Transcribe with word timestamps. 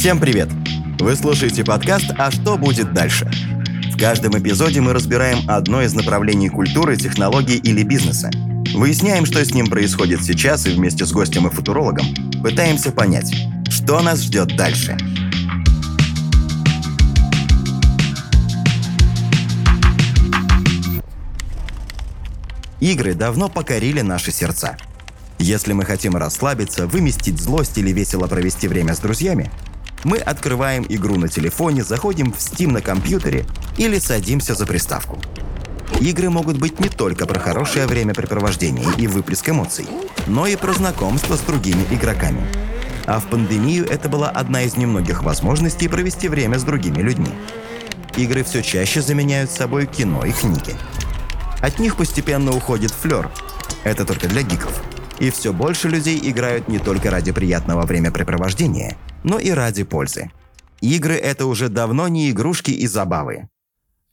Всем 0.00 0.18
привет! 0.18 0.48
Вы 0.98 1.14
слушаете 1.14 1.62
подкаст 1.62 2.06
«А 2.16 2.30
что 2.30 2.56
будет 2.56 2.94
дальше?». 2.94 3.30
В 3.92 3.98
каждом 3.98 4.32
эпизоде 4.32 4.80
мы 4.80 4.94
разбираем 4.94 5.40
одно 5.46 5.82
из 5.82 5.92
направлений 5.92 6.48
культуры, 6.48 6.96
технологий 6.96 7.58
или 7.58 7.82
бизнеса. 7.82 8.30
Выясняем, 8.72 9.26
что 9.26 9.44
с 9.44 9.52
ним 9.52 9.66
происходит 9.66 10.22
сейчас 10.22 10.66
и 10.66 10.70
вместе 10.70 11.04
с 11.04 11.12
гостем 11.12 11.48
и 11.48 11.50
футурологом 11.50 12.06
пытаемся 12.42 12.92
понять, 12.92 13.30
что 13.68 14.00
нас 14.00 14.22
ждет 14.22 14.56
дальше. 14.56 14.96
Игры 22.80 23.12
давно 23.12 23.50
покорили 23.50 24.00
наши 24.00 24.32
сердца. 24.32 24.78
Если 25.38 25.74
мы 25.74 25.84
хотим 25.84 26.16
расслабиться, 26.16 26.86
выместить 26.86 27.38
злость 27.38 27.76
или 27.76 27.92
весело 27.92 28.26
провести 28.28 28.66
время 28.66 28.94
с 28.94 29.00
друзьями, 29.00 29.50
мы 30.04 30.18
открываем 30.18 30.86
игру 30.88 31.16
на 31.16 31.28
телефоне, 31.28 31.84
заходим 31.84 32.32
в 32.32 32.36
Steam 32.36 32.72
на 32.72 32.80
компьютере 32.80 33.46
или 33.76 33.98
садимся 33.98 34.54
за 34.54 34.66
приставку. 34.66 35.18
Игры 36.00 36.30
могут 36.30 36.58
быть 36.58 36.80
не 36.80 36.88
только 36.88 37.26
про 37.26 37.38
хорошее 37.38 37.86
времяпрепровождение 37.86 38.86
и 38.96 39.06
выплеск 39.06 39.48
эмоций, 39.48 39.86
но 40.26 40.46
и 40.46 40.56
про 40.56 40.72
знакомство 40.72 41.36
с 41.36 41.40
другими 41.40 41.84
игроками. 41.90 42.40
А 43.06 43.18
в 43.18 43.26
пандемию 43.26 43.86
это 43.86 44.08
была 44.08 44.30
одна 44.30 44.62
из 44.62 44.76
немногих 44.76 45.22
возможностей 45.22 45.88
провести 45.88 46.28
время 46.28 46.58
с 46.58 46.62
другими 46.62 47.02
людьми. 47.02 47.30
Игры 48.16 48.44
все 48.44 48.62
чаще 48.62 49.02
заменяют 49.02 49.50
собой 49.50 49.86
кино 49.86 50.24
и 50.24 50.32
книги. 50.32 50.74
От 51.60 51.78
них 51.78 51.96
постепенно 51.96 52.52
уходит 52.52 52.90
флер. 52.90 53.30
Это 53.84 54.04
только 54.04 54.28
для 54.28 54.42
гиков. 54.42 54.80
И 55.20 55.30
все 55.30 55.52
больше 55.52 55.88
людей 55.88 56.18
играют 56.22 56.66
не 56.66 56.78
только 56.78 57.10
ради 57.10 57.30
приятного 57.30 57.82
времяпрепровождения– 57.86 58.96
но 59.24 59.38
и 59.38 59.50
ради 59.50 59.84
пользы. 59.84 60.30
Игры— 60.80 61.14
это 61.14 61.46
уже 61.46 61.68
давно 61.68 62.08
не 62.08 62.30
игрушки 62.30 62.70
и 62.70 62.86
забавы. 62.86 63.48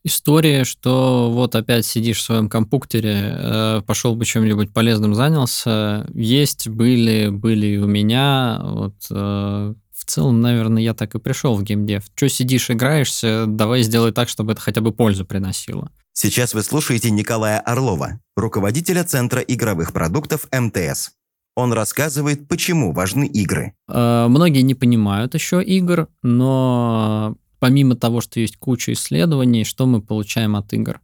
История, 0.04 0.64
что 0.64 1.30
вот 1.32 1.54
опять 1.54 1.84
сидишь 1.84 2.18
в 2.18 2.22
своем 2.22 2.48
компьютере, 2.48 3.34
э, 3.36 3.82
пошел 3.86 4.14
бы 4.14 4.24
чем-нибудь 4.24 4.72
полезным 4.72 5.14
занялся, 5.14 6.06
есть, 6.14 6.68
были, 6.68 7.28
были 7.28 7.78
у 7.78 7.86
меня. 7.86 8.60
Вот, 8.62 8.94
э, 9.10 9.74
целом, 10.10 10.40
наверное, 10.40 10.82
я 10.82 10.94
так 10.94 11.14
и 11.14 11.18
пришел 11.18 11.54
в 11.54 11.62
геймдев. 11.62 12.04
Че 12.14 12.28
сидишь, 12.28 12.70
играешься, 12.70 13.44
давай 13.46 13.82
сделай 13.82 14.12
так, 14.12 14.28
чтобы 14.28 14.52
это 14.52 14.60
хотя 14.60 14.80
бы 14.80 14.92
пользу 14.92 15.24
приносило. 15.24 15.90
Сейчас 16.12 16.54
вы 16.54 16.62
слушаете 16.62 17.10
Николая 17.10 17.60
Орлова, 17.60 18.20
руководителя 18.36 19.04
Центра 19.04 19.40
игровых 19.40 19.92
продуктов 19.92 20.48
МТС. 20.52 21.10
Он 21.54 21.72
рассказывает, 21.72 22.48
почему 22.48 22.92
важны 22.92 23.26
игры. 23.26 23.74
Э, 23.88 24.26
многие 24.28 24.62
не 24.62 24.74
понимают 24.74 25.34
еще 25.34 25.62
игр, 25.62 26.08
но 26.22 27.36
помимо 27.58 27.96
того, 27.96 28.20
что 28.20 28.40
есть 28.40 28.56
куча 28.56 28.92
исследований, 28.92 29.64
что 29.64 29.86
мы 29.86 30.00
получаем 30.00 30.56
от 30.56 30.72
игр? 30.72 31.00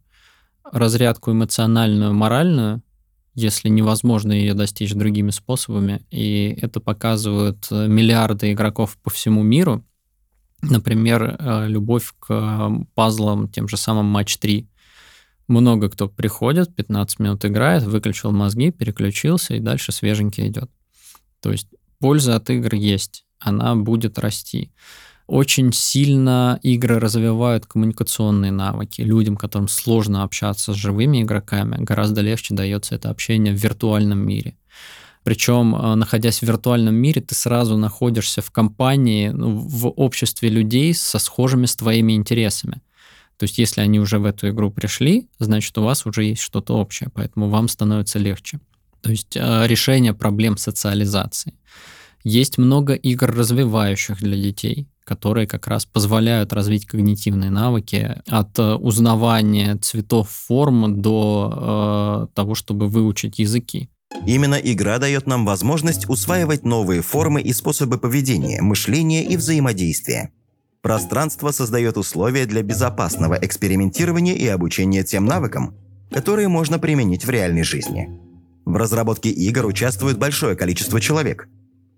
Разрядку 0.63 1.31
эмоциональную, 1.31 2.13
моральную, 2.13 2.81
если 3.35 3.69
невозможно 3.69 4.31
ее 4.31 4.53
достичь 4.53 4.93
другими 4.93 5.29
способами. 5.29 6.01
И 6.09 6.57
это 6.61 6.79
показывают 6.79 7.69
миллиарды 7.69 8.53
игроков 8.53 8.97
по 9.03 9.09
всему 9.09 9.43
миру. 9.43 9.85
Например, 10.61 11.35
э, 11.37 11.67
любовь 11.67 12.13
к 12.19 12.71
пазлам, 12.95 13.49
тем 13.49 13.67
же 13.67 13.77
самым 13.77 14.05
Матч 14.05 14.37
3 14.37 14.67
много 15.47 15.89
кто 15.89 16.07
приходит, 16.07 16.75
15 16.75 17.19
минут 17.19 17.45
играет, 17.45 17.83
выключил 17.83 18.31
мозги, 18.31 18.71
переключился 18.71 19.53
и 19.53 19.59
дальше 19.59 19.91
свеженький 19.91 20.47
идет. 20.47 20.71
То 21.39 21.51
есть 21.51 21.67
польза 21.99 22.35
от 22.35 22.49
игр 22.49 22.73
есть, 22.73 23.25
она 23.39 23.75
будет 23.75 24.17
расти. 24.17 24.71
Очень 25.27 25.73
сильно 25.73 26.59
игры 26.61 26.99
развивают 26.99 27.65
коммуникационные 27.65 28.51
навыки. 28.51 29.01
Людям, 29.01 29.37
которым 29.37 29.67
сложно 29.67 30.23
общаться 30.23 30.73
с 30.73 30.75
живыми 30.75 31.23
игроками, 31.23 31.83
гораздо 31.83 32.21
легче 32.21 32.53
дается 32.53 32.95
это 32.95 33.09
общение 33.09 33.51
в 33.51 33.57
виртуальном 33.57 34.19
мире. 34.19 34.55
Причем, 35.23 35.75
э, 35.75 35.95
находясь 35.95 36.39
в 36.39 36.43
виртуальном 36.43 36.93
мире, 36.93 37.21
ты 37.21 37.33
сразу 37.33 37.75
находишься 37.75 38.43
в 38.43 38.51
компании, 38.51 39.29
ну, 39.29 39.57
в 39.57 39.87
обществе 39.87 40.49
людей 40.49 40.93
со 40.93 41.17
схожими 41.17 41.65
с 41.65 41.75
твоими 41.75 42.13
интересами. 42.13 42.83
То 43.37 43.45
есть 43.45 43.57
если 43.57 43.81
они 43.81 43.99
уже 43.99 44.19
в 44.19 44.25
эту 44.25 44.49
игру 44.49 44.69
пришли, 44.69 45.27
значит, 45.39 45.75
у 45.79 45.81
вас 45.81 46.05
уже 46.05 46.25
есть 46.25 46.41
что-то 46.43 46.77
общее, 46.77 47.09
поэтому 47.11 47.49
вам 47.49 47.67
становится 47.67 48.19
легче. 48.19 48.59
То 49.01 49.09
есть 49.09 49.35
э, 49.35 49.67
решение 49.67 50.13
проблем 50.13 50.57
социализации. 50.57 51.55
Есть 52.23 52.59
много 52.59 52.93
игр, 52.93 53.31
развивающих 53.31 54.19
для 54.19 54.37
детей, 54.37 54.87
которые 55.05 55.47
как 55.47 55.67
раз 55.67 55.85
позволяют 55.85 56.51
развить 56.51 56.85
когнитивные 56.85 57.51
навыки 57.51 58.21
от 58.27 58.59
э, 58.59 58.73
узнавания 58.73 59.77
цветов 59.77 60.29
форм 60.29 61.01
до 61.01 62.27
э, 62.31 62.35
того, 62.35 62.55
чтобы 62.55 62.89
выучить 62.89 63.39
языки. 63.39 63.89
Именно 64.25 64.55
игра 64.55 64.97
дает 64.97 65.27
нам 65.27 65.45
возможность 65.45 66.09
усваивать 66.09 66.65
новые 66.65 67.01
формы 67.01 67.41
и 67.41 67.53
способы 67.53 67.97
поведения, 67.97 68.61
мышления 68.61 69.23
и 69.23 69.37
взаимодействия. 69.37 70.31
Пространство 70.81 71.51
создает 71.51 71.97
условия 71.97 72.45
для 72.45 72.63
безопасного 72.63 73.37
экспериментирования 73.41 74.33
и 74.35 74.47
обучения 74.47 75.03
тем 75.03 75.25
навыкам, 75.25 75.75
которые 76.11 76.47
можно 76.47 76.79
применить 76.79 77.25
в 77.25 77.29
реальной 77.29 77.63
жизни. 77.63 78.09
В 78.65 78.75
разработке 78.75 79.29
игр 79.29 79.65
участвует 79.65 80.17
большое 80.17 80.55
количество 80.55 80.99
человек, 80.99 81.47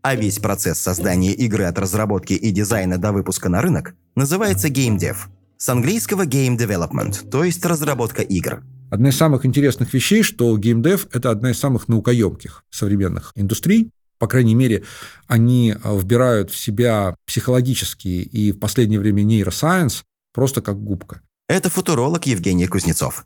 а 0.08 0.16
весь 0.16 0.40
процесс 0.40 0.80
создания 0.80 1.34
игры 1.34 1.66
от 1.66 1.78
разработки 1.78 2.32
и 2.32 2.52
дизайна 2.52 2.98
до 2.98 3.12
выпуска 3.12 3.50
на 3.50 3.62
рынок 3.62 3.94
называется 4.16 4.70
Dev. 4.70 5.18
С 5.58 5.68
английского 5.68 6.26
Game 6.26 6.58
Development, 6.58 7.30
то 7.30 7.44
есть 7.44 7.66
разработка 7.66 8.22
игр. 8.22 8.64
Одна 8.90 9.10
из 9.10 9.18
самых 9.18 9.46
интересных 9.46 9.94
вещей, 9.94 10.24
что 10.24 10.58
геймдев– 10.58 11.08
это 11.12 11.30
одна 11.30 11.52
из 11.52 11.60
самых 11.60 11.90
наукоемких 11.90 12.64
современных 12.70 13.34
индустрий, 13.36 13.92
по 14.18 14.28
крайней 14.28 14.56
мере, 14.56 14.86
они 15.28 15.76
а, 15.84 15.98
вбирают 15.98 16.52
в 16.52 16.58
себя 16.58 17.18
психологические 17.26 18.24
и 18.24 18.54
в 18.54 18.60
последнее 18.60 19.02
время 19.02 19.24
нейросайенс 19.24 20.06
просто 20.34 20.62
как 20.62 20.82
губка. 20.82 21.20
Это 21.50 21.70
футуролог 21.70 22.26
Евгений 22.28 22.68
Кузнецов. 22.68 23.26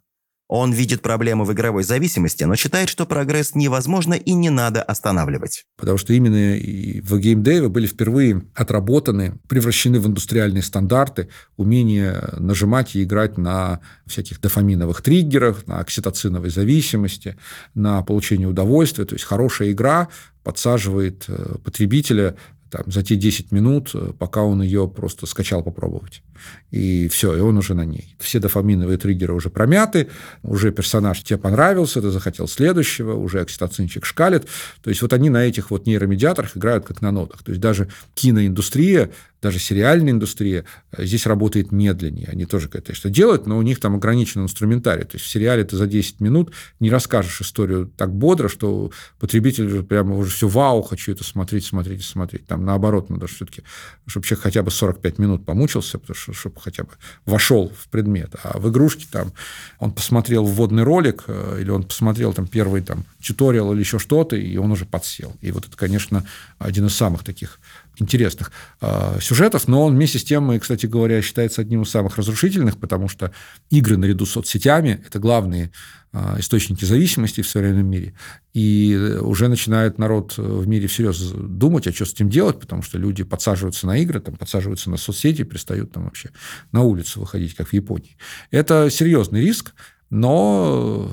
Он 0.53 0.73
видит 0.73 1.01
проблему 1.01 1.45
в 1.45 1.53
игровой 1.53 1.83
зависимости, 1.83 2.43
но 2.43 2.57
считает, 2.57 2.89
что 2.89 3.05
прогресс 3.05 3.55
невозможно 3.55 4.15
и 4.15 4.33
не 4.33 4.49
надо 4.49 4.83
останавливать. 4.83 5.63
Потому 5.77 5.97
что 5.97 6.11
именно 6.11 6.59
в 7.01 7.19
геймдеве 7.19 7.69
были 7.69 7.87
впервые 7.87 8.43
отработаны, 8.53 9.39
превращены 9.47 10.01
в 10.01 10.07
индустриальные 10.07 10.61
стандарты 10.61 11.29
умение 11.55 12.21
нажимать 12.37 12.97
и 12.97 13.03
играть 13.03 13.37
на 13.37 13.79
всяких 14.05 14.41
дофаминовых 14.41 15.01
триггерах, 15.01 15.67
на 15.67 15.79
окситоциновой 15.79 16.49
зависимости, 16.49 17.37
на 17.73 18.01
получение 18.01 18.49
удовольствия. 18.49 19.05
То 19.05 19.15
есть 19.15 19.23
хорошая 19.23 19.71
игра 19.71 20.09
подсаживает 20.43 21.23
э, 21.29 21.55
потребителя 21.63 22.35
там, 22.71 22.83
за 22.87 23.03
те 23.03 23.15
10 23.15 23.51
минут, 23.51 23.91
э, 23.93 24.13
пока 24.17 24.43
он 24.43 24.61
ее 24.61 24.87
просто 24.87 25.25
скачал 25.25 25.61
попробовать. 25.61 26.23
И 26.71 27.07
все, 27.09 27.35
и 27.35 27.41
он 27.41 27.57
уже 27.57 27.73
на 27.73 27.85
ней. 27.85 28.15
Все 28.19 28.39
дофаминовые 28.39 28.97
триггеры 28.97 29.33
уже 29.33 29.49
промяты, 29.49 30.07
уже 30.41 30.71
персонаж 30.71 31.21
тебе 31.21 31.37
понравился, 31.37 32.01
ты 32.01 32.09
захотел 32.09 32.47
следующего, 32.47 33.13
уже 33.13 33.41
окситоцинчик 33.41 34.05
шкалит. 34.05 34.47
То 34.81 34.89
есть 34.89 35.01
вот 35.01 35.13
они 35.13 35.29
на 35.29 35.43
этих 35.43 35.69
вот 35.69 35.85
нейромедиаторах 35.85 36.55
играют 36.55 36.85
как 36.85 37.01
на 37.01 37.11
нотах. 37.11 37.43
То 37.43 37.51
есть 37.51 37.61
даже 37.61 37.89
киноиндустрия 38.15 39.11
даже 39.41 39.59
сериальная 39.59 40.13
индустрия 40.13 40.65
э, 40.91 41.05
здесь 41.05 41.25
работает 41.25 41.71
медленнее. 41.71 42.27
Они 42.31 42.45
тоже 42.45 42.69
это 42.71 42.93
что 42.93 43.09
делают, 43.09 43.47
но 43.47 43.57
у 43.57 43.61
них 43.61 43.79
там 43.79 43.95
ограничен 43.95 44.43
инструментарий. 44.43 45.03
То 45.03 45.15
есть 45.15 45.25
в 45.25 45.29
сериале 45.29 45.63
ты 45.63 45.75
за 45.77 45.87
10 45.87 46.19
минут 46.19 46.53
не 46.79 46.89
расскажешь 46.89 47.41
историю 47.41 47.91
так 47.97 48.13
бодро, 48.13 48.49
что 48.49 48.91
потребитель 49.19 49.83
прямо 49.83 50.15
уже 50.15 50.31
все 50.31 50.47
вау, 50.47 50.83
хочу 50.83 51.11
это 51.11 51.23
смотреть, 51.23 51.65
смотреть, 51.65 52.03
смотреть. 52.03 52.45
Там 52.45 52.65
наоборот 52.65 53.09
надо 53.09 53.27
все-таки, 53.27 53.63
чтобы 54.05 54.25
человек 54.25 54.43
хотя 54.43 54.61
бы 54.61 54.69
45 54.69 55.17
минут 55.17 55.45
помучился, 55.45 55.97
потому 55.97 56.15
что 56.15 56.33
чтобы 56.33 56.61
хотя 56.61 56.83
бы 56.83 56.91
вошел 57.25 57.71
в 57.75 57.89
предмет. 57.89 58.35
А 58.43 58.59
в 58.59 58.69
игрушке 58.69 59.07
там 59.11 59.33
он 59.79 59.91
посмотрел 59.91 60.45
вводный 60.45 60.83
ролик 60.83 61.23
э, 61.27 61.57
или 61.61 61.71
он 61.71 61.83
посмотрел 61.83 62.33
там 62.33 62.47
первый 62.47 62.81
там 62.81 63.05
туториал 63.25 63.73
или 63.73 63.79
еще 63.79 63.97
что-то, 63.97 64.35
и 64.35 64.57
он 64.57 64.71
уже 64.71 64.85
подсел. 64.85 65.35
И 65.41 65.51
вот 65.51 65.67
это, 65.67 65.75
конечно, 65.75 66.25
один 66.59 66.85
из 66.85 66.95
самых 66.95 67.23
таких 67.23 67.59
интересных 67.97 68.51
э, 68.81 69.19
сюжетов, 69.21 69.67
но 69.67 69.85
он 69.85 69.95
вместе 69.95 70.19
с 70.19 70.23
тем, 70.23 70.59
кстати 70.59 70.85
говоря, 70.85 71.21
считается 71.21 71.61
одним 71.61 71.83
из 71.83 71.89
самых 71.89 72.17
разрушительных, 72.17 72.77
потому 72.77 73.07
что 73.07 73.31
игры 73.69 73.97
наряду 73.97 74.25
с 74.25 74.31
соцсетями– 74.31 75.03
это 75.07 75.19
главные 75.19 75.71
э, 76.13 76.35
источники 76.39 76.85
зависимости 76.85 77.41
в 77.41 77.47
современном 77.47 77.87
мире. 77.87 78.13
И 78.53 78.95
уже 79.21 79.47
начинает 79.47 79.97
народ 79.97 80.37
в 80.37 80.67
мире 80.67 80.87
всерьез 80.87 81.19
думать, 81.31 81.87
а 81.87 81.93
что 81.93 82.05
с 82.05 82.13
этим 82.13 82.29
делать, 82.29 82.59
потому 82.59 82.81
что 82.81 82.97
люди 82.97 83.23
подсаживаются 83.23 83.87
на 83.87 83.97
игры, 83.97 84.19
там, 84.19 84.35
подсаживаются 84.35 84.89
на 84.89 84.97
соцсети, 84.97 85.43
перестают 85.43 85.91
там 85.91 86.05
вообще 86.05 86.29
на 86.71 86.81
улицу 86.81 87.19
выходить, 87.19 87.55
как 87.55 87.67
в 87.67 87.73
Японии. 87.73 88.17
Это 88.49 88.89
серьезный 88.89 89.41
риск, 89.41 89.73
но 90.09 91.11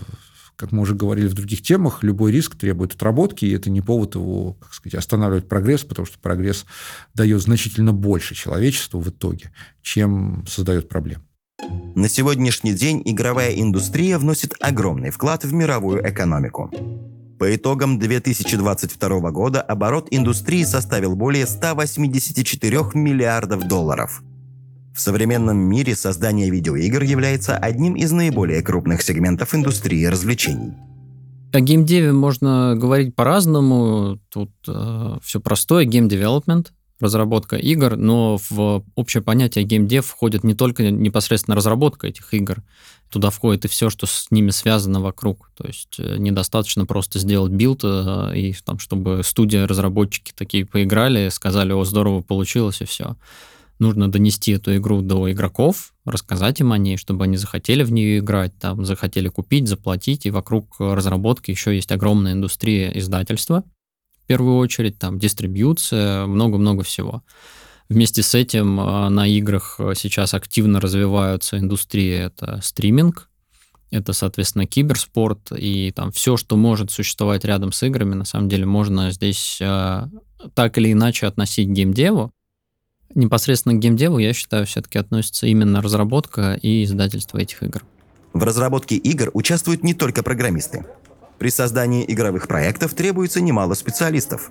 как 0.59 0.73
мы 0.73 0.83
уже 0.83 0.95
говорили 0.95 1.29
в 1.29 1.35
других 1.35 1.63
темах, 1.63 2.03
любой 2.03 2.33
риск 2.33 2.57
требует 2.57 2.93
отработки, 2.93 3.45
и 3.45 3.53
это 3.53 3.71
не 3.71 3.81
повод 3.81 4.17
его, 4.17 4.55
как 4.55 4.75
сказать, 4.75 4.97
останавливать 4.97 5.49
прогресс, 5.49 5.85
потому 5.85 6.05
что 6.05 6.19
прогресс 6.19 6.67
дает 7.15 7.41
значительно 7.41 7.93
больше 7.93 8.35
человечеству 8.35 9.01
в 9.01 9.09
итоге, 9.09 9.53
чем 9.83 10.45
создает 10.49 10.89
проблем. 10.89 11.23
На 11.95 12.09
сегодняшний 12.09 12.73
день 12.73 13.03
игровая 13.05 13.53
индустрия 13.53 14.19
вносит 14.19 14.55
огромный 14.59 15.11
вклад 15.11 15.45
в 15.45 15.53
мировую 15.53 16.07
экономику. 16.09 16.73
По 17.39 17.55
итогам 17.55 18.01
2022 18.01 19.31
года 19.31 19.63
оборот 19.63 20.09
индустрии 20.11 20.65
составил 20.65 21.15
более 21.15 21.47
184 21.47 22.79
миллиардов 22.95 23.69
долларов. 23.69 24.23
В 24.99 25.01
современном 25.01 25.59
мире 25.59 25.95
создание 25.95 26.51
видеоигр 26.51 27.05
является 27.05 27.57
одним 27.57 27.95
из 27.95 28.11
наиболее 28.11 28.63
крупных 28.63 29.01
сегментов 29.03 29.55
индустрии 29.55 30.05
развлечений. 30.07 30.73
О 31.53 31.61
геймдеве 31.61 32.11
можно 32.11 32.75
говорить 32.77 33.15
по-разному. 33.15 34.19
Тут 34.29 34.51
э, 34.67 35.19
все 35.23 35.41
простое. 35.41 35.87
Development, 35.87 36.67
разработка 36.99 37.55
игр, 37.55 37.95
но 37.95 38.41
в 38.51 38.85
общее 38.97 39.23
понятие 39.23 39.65
геймдев 39.65 40.05
входит 40.05 40.43
не 40.43 40.55
только 40.55 40.91
непосредственно 40.91 41.55
разработка 41.55 42.09
этих 42.09 42.35
игр, 42.35 42.65
туда 43.09 43.31
входит 43.31 43.67
и 43.67 43.69
все, 43.69 43.91
что 43.91 44.07
с 44.07 44.33
ними 44.33 44.51
связано 44.51 45.01
вокруг. 45.01 45.53
То 45.57 45.65
есть 45.65 45.95
э, 46.01 46.17
недостаточно 46.19 46.87
просто 46.87 47.21
сделать 47.21 47.53
билд, 47.53 47.83
э, 47.85 48.33
и 48.35 48.53
там, 48.65 48.81
чтобы 48.81 49.21
студия, 49.23 49.65
разработчики 49.65 50.33
такие 50.35 50.67
поиграли, 50.67 51.29
сказали, 51.29 51.73
о, 51.73 51.85
здорово 51.85 52.21
получилось, 52.21 52.81
и 52.81 52.85
все. 52.85 53.15
Нужно 53.79 54.11
донести 54.11 54.53
эту 54.53 54.77
игру 54.77 55.03
до 55.03 55.31
игроков, 55.31 55.95
рассказать 56.05 56.61
им 56.61 56.73
о 56.73 56.79
ней, 56.79 56.97
чтобы 56.97 57.25
они 57.25 57.37
захотели 57.37 57.85
в 57.85 57.93
нее 57.93 58.19
играть, 58.19 58.59
там, 58.59 58.85
захотели 58.85 59.29
купить, 59.29 59.69
заплатить, 59.69 60.27
и 60.27 60.31
вокруг 60.31 60.77
разработки 60.81 61.53
еще 61.53 61.75
есть 61.75 61.93
огромная 61.93 62.33
индустрия 62.33 62.91
издательства, 62.99 63.63
в 64.25 64.27
первую 64.27 64.57
очередь, 64.57 64.99
там, 64.99 65.19
дистрибьюция, 65.19 66.27
много-много 66.27 66.83
всего. 66.83 67.23
Вместе 67.89 68.23
с 68.23 68.35
этим 68.35 68.79
э, 68.81 69.09
на 69.09 69.27
играх 69.27 69.77
э, 69.79 69.95
сейчас 69.97 70.35
активно 70.35 70.81
развиваются 70.81 71.59
индустрии. 71.59 72.13
Это 72.13 72.61
стриминг, 72.63 73.31
это, 73.91 74.13
соответственно, 74.13 74.67
киберспорт 74.67 75.53
и 75.57 75.93
там 75.93 76.13
все, 76.13 76.37
что 76.37 76.57
может 76.57 76.91
существовать 76.91 77.45
рядом 77.45 77.73
с 77.73 77.83
играми, 77.83 78.15
на 78.15 78.27
самом 78.27 78.51
деле 78.51 78.67
можно 78.67 79.11
здесь 79.11 79.59
э, 79.63 80.07
так 80.55 80.77
или 80.77 80.93
иначе 80.93 81.27
относить 81.27 81.69
к 81.69 81.73
геймдеву. 81.73 82.31
Непосредственно 83.15 83.75
к 83.75 83.79
геймдеву, 83.79 84.19
я 84.19 84.33
считаю, 84.33 84.67
все-таки 84.67 84.99
относится 84.99 85.47
именно 85.47 85.81
разработка 85.81 86.59
и 86.61 86.85
издательство 86.85 87.39
этих 87.39 87.63
игр. 87.63 87.85
В 88.33 88.43
разработке 88.43 88.97
игр 88.97 89.31
участвуют 89.33 89.83
не 89.83 89.95
только 89.95 90.23
программисты. 90.23 90.85
При 91.39 91.51
создании 91.51 92.05
игровых 92.07 92.49
проектов 92.49 92.95
требуется 92.95 93.41
немало 93.41 93.75
специалистов. 93.75 94.51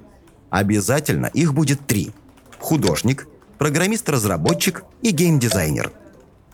Обязательно 0.50 1.28
их 1.28 1.54
будет 1.54 1.86
три– 1.86 2.12
художник, 2.60 3.28
программист-разработчик 3.58 4.84
и 5.02 5.12
геймдизайнер. 5.12 5.92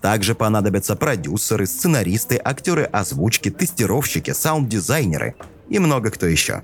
Также 0.02 0.36
понадобятся 0.36 0.96
продюсеры, 0.96 1.66
сценаристы, 1.66 2.40
актеры 2.44 2.84
озвучки, 2.84 3.50
тестировщики, 3.50 4.32
саунд-дизайнеры 4.32 5.36
и 5.70 5.80
много 5.80 6.12
кто 6.12 6.26
еще. 6.26 6.64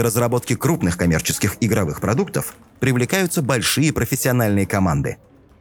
К 0.00 0.02
разработке 0.02 0.56
крупных 0.56 0.96
коммерческих 0.96 1.58
игровых 1.60 2.00
продуктов 2.00 2.54
привлекаются 2.78 3.42
большие 3.42 3.92
профессиональные 3.92 4.64
команды, 4.64 5.18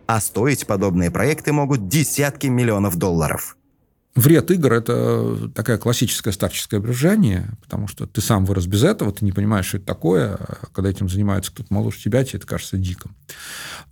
а 0.07 0.21
стоить 0.21 0.65
подобные 0.65 1.11
проекты 1.11 1.51
могут 1.51 1.89
десятки 1.89 2.47
миллионов 2.47 2.95
долларов– 2.95 3.57
Вред 4.15 4.49
игр– 4.51 4.73
это 4.73 5.49
такая 5.49 5.77
классическое 5.77 6.33
старческое 6.33 6.79
брюзжание, 6.79 7.51
потому 7.61 7.87
что 7.87 8.07
ты 8.07 8.21
сам 8.21 8.43
вырос 8.43 8.65
без 8.65 8.83
этого, 8.83 9.13
ты 9.13 9.23
не 9.23 9.31
понимаешь, 9.31 9.67
что 9.67 9.77
это 9.77 9.85
такое. 9.85 10.33
А 10.33 10.65
когда 10.73 10.89
этим 10.89 11.07
занимается 11.07 11.51
кто-то 11.51 11.71
моложе 11.71 11.99
тебя, 11.99 12.23
тебе 12.23 12.39
это 12.39 12.47
кажется 12.47 12.77
диким. 12.77 13.15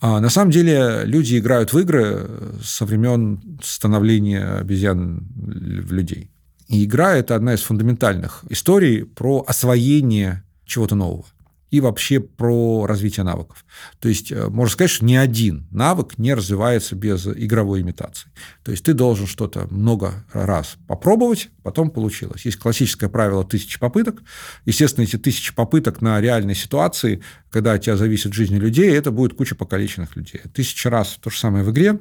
А 0.01 0.19
на 0.19 0.29
самом 0.29 0.51
деле 0.51 1.03
люди 1.05 1.37
играют 1.37 1.71
в 1.71 1.79
игры 1.79 2.27
со 2.63 2.85
времен 2.85 3.59
становления 3.63 4.43
обезьян 4.59 5.25
в 5.35 5.93
людей. 5.93 6.31
И 6.67 6.83
игра– 6.83 7.15
это 7.17 7.35
одна 7.35 7.53
из 7.53 7.61
фундаментальных 7.61 8.43
историй 8.49 9.05
про 9.05 9.43
освоение 9.47 10.43
чего-то 10.65 10.95
нового 10.95 11.25
и 11.69 11.81
вообще 11.81 12.19
про 12.19 12.85
развитие 12.85 13.23
навыков. 13.25 13.65
То 13.99 14.07
есть, 14.07 14.31
э, 14.31 14.47
можно 14.47 14.71
сказать, 14.71 14.91
что 14.91 15.05
ни 15.05 15.15
один 15.15 15.67
навык 15.71 16.17
не 16.17 16.33
развивается 16.33 16.95
без 16.95 17.27
игровой 17.27 17.81
имитации. 17.81 18.29
То 18.63 18.71
есть, 18.71 18.85
ты 18.85 18.93
должен 18.93 19.27
что-то 19.27 19.67
много 19.69 20.25
раз 20.31 20.77
попробовать, 20.87 21.49
потом 21.63 21.89
получилось. 21.89 22.45
Есть 22.45 22.57
классическое 22.57 23.09
правило 23.09 23.43
тысячи 23.43 23.79
попыток. 23.79 24.23
Естественно, 24.65 25.03
эти 25.03 25.17
тысячи 25.17 25.53
попыток 25.53 26.01
на 26.01 26.21
реальной 26.21 26.55
ситуации, 26.55 27.21
когда 27.49 27.73
от 27.73 27.81
тебя 27.81 27.97
зависит 27.97 28.33
жизнь 28.33 28.55
людей, 28.55 28.89
это 28.91 29.11
будет 29.11 29.33
куча 29.33 29.55
покалеченных 29.55 30.15
людей. 30.15 30.41
Тысяча 30.53 30.89
раз 30.89 31.17
то 31.21 31.29
же 31.29 31.37
самое 31.37 31.65
в 31.65 31.71
игре, 31.71 31.99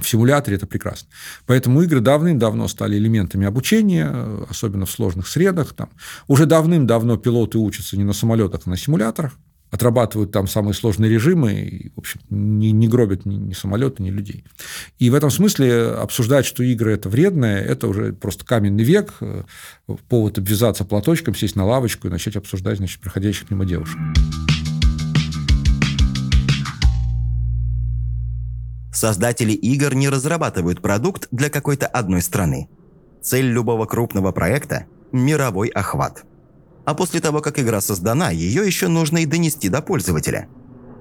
в 0.00 0.08
симуляторе 0.08 0.56
это 0.56 0.66
прекрасно. 0.66 1.08
Поэтому 1.46 1.82
игры 1.82 2.00
давным-давно 2.00 2.68
стали 2.68 2.96
элементами 2.96 3.46
обучения, 3.46 4.10
особенно 4.48 4.86
в 4.86 4.90
сложных 4.90 5.28
средах. 5.28 5.74
Там. 5.74 5.90
Уже 6.28 6.46
давным-давно 6.46 7.16
пилоты 7.16 7.58
учатся 7.58 7.96
не 7.96 8.04
на 8.04 8.12
самолетах, 8.12 8.62
а 8.64 8.70
на 8.70 8.76
симуляторах, 8.76 9.32
отрабатывают 9.70 10.32
там 10.32 10.46
самые 10.48 10.74
сложные 10.74 11.10
режимы 11.10 11.52
и, 11.52 11.90
в 11.94 11.98
общем, 11.98 12.20
не, 12.28 12.72
не 12.72 12.88
гробят 12.88 13.24
ни, 13.24 13.36
ни 13.36 13.52
самолеты, 13.52 14.02
ни 14.02 14.10
людей. 14.10 14.44
И 14.98 15.10
в 15.10 15.14
этом 15.14 15.30
смысле 15.30 15.92
обсуждать, 15.92 16.44
что 16.44 16.62
игры– 16.62 16.92
это 16.94 17.08
вредное, 17.08 17.60
это 17.60 17.86
уже 17.86 18.12
просто 18.12 18.44
каменный 18.44 18.84
век, 18.84 19.14
э, 19.20 19.44
повод 20.08 20.38
обвязаться 20.38 20.84
платочком, 20.84 21.34
сесть 21.34 21.56
на 21.56 21.64
лавочку 21.64 22.08
и 22.08 22.10
начать 22.10 22.36
обсуждать, 22.36 22.78
значит, 22.78 23.00
проходящих 23.00 23.50
мимо 23.50 23.64
девушек. 23.64 23.98
Создатели 28.92 29.52
игр 29.52 29.94
не 29.94 30.08
разрабатывают 30.08 30.82
продукт 30.82 31.28
для 31.30 31.48
какой-то 31.48 31.86
одной 31.86 32.22
страны. 32.22 32.68
Цель 33.22 33.46
любого 33.46 33.86
крупного 33.86 34.32
проекта– 34.32 34.86
мировой 35.12 35.68
охват. 35.68 36.24
А 36.84 36.94
после 36.94 37.20
того, 37.20 37.40
как 37.40 37.58
игра 37.58 37.80
создана, 37.80 38.30
ее 38.30 38.66
еще 38.66 38.88
нужно 38.88 39.18
и 39.18 39.26
донести 39.26 39.68
до 39.68 39.80
пользователя. 39.82 40.48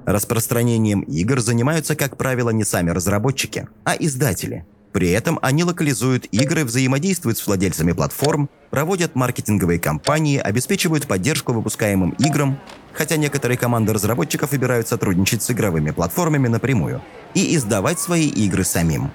Распространением 0.05 1.01
игр 1.01 1.39
занимаются, 1.39 1.95
как 1.95 2.17
правило, 2.17 2.49
не 2.51 2.63
сами 2.63 2.91
разработчики, 2.91 3.67
а 3.85 3.95
издатели. 3.95 4.65
При 4.91 5.09
этом 5.11 5.39
они 5.41 5.63
локализуют 5.63 6.25
игры, 6.31 6.65
взаимодействуют 6.65 7.37
с 7.37 7.45
владельцами 7.45 7.91
платформ, 7.91 8.49
проводят 8.71 9.15
маркетинговые 9.15 9.79
кампании, 9.79 10.37
обеспечивают 10.37 11.07
поддержку 11.07 11.53
выпускаемым 11.53 12.11
играм, 12.19 12.59
хотя 12.93 13.17
некоторые 13.17 13.57
команды 13.57 13.93
разработчиков 13.93 14.51
выбирают 14.51 14.87
сотрудничать 14.87 15.43
с 15.43 15.51
игровыми 15.51 15.91
платформами 15.91 16.47
напрямую 16.47 17.01
и 17.33 17.55
издавать 17.55 17.99
свои 17.99 18.27
игры 18.27 18.63
самим. 18.63 19.11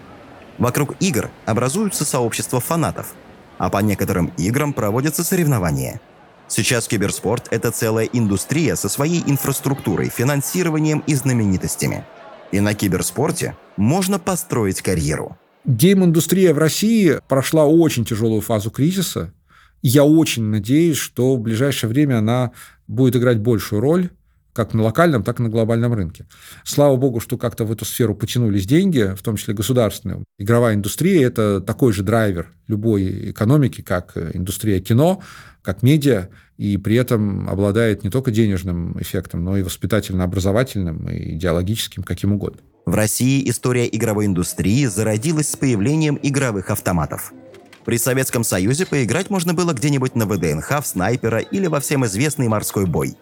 Вокруг 0.58 0.94
игр 1.00 1.30
образуются 1.46 2.04
сообщества 2.04 2.60
фанатов, 2.60 3.14
а 3.58 3.70
по 3.70 3.78
некоторым 3.78 4.32
играм 4.37 4.72
проводятся 4.72 5.25
соревнования. 5.25 6.00
Сейчас 6.46 6.87
киберспорт– 6.87 7.49
это 7.50 7.70
целая 7.70 8.06
индустрия 8.06 8.76
со 8.76 8.88
своей 8.88 9.22
инфраструктурой, 9.26 10.10
финансированием 10.10 11.02
и 11.06 11.14
знаменитостями. 11.14 12.04
И 12.52 12.60
на 12.60 12.75
киберспорте 12.75 13.56
можно 13.76 14.18
построить 14.18 14.82
карьеру. 14.82 15.37
Гейм-индустрия 15.64 16.52
в 16.52 16.58
России 16.58 17.18
прошла 17.26 17.64
очень 17.64 18.04
тяжелую 18.04 18.42
фазу 18.42 18.70
кризиса. 18.70 19.32
Я 19.80 20.04
очень 20.04 20.44
надеюсь, 20.44 20.99
что 20.99 21.37
в 21.37 21.40
ближайшее 21.40 21.88
время 21.88 22.18
она 22.18 22.52
будет 22.86 23.16
играть 23.16 23.38
большую 23.38 23.80
роль 23.80 24.10
как 24.54 24.72
на 24.72 24.84
локальном, 24.84 25.24
так 25.24 25.40
и 25.40 25.42
на 25.42 25.48
глобальном 25.48 25.92
рынке. 25.92 26.26
Слава 26.62 26.96
богу, 26.96 27.20
что 27.20 27.36
как-то 27.36 27.64
в 27.64 27.72
эту 27.72 27.84
сферу 27.84 28.14
потянулись 28.14 28.66
деньги, 28.66 29.12
в 29.14 29.22
том 29.22 29.36
числе 29.36 29.52
государственные. 29.52 30.22
Игровая 30.38 30.76
индустрия– 30.76 31.26
это 31.26 31.60
такой 31.60 31.92
же 31.92 32.04
драйвер 32.04 32.52
любой 32.68 33.32
экономики, 33.32 33.82
как 33.82 34.16
индустрия 34.16 34.80
кино, 34.80 35.20
как 35.60 35.82
медиа, 35.82 36.28
и 36.56 36.76
при 36.76 36.94
этом 36.94 37.48
обладает 37.48 38.04
не 38.04 38.10
только 38.10 38.30
денежным 38.30 38.96
эффектом, 39.00 39.42
но 39.42 39.56
и 39.58 39.62
воспитательно-образовательным, 39.62 41.10
и 41.10 41.34
идеологическим, 41.34 42.04
каким 42.04 42.34
угодно. 42.34 42.60
В 42.86 42.94
России 42.94 43.48
история 43.50 43.88
игровой 43.90 44.26
индустрии 44.26 44.86
зародилась 44.86 45.50
с 45.50 45.56
появлением 45.56 46.18
игровых 46.22 46.70
автоматов– 46.70 47.32
при 47.84 47.98
Советском 47.98 48.44
Союзе 48.44 48.86
поиграть 48.86 49.30
можно 49.30 49.52
было 49.52 49.72
где-нибудь 49.72 50.14
на 50.14 50.26
ВДНХ, 50.26 50.82
в 50.82 50.86
снайпера 50.86 51.38
или 51.38 51.66
во 51.66 51.80
всем 51.80 52.06
известный 52.06 52.48
морской 52.48 52.86
бой. 52.86 53.16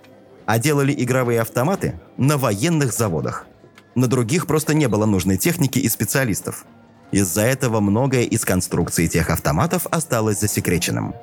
А 0.46 0.58
делали 0.58 0.94
игровые 0.96 1.40
автоматы 1.40 2.00
на 2.16 2.38
военных 2.38 2.92
заводах. 2.92 3.46
На 3.94 4.06
других 4.06 4.46
просто 4.46 4.74
не 4.74 4.86
было 4.88 5.04
нужной 5.04 5.36
техники 5.36 5.78
и 5.78 5.88
специалистов. 5.88 6.64
Из-за 7.10 7.42
этого 7.42 7.80
многое 7.80 8.22
из 8.22 8.44
конструкции 8.44 9.06
тех 9.06 9.30
автоматов 9.30 9.86
осталось 9.90 10.40
засекреченным. 10.40 11.14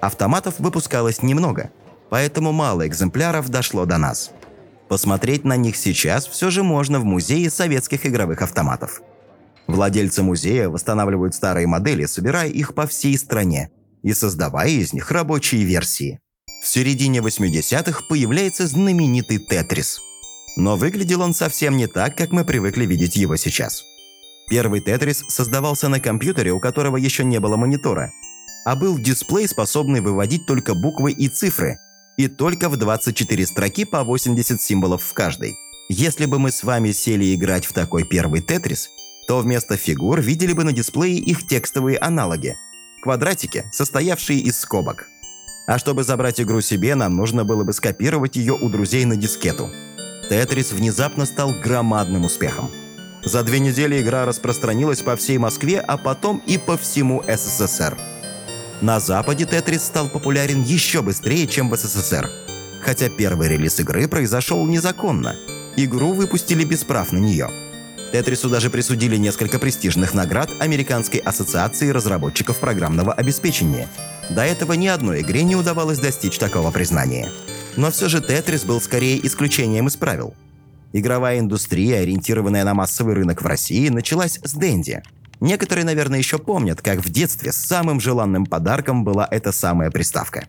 Автоматов 0.00 0.54
выпускалось 0.58 1.22
немного, 1.22 1.70
поэтому 2.10 2.52
мало 2.52 2.86
экземпляров 2.86 3.48
дошло 3.48 3.86
до 3.86 3.98
нас. 3.98 4.30
Посмотреть 4.88 5.44
на 5.44 5.56
них 5.56 5.76
сейчас 5.76 6.26
все 6.26 6.50
же 6.50 6.62
можно 6.62 7.00
в 7.00 7.04
музее 7.04 7.50
советских 7.50 8.06
игровых 8.06 8.42
автоматов– 8.42 9.00
Владельцы 9.66 10.22
музея 10.22 10.68
восстанавливают 10.68 11.34
старые 11.34 11.66
модели, 11.66 12.06
собирая 12.06 12.48
их 12.48 12.74
по 12.74 12.86
всей 12.86 13.16
стране. 13.16 13.70
и 14.02 14.14
создавая 14.14 14.68
из 14.68 14.92
них 14.92 15.12
рабочие 15.12 15.62
версии. 15.62 16.18
В 16.64 16.66
середине 16.66 17.20
80-х 17.20 18.02
появляется 18.08 18.66
знаменитый 18.66 19.38
Тетрис. 19.38 20.00
Но 20.56 20.76
выглядел 20.76 21.22
он 21.22 21.34
совсем 21.34 21.76
не 21.76 21.86
так, 21.86 22.16
как 22.16 22.32
мы 22.32 22.44
привыкли 22.44 22.84
видеть 22.84 23.14
его 23.14 23.36
сейчас. 23.36 23.84
Первый 24.48 24.80
Тетрис 24.80 25.24
создавался 25.28 25.88
на 25.88 26.00
компьютере, 26.00 26.52
у 26.52 26.60
которого 26.60 26.96
еще 26.96 27.24
не 27.24 27.38
было 27.38 27.56
монитора, 27.56 28.12
а 28.64 28.76
был 28.76 28.98
дисплей, 28.98 29.48
способный 29.48 30.00
выводить 30.00 30.46
только 30.46 30.74
буквы 30.74 31.12
и 31.12 31.28
цифры, 31.28 31.78
и 32.16 32.28
только 32.28 32.68
в 32.68 32.76
24 32.76 33.46
строки 33.46 33.84
по 33.84 34.04
80 34.04 34.60
символов 34.60 35.02
в 35.02 35.14
каждой. 35.14 35.54
Если 35.88 36.26
бы 36.26 36.38
мы 36.38 36.50
с 36.50 36.62
вами 36.62 36.92
сели 36.92 37.34
играть 37.34 37.66
в 37.66 37.72
такой 37.72 38.04
первый 38.04 38.40
Тетрис, 38.40 38.88
то 39.26 39.38
вместо 39.38 39.76
фигур 39.76 40.20
видели 40.20 40.52
бы 40.52 40.64
на 40.64 40.72
дисплее 40.72 41.18
их 41.18 41.46
текстовые 41.46 41.98
аналоги– 41.98 42.56
квадратики, 43.02 43.64
состоявшие 43.72 44.38
из 44.40 44.58
скобок. 44.58 45.08
А 45.66 45.78
чтобы 45.78 46.04
забрать 46.04 46.40
игру 46.40 46.60
себе, 46.60 46.94
нам 46.94 47.14
нужно 47.14 47.44
было 47.44 47.64
бы 47.64 47.72
скопировать 47.72 48.36
ее 48.36 48.54
у 48.54 48.68
друзей 48.68 49.04
на 49.04 49.16
дискету. 49.16 49.70
Тетрис 50.28 50.72
внезапно 50.72 51.26
стал 51.26 51.52
громадным 51.52 52.24
успехом. 52.24 52.70
За 53.24 53.42
две 53.42 53.60
недели 53.60 54.00
игра 54.00 54.24
распространилась 54.24 55.02
по 55.02 55.14
всей 55.14 55.38
Москве, 55.38 55.78
а 55.78 55.96
потом 55.96 56.42
и 56.46 56.58
по 56.58 56.76
всему 56.76 57.22
СССР. 57.28 57.96
На 58.80 58.98
Западе 58.98 59.44
Тетрис 59.44 59.84
стал 59.84 60.08
популярен 60.08 60.62
еще 60.62 61.02
быстрее, 61.02 61.46
чем 61.46 61.70
в 61.70 61.76
СССР. 61.76 62.28
Хотя 62.80 63.08
первый 63.08 63.48
релиз 63.48 63.78
игры 63.78 64.08
произошел 64.08 64.66
незаконно. 64.66 65.36
Игру 65.76 66.12
выпустили 66.12 66.64
без 66.64 66.82
прав 66.82 67.12
на 67.12 67.18
нее– 67.18 67.48
Тетрису 68.12 68.50
даже 68.50 68.68
присудили 68.68 69.16
несколько 69.16 69.58
престижных 69.58 70.12
наград 70.12 70.50
Американской 70.60 71.18
ассоциации 71.18 71.88
разработчиков 71.88 72.58
программного 72.58 73.14
обеспечения. 73.14 73.88
До 74.28 74.42
этого 74.44 74.74
ни 74.74 74.86
одной 74.86 75.22
игре 75.22 75.42
не 75.44 75.56
удавалось 75.56 75.98
достичь 75.98 76.36
такого 76.36 76.70
признания. 76.70 77.30
Но 77.76 77.90
все 77.90 78.10
же 78.10 78.20
Тетрис 78.20 78.64
был 78.64 78.82
скорее 78.82 79.26
исключением 79.26 79.88
из 79.88 79.96
правил. 79.96 80.34
Игровая 80.92 81.38
индустрия, 81.38 82.00
ориентированная 82.00 82.64
на 82.64 82.74
массовый 82.74 83.14
рынок 83.14 83.40
в 83.40 83.46
России, 83.46 83.88
началась 83.88 84.38
с 84.44 84.52
Дэнди. 84.52 85.02
Некоторые, 85.40 85.86
наверное, 85.86 86.18
еще 86.18 86.38
помнят, 86.38 86.82
как 86.82 86.98
в 86.98 87.08
детстве 87.08 87.50
самым 87.50 87.98
желанным 87.98 88.44
подарком 88.44 89.04
была 89.04 89.26
эта 89.30 89.52
самая 89.52 89.90
приставка. 89.90 90.46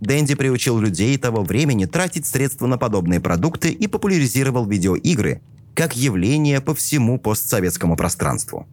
Дэнди 0.00 0.34
приучил 0.34 0.78
людей 0.78 1.16
того 1.16 1.42
времени 1.42 1.86
тратить 1.86 2.26
средства 2.26 2.66
на 2.66 2.76
подобные 2.76 3.18
продукты 3.18 3.70
и 3.70 3.86
популяризировал 3.86 4.66
видеоигры, 4.66 5.40
как 5.76 5.94
явление 5.94 6.60
по 6.60 6.74
всему 6.74 7.18
постсоветскому 7.20 7.96
пространству. 7.96 8.66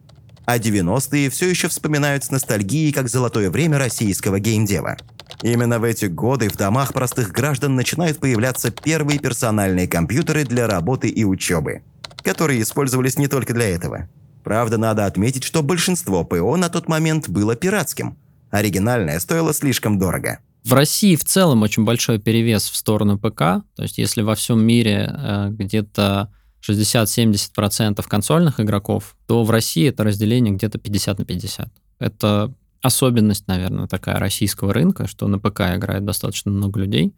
А 0.46 0.58
90-е 0.58 1.30
все 1.30 1.48
еще 1.48 1.68
вспоминают 1.68 2.24
с 2.24 2.30
ностальгией 2.30 2.92
как 2.92 3.08
золотое 3.08 3.50
время 3.50 3.78
российского 3.78 4.40
геймдева. 4.40 4.96
Именно 5.42 5.78
в 5.78 5.84
эти 5.84 6.06
годы 6.06 6.48
в 6.48 6.56
домах 6.56 6.92
простых 6.92 7.30
граждан 7.30 7.76
начинают 7.76 8.18
появляться 8.18 8.70
первые 8.70 9.18
персональные 9.18 9.86
компьютеры 9.86 10.44
для 10.44 10.66
работы 10.66 11.08
и 11.08 11.24
учебы, 11.24 11.82
которые 12.22 12.62
использовались 12.62 13.18
не 13.18 13.28
только 13.28 13.52
для 13.52 13.68
этого. 13.68 14.08
Правда, 14.42 14.78
надо 14.78 15.06
отметить, 15.06 15.44
что 15.44 15.62
большинство 15.62 16.24
ПО 16.24 16.56
на 16.56 16.68
тот 16.68 16.88
момент 16.88 17.28
было 17.28 17.54
пиратским. 17.54 18.16
Оригинальное 18.50 19.20
стоило 19.20 19.52
слишком 19.52 19.98
дорого. 19.98 20.38
В 20.64 20.72
России 20.72 21.16
в 21.16 21.24
целом 21.24 21.62
очень 21.62 21.84
большой 21.84 22.18
перевес 22.18 22.70
в 22.70 22.76
сторону 22.76 23.18
ПК. 23.18 23.64
То 23.76 23.82
есть 23.82 23.98
если 23.98 24.22
во 24.22 24.34
всем 24.34 24.64
мире 24.64 25.14
э, 25.14 25.48
где-то 25.50 26.30
60-70% 26.68 28.04
консольных 28.08 28.60
игроков, 28.60 29.16
то 29.26 29.44
в 29.44 29.50
России 29.50 29.88
это 29.88 30.04
разделение 30.04 30.54
где-то 30.54 30.78
50 30.78 31.18
на 31.18 31.24
50. 31.24 31.68
Это 31.98 32.54
особенность, 32.82 33.46
наверное, 33.48 33.86
такая 33.86 34.18
российского 34.18 34.72
рынка, 34.72 35.06
что 35.06 35.26
на 35.28 35.38
ПК 35.38 35.60
играет 35.74 36.04
достаточно 36.04 36.50
много 36.50 36.80
людей. 36.80 37.14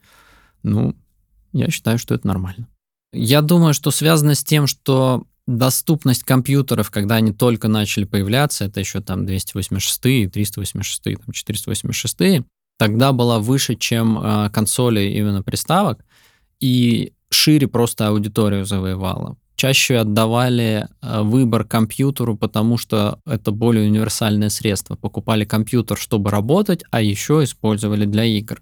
Ну, 0.63 0.97
я 1.53 1.71
считаю, 1.71 1.99
что 1.99 2.15
это 2.15 2.27
нормально. 2.27 2.69
Я 3.13 3.41
думаю, 3.41 3.75
что 3.75 3.91
связано 3.91 4.35
с 4.35 4.45
тем, 4.45 4.67
что 4.67 5.25
доступность 5.47 6.25
компьютеров, 6.25 6.91
когда 6.91 7.17
они 7.17 7.33
только 7.33 7.69
начали 7.69 8.05
появляться, 8.05 8.65
это 8.65 8.81
еще 8.81 9.01
там 9.01 9.27
286, 9.27 10.33
386, 10.33 11.25
там 11.25 11.33
486, 11.33 12.45
тогда 12.79 13.13
была 13.13 13.39
выше, 13.39 13.77
чем 13.77 14.19
э, 14.19 14.51
консоли 14.51 15.01
именно 15.01 15.43
приставок. 15.43 16.05
И 16.61 17.13
шире 17.31 17.69
просто 17.69 18.09
аудиторию 18.09 18.65
завоевала. 18.65 19.37
Чаще 19.57 19.97
отдавали 19.97 20.87
э, 21.01 21.23
выбор 21.23 21.65
компьютеру, 21.65 22.37
потому 22.37 22.77
что 22.77 23.21
это 23.27 23.53
более 23.53 23.87
универсальное 23.87 24.51
средство. 24.51 24.97
Покупали 24.97 25.45
компьютер, 25.45 25.97
чтобы 25.97 26.31
работать, 26.31 26.83
а 26.91 27.01
еще 27.01 27.43
использовали 27.43 28.05
для 28.05 28.25
игр. 28.25 28.61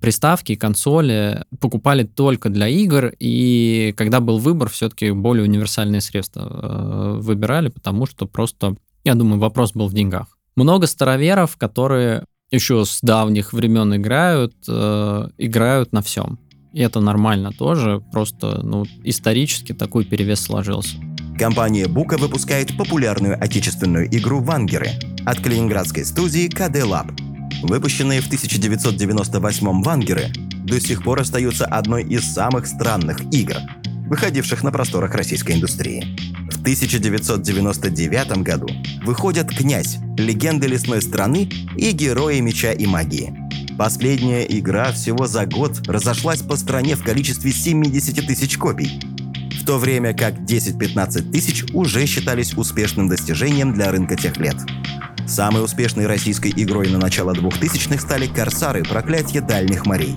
Приставки 0.00 0.54
консоли 0.54 1.44
покупали 1.60 2.04
только 2.04 2.48
для 2.48 2.68
игр, 2.68 3.12
и 3.18 3.92
когда 3.96 4.20
был 4.20 4.38
выбор, 4.38 4.68
все-таки 4.68 5.10
более 5.10 5.44
универсальные 5.44 6.00
средства 6.00 6.42
э, 6.42 7.18
выбирали, 7.20 7.68
потому 7.68 8.06
что 8.06 8.26
просто, 8.26 8.76
я 9.02 9.14
думаю, 9.14 9.40
вопрос 9.40 9.72
был 9.72 9.88
в 9.88 9.94
деньгах. 9.94 10.38
Много 10.54 10.86
староверов, 10.86 11.56
которые 11.56 12.24
еще 12.52 12.84
с 12.84 13.00
давних 13.02 13.52
времен 13.52 13.96
играют, 13.96 14.54
э, 14.68 15.28
играют 15.38 15.92
на 15.92 16.02
всем. 16.02 16.38
И 16.74 16.80
это 16.80 16.98
нормально 16.98 17.52
тоже, 17.52 18.02
просто 18.10 18.60
ну, 18.64 18.84
исторически 19.04 19.72
такой 19.72 20.04
перевес 20.04 20.40
сложился. 20.40 20.96
Компания 21.38 21.86
Бука 21.86 22.16
выпускает 22.16 22.76
популярную 22.76 23.40
отечественную 23.40 24.08
игру 24.16 24.40
«Вангеры» 24.40 24.90
от 25.24 25.38
калининградской 25.38 26.04
студии 26.04 26.48
KD 26.48 26.82
Lab. 26.82 27.16
Выпущенные 27.62 28.20
в 28.20 28.26
1998 28.26 29.82
«Вангеры» 29.82 30.32
до 30.64 30.80
сих 30.80 31.04
пор 31.04 31.20
остаются 31.20 31.64
одной 31.64 32.02
из 32.02 32.24
самых 32.24 32.66
странных 32.66 33.20
игр, 33.32 33.58
выходивших 34.08 34.64
на 34.64 34.72
просторах 34.72 35.14
российской 35.14 35.52
индустрии. 35.52 36.04
В 36.50 36.60
1999 36.60 38.38
году 38.38 38.66
выходят 39.04 39.48
«Князь», 39.48 39.98
«Легенды 40.18 40.66
лесной 40.66 41.02
страны» 41.02 41.48
и 41.76 41.92
«Герои 41.92 42.40
меча 42.40 42.72
и 42.72 42.84
магии», 42.84 43.43
Последняя 43.76 44.44
игра 44.44 44.92
всего 44.92 45.26
за 45.26 45.46
год 45.46 45.88
разошлась 45.88 46.42
по 46.42 46.56
стране 46.56 46.94
в 46.94 47.02
количестве 47.02 47.50
70 47.50 48.24
тысяч 48.24 48.56
копий, 48.56 49.00
в 49.60 49.66
то 49.66 49.78
время 49.78 50.14
как 50.14 50.34
10-15 50.34 51.32
тысяч 51.32 51.64
уже 51.72 52.06
считались 52.06 52.54
успешным 52.56 53.08
достижением 53.08 53.74
для 53.74 53.90
рынка 53.90 54.14
тех 54.14 54.36
лет. 54.36 54.54
Самой 55.26 55.64
успешной 55.64 56.06
российской 56.06 56.52
игрой 56.54 56.88
на 56.88 56.98
начало 56.98 57.32
2000-х 57.32 57.98
стали 57.98 58.28
«Корсары. 58.28 58.84
Проклятие 58.84 59.42
дальних 59.42 59.86
морей», 59.86 60.14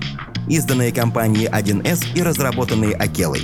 изданные 0.48 0.92
компанией 0.92 1.48
1С 1.48 2.14
и 2.14 2.22
разработанные 2.22 2.94
Акелой. 2.94 3.42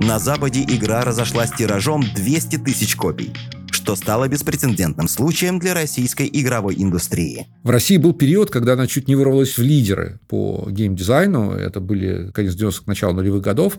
На 0.00 0.20
Западе 0.20 0.62
игра 0.62 1.02
разошлась 1.02 1.50
тиражом 1.50 2.04
200 2.14 2.58
тысяч 2.58 2.94
копий– 2.94 3.34
что 3.88 3.96
стало 3.96 4.28
беспрецедентным 4.28 5.08
случаем 5.08 5.58
для 5.58 5.72
российской 5.72 6.28
игровой 6.30 6.74
индустрии. 6.76 7.46
В 7.62 7.70
России 7.70 7.96
был 7.96 8.12
период, 8.12 8.50
когда 8.50 8.74
она 8.74 8.86
чуть 8.86 9.08
не 9.08 9.14
вырвалась 9.14 9.56
в 9.56 9.62
лидеры 9.62 10.20
по 10.28 10.68
геймдизайну. 10.68 11.52
Это 11.52 11.80
были 11.80 12.30
конец 12.32 12.54
90-х, 12.54 12.82
начало 12.84 13.14
нулевых 13.14 13.40
годов. 13.40 13.78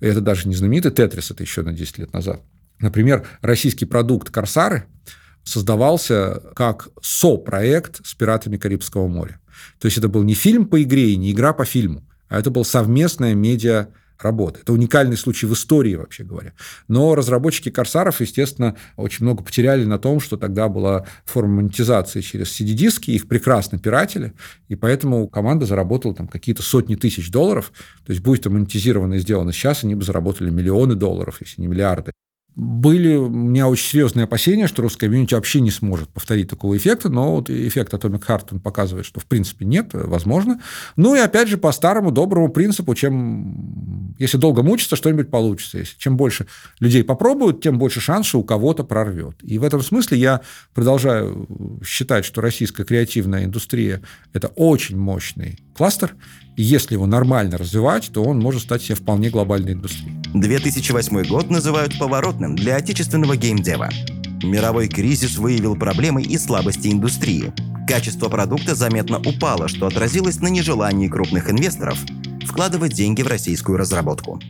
Это 0.00 0.20
даже 0.20 0.48
не 0.48 0.56
знаменитый 0.56 0.90
Тетрис, 0.90 1.30
это 1.30 1.44
еще 1.44 1.62
на 1.62 1.72
10 1.72 1.98
лет 1.98 2.12
назад. 2.12 2.42
Например, 2.80 3.24
российский 3.42 3.84
продукт 3.84 4.28
«Корсары» 4.28 4.86
создавался 5.44 6.42
как 6.56 6.88
со-проект 7.00 8.04
с 8.04 8.12
«Пиратами 8.16 8.56
Карибского 8.56 9.06
моря». 9.06 9.40
То 9.78 9.86
есть 9.86 9.98
это 9.98 10.08
был 10.08 10.24
не 10.24 10.34
фильм 10.34 10.66
по 10.66 10.82
игре 10.82 11.10
и 11.10 11.16
не 11.16 11.30
игра 11.30 11.52
по 11.52 11.64
фильму, 11.64 12.02
а 12.28 12.40
это 12.40 12.50
был 12.50 12.64
совместная 12.64 13.34
медиа 13.34 13.86
работы. 14.20 14.60
Это 14.60 14.72
уникальный 14.72 15.16
случай 15.16 15.46
в 15.46 15.52
истории, 15.52 15.94
вообще 15.94 16.24
говоря. 16.24 16.52
Но 16.88 17.14
разработчики 17.14 17.70
«Корсаров», 17.70 18.20
естественно, 18.20 18.76
очень 18.96 19.24
много 19.24 19.42
потеряли 19.42 19.84
на 19.84 19.98
том, 19.98 20.20
что 20.20 20.36
тогда 20.36 20.68
была 20.68 21.06
форма 21.24 21.56
монетизации 21.56 22.20
через 22.20 22.58
CD-диски, 22.58 23.10
их 23.10 23.28
прекрасно 23.28 23.78
пиратели, 23.78 24.34
и 24.68 24.76
поэтому 24.76 25.28
команда 25.28 25.66
заработала 25.66 26.14
там 26.14 26.28
какие-то 26.28 26.62
сотни 26.62 26.94
тысяч 26.94 27.30
долларов. 27.30 27.72
То 28.06 28.12
есть, 28.12 28.22
будет 28.22 28.40
это 28.40 28.50
монетизировано 28.50 29.14
и 29.14 29.18
сделано 29.18 29.52
сейчас, 29.52 29.84
они 29.84 29.94
бы 29.94 30.04
заработали 30.04 30.50
миллионы 30.50 30.94
долларов, 30.94 31.38
если 31.40 31.60
не 31.60 31.66
миллиарды 31.66 32.12
были 32.56 33.16
у 33.16 33.28
меня 33.28 33.68
очень 33.68 33.88
серьезные 33.88 34.24
опасения, 34.24 34.68
что 34.68 34.82
русская 34.82 35.06
комьюнити 35.06 35.34
вообще 35.34 35.60
не 35.60 35.72
сможет 35.72 36.08
повторить 36.10 36.48
такого 36.48 36.76
эффекта, 36.76 37.08
но 37.08 37.34
вот 37.34 37.50
эффект 37.50 37.92
Atomic 37.94 38.24
Heart 38.26 38.48
он 38.52 38.60
показывает, 38.60 39.06
что 39.06 39.18
в 39.18 39.26
принципе 39.26 39.64
нет, 39.64 39.90
возможно. 39.92 40.60
Ну 40.96 41.16
и 41.16 41.18
опять 41.18 41.48
же 41.48 41.56
по 41.56 41.72
старому 41.72 42.12
доброму 42.12 42.48
принципу, 42.48 42.94
чем 42.94 44.14
если 44.18 44.38
долго 44.38 44.62
мучиться, 44.62 44.94
что-нибудь 44.94 45.30
получится. 45.30 45.78
Если 45.78 45.98
чем 45.98 46.16
больше 46.16 46.46
людей 46.78 47.02
попробуют, 47.02 47.60
тем 47.60 47.78
больше 47.78 48.00
шанс, 48.00 48.26
что 48.26 48.38
у 48.38 48.44
кого-то 48.44 48.84
прорвет. 48.84 49.36
И 49.42 49.58
в 49.58 49.64
этом 49.64 49.82
смысле 49.82 50.18
я 50.18 50.40
продолжаю 50.74 51.48
считать, 51.84 52.24
что 52.24 52.40
российская 52.40 52.84
креативная 52.84 53.44
индустрия– 53.44 54.00
это 54.32 54.48
очень 54.48 54.96
мощный 54.96 55.58
кластер, 55.76 56.14
и 56.56 56.62
если 56.62 56.94
его 56.94 57.06
нормально 57.06 57.58
развивать, 57.58 58.10
то 58.12 58.22
он 58.22 58.38
может 58.38 58.62
стать 58.62 58.82
себе 58.82 58.94
вполне 58.94 59.28
глобальной 59.30 59.72
индустрией. 59.72 60.23
2008 60.34 61.26
год 61.28 61.48
называют 61.48 61.96
поворотным 61.96 62.56
для 62.56 62.74
отечественного 62.76 63.36
геймдева. 63.36 63.88
Мировой 64.42 64.88
кризис 64.88 65.38
выявил 65.38 65.76
проблемы 65.76 66.22
и 66.22 66.36
слабости 66.38 66.88
индустрии. 66.88 67.52
Качество 67.86 68.28
продукта 68.28 68.74
заметно 68.74 69.18
упало, 69.18 69.68
что 69.68 69.86
отразилось 69.86 70.40
на 70.40 70.48
нежелании 70.48 71.06
крупных 71.06 71.50
инвесторов 71.50 72.00
вкладывать 72.44 72.94
деньги 72.94 73.22
в 73.22 73.28
российскую 73.28 73.78
разработку. 73.78 74.40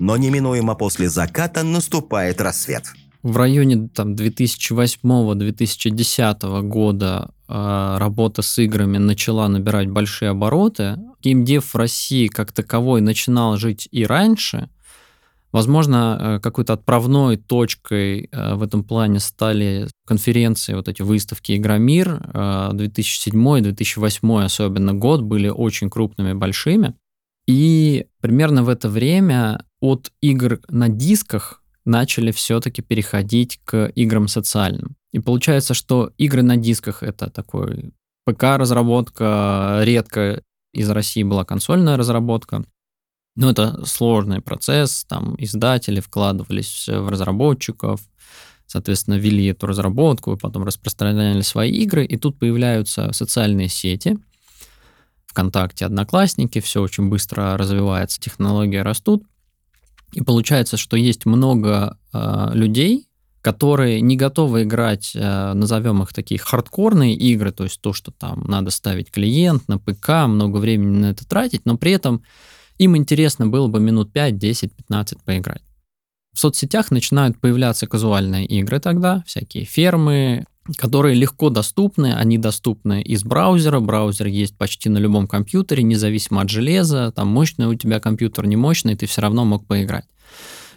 Но 0.00 0.16
неминуемо 0.16 0.74
после 0.74 1.08
заката 1.08 1.62
наступает 1.62 2.40
рассвет. 2.40 2.86
В 3.22 3.36
районе 3.36 3.88
там, 3.94 4.14
2008-2010 4.14 6.62
года 6.62 7.30
э, 7.48 7.96
работа 7.98 8.42
с 8.42 8.58
играми 8.58 8.98
начала 8.98 9.46
набирать 9.48 9.88
большие 9.88 10.30
обороты. 10.30 10.98
Геймдев 11.22 11.74
в 11.74 11.76
России 11.76 12.26
как 12.26 12.50
таковой 12.52 13.00
начинал 13.00 13.56
жить 13.56 13.88
и 13.92 14.04
раньше. 14.04 14.68
Возможно, 15.50 16.18
э, 16.20 16.40
какой-то 16.40 16.74
отправной 16.74 17.36
точкой 17.36 18.28
э, 18.30 18.54
в 18.54 18.62
этом 18.62 18.84
плане 18.84 19.18
стали 19.18 19.88
конференции, 20.06 20.74
вот 20.74 20.88
эти 20.88 21.02
выставки 21.02 21.56
«Игромир». 21.56 22.20
2007-2008 22.72 24.44
особенно 24.44 24.92
год 24.92 25.22
были 25.22 25.48
очень 25.48 25.88
крупными, 25.88 26.34
большими. 26.34 26.94
И 27.46 28.06
примерно 28.20 28.62
в 28.62 28.68
это 28.68 28.90
время 28.90 29.64
от 29.80 30.12
игр 30.20 30.60
на 30.68 30.88
дисках 30.88 31.62
начали 31.86 32.30
все-таки 32.30 32.82
переходить 32.82 33.58
к 33.64 33.86
играм 33.94 34.28
социальным. 34.28 34.96
И 35.12 35.20
получается, 35.20 35.72
что 35.72 36.12
игры 36.18 36.42
на 36.42 36.58
дисках 36.58 37.02
это 37.02 37.30
такой 37.30 37.92
ПК-разработка, 38.26 39.80
редко 39.82 40.42
из 40.74 40.90
России 40.90 41.22
была 41.22 41.44
консольная 41.44 41.96
разработка. 41.96 42.64
Но 43.38 43.50
это 43.50 43.86
сложный 43.86 44.40
процесс, 44.40 45.04
там 45.08 45.36
издатели 45.38 46.00
вкладывались 46.00 46.88
в 46.88 47.08
разработчиков, 47.08 48.00
соответственно, 48.66 49.14
вели 49.14 49.46
эту 49.46 49.68
разработку, 49.68 50.36
потом 50.36 50.64
распространяли 50.64 51.42
свои 51.42 51.70
игры, 51.70 52.04
и 52.04 52.16
тут 52.16 52.36
появляются 52.36 53.12
социальные 53.12 53.68
сети, 53.68 54.18
ВКонтакте, 55.28 55.86
Одноклассники, 55.86 56.58
все 56.58 56.82
очень 56.82 57.08
быстро 57.08 57.56
развивается, 57.56 58.18
технологии 58.18 58.78
растут, 58.78 59.22
и 60.10 60.20
получается, 60.20 60.76
что 60.76 60.96
есть 60.96 61.24
много 61.24 61.96
э, 62.12 62.50
людей, 62.54 63.06
которые 63.40 64.00
не 64.00 64.16
готовы 64.16 64.64
играть, 64.64 65.12
э, 65.14 65.52
назовем 65.52 66.02
их 66.02 66.12
такие 66.12 66.40
хардкорные 66.40 67.14
игры, 67.14 67.52
то 67.52 67.62
есть 67.62 67.80
то, 67.80 67.92
что 67.92 68.10
там 68.10 68.42
надо 68.48 68.72
ставить 68.72 69.12
клиент 69.12 69.68
на 69.68 69.78
ПК, 69.78 70.26
много 70.26 70.56
времени 70.56 70.98
на 70.98 71.10
это 71.12 71.24
тратить, 71.24 71.66
но 71.66 71.76
при 71.76 71.92
этом 71.92 72.24
им 72.78 72.96
интересно 72.96 73.46
было 73.46 73.66
бы 73.68 73.80
минут 73.80 74.12
5, 74.12 74.38
10, 74.38 74.72
15 74.72 75.22
поиграть. 75.22 75.62
В 76.32 76.38
соцсетях 76.38 76.90
начинают 76.90 77.40
появляться 77.40 77.86
казуальные 77.86 78.46
игры 78.46 78.78
тогда, 78.78 79.24
всякие 79.26 79.64
фермы, 79.64 80.46
которые 80.76 81.14
легко 81.14 81.50
доступны, 81.50 82.14
они 82.14 82.38
доступны 82.38 83.02
из 83.02 83.24
браузера, 83.24 83.80
браузер 83.80 84.26
есть 84.26 84.56
почти 84.56 84.88
на 84.88 84.98
любом 84.98 85.26
компьютере, 85.26 85.82
независимо 85.82 86.42
от 86.42 86.50
железа, 86.50 87.12
там 87.12 87.28
мощный 87.28 87.66
у 87.66 87.74
тебя 87.74 88.00
компьютер, 88.00 88.46
не 88.46 88.56
мощный, 88.56 88.94
ты 88.94 89.06
все 89.06 89.22
равно 89.22 89.44
мог 89.44 89.66
поиграть. 89.66 90.04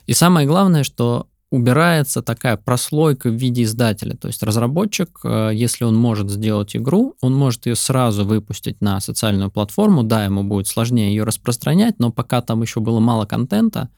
И 0.08 0.14
самое 0.14 0.48
главное, 0.48 0.84
что 0.84 1.28
убирается 1.52 2.22
такая 2.22 2.56
прослойка 2.56 3.30
в 3.30 3.34
виде 3.34 3.64
издателя. 3.64 4.16
То 4.16 4.30
есть 4.30 4.42
разработчик, 4.42 5.20
э, 5.24 5.52
если 5.54 5.84
он 5.84 5.96
может 5.96 6.30
сделать 6.30 6.76
игру, 6.76 7.16
он 7.22 7.36
может 7.36 7.66
ее 7.66 7.76
сразу 7.76 8.26
выпустить 8.26 8.82
на 8.82 9.00
социальную 9.02 9.52
платформу. 9.52 10.04
Да, 10.04 10.24
ему 10.24 10.44
будет 10.44 10.68
сложнее 10.68 11.10
ее 11.10 11.24
распространять, 11.24 12.00
но 12.00 12.12
пока 12.12 12.42
там 12.42 12.62
еще 12.62 12.80
было 12.80 13.00
мало 13.02 13.26
контента, 13.26 13.90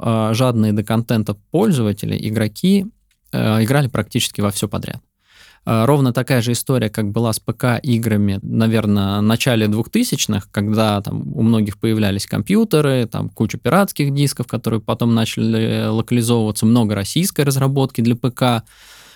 э, 0.00 0.30
жадные 0.34 0.72
до 0.72 0.82
контента 0.82 1.34
пользователи, 1.52 2.18
игроки 2.28 2.86
э, 3.32 3.64
играли 3.64 3.86
практически 3.86 4.40
во 4.40 4.50
все 4.50 4.68
подряд. 4.68 5.00
А, 5.66 5.84
ровно 5.86 6.12
такая 6.12 6.40
же 6.40 6.52
история, 6.52 6.88
как 6.88 7.10
была 7.10 7.32
с 7.32 7.40
ПК-играми, 7.40 8.38
наверное, 8.42 9.18
в 9.18 9.22
начале 9.22 9.66
2000-х, 9.66 10.48
когда 10.50 11.00
там 11.02 11.36
у 11.36 11.42
многих 11.42 11.78
появлялись 11.78 12.26
компьютеры, 12.26 13.06
там 13.06 13.28
куча 13.28 13.58
пиратских 13.58 14.14
дисков, 14.14 14.46
которые 14.46 14.80
потом 14.80 15.14
начали 15.14 15.86
локализовываться, 15.86 16.64
много 16.64 16.94
российской 16.94 17.42
разработки 17.42 18.00
для 18.00 18.16
ПК, 18.16 18.64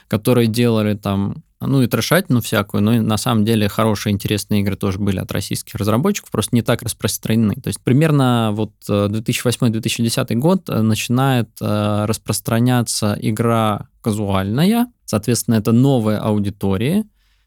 которые 0.09 0.46
делали 0.46 0.94
там 0.94 1.42
ну 1.66 1.83
и 1.83 1.87
трешатину 1.87 2.40
всякую, 2.40 2.83
но 2.83 2.92
на 3.03 3.16
самом 3.16 3.44
деле 3.44 3.68
хорошие, 3.68 4.12
интересные 4.12 4.61
игры 4.61 4.77
тоже 4.77 4.98
были 4.98 5.18
от 5.18 5.31
российских 5.33 5.74
разработчиков, 5.74 6.31
просто 6.31 6.55
не 6.55 6.62
так 6.62 6.83
распространены. 6.83 7.55
То 7.55 7.68
есть 7.68 7.81
примерно 7.81 8.50
вот 8.53 8.72
2008-2010 8.88 10.27
э, 10.29 10.35
год 10.35 10.68
э, 10.68 10.81
начинает 10.81 11.48
э, 11.61 12.05
распространяться 12.07 13.16
игра 13.20 13.88
казуальная, 14.00 14.87
соответственно, 15.05 15.57
это 15.57 15.72
новая 15.72 16.18
аудитория, 16.18 17.05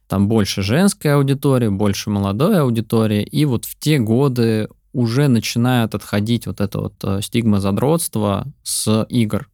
там 0.08 0.28
больше 0.28 0.62
женской 0.62 1.14
аудитории, 1.14 1.68
больше 1.68 2.10
молодой 2.10 2.60
аудитории, 2.60 3.24
и 3.24 3.46
вот 3.46 3.66
в 3.66 3.78
те 3.78 4.00
годы 4.00 4.70
уже 4.94 5.28
начинает 5.28 5.94
отходить 5.96 6.48
вот 6.48 6.62
эта 6.62 6.80
вот 6.80 7.24
стигма 7.24 7.60
задротства 7.60 8.46
с 8.64 9.06
игр 9.10 9.50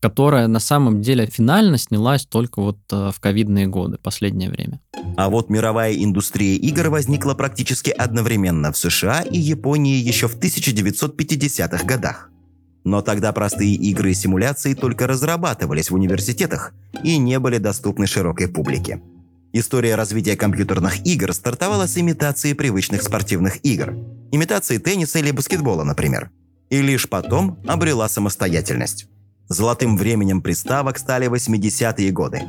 которая 0.00 0.46
на 0.46 0.60
самом 0.60 1.02
деле 1.02 1.26
финально 1.26 1.78
снялась 1.78 2.24
только 2.26 2.60
вот 2.60 2.78
э, 2.92 3.10
в 3.14 3.20
ковидные 3.20 3.66
годы, 3.66 3.98
последнее 3.98 4.50
время. 4.50 4.80
А 5.16 5.28
вот 5.28 5.50
мировая 5.50 5.94
индустрия 5.94 6.56
игр 6.56 6.88
возникла 6.88 7.34
практически 7.34 7.90
одновременно 7.90 8.72
в 8.72 8.76
США 8.76 9.22
и 9.22 9.38
Японии 9.38 9.96
еще 9.96 10.28
в 10.28 10.38
1950-х 10.38 11.84
годах. 11.84 12.30
Но 12.84 13.02
тогда 13.02 13.32
простые 13.32 13.74
игры 13.74 14.12
и 14.12 14.14
симуляции 14.14 14.74
только 14.74 15.06
разрабатывались 15.06 15.90
в 15.90 15.94
университетах 15.94 16.72
и 17.02 17.18
не 17.18 17.38
были 17.38 17.58
доступны 17.58 18.06
широкой 18.06 18.48
публике. 18.48 19.02
История 19.52 19.94
развития 19.94 20.36
компьютерных 20.36 21.06
игр 21.06 21.32
стартовала 21.32 21.86
с 21.86 21.96
имитации 21.98 22.52
привычных 22.52 23.02
спортивных 23.02 23.64
игр. 23.64 23.94
Имитации 24.30 24.78
тенниса 24.78 25.18
или 25.18 25.30
баскетбола, 25.30 25.84
например. 25.84 26.30
И 26.70 26.82
лишь 26.82 27.08
потом 27.08 27.58
обрела 27.66 28.08
самостоятельность. 28.08 29.08
Золотым 29.48 29.96
временем 29.96 30.42
приставок 30.42 30.98
стали 30.98 31.26
80-е 31.28 32.10
годы. 32.10 32.42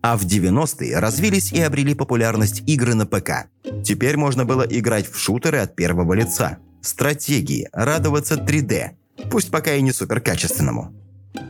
А 0.00 0.16
в 0.16 0.24
90-е 0.24 0.98
развились 1.00 1.52
и 1.52 1.60
обрели 1.60 1.94
популярность 1.94 2.62
игры 2.66 2.94
на 2.94 3.04
ПК. 3.04 3.48
Теперь 3.84 4.16
можно 4.16 4.44
было 4.44 4.62
играть 4.62 5.10
в 5.10 5.18
шутеры 5.18 5.58
от 5.58 5.74
первого 5.74 6.12
лица, 6.12 6.58
стратегии, 6.80 7.68
радоваться 7.72 8.36
3D, 8.36 8.90
пусть 9.28 9.50
пока 9.50 9.74
и 9.74 9.82
не 9.82 9.90
суперкачественному. 9.90 10.94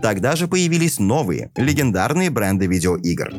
Тогда 0.00 0.34
же 0.34 0.48
появились 0.48 0.98
новые, 0.98 1.50
легендарные 1.56 2.30
бренды 2.30 2.66
видеоигр. 2.66 3.34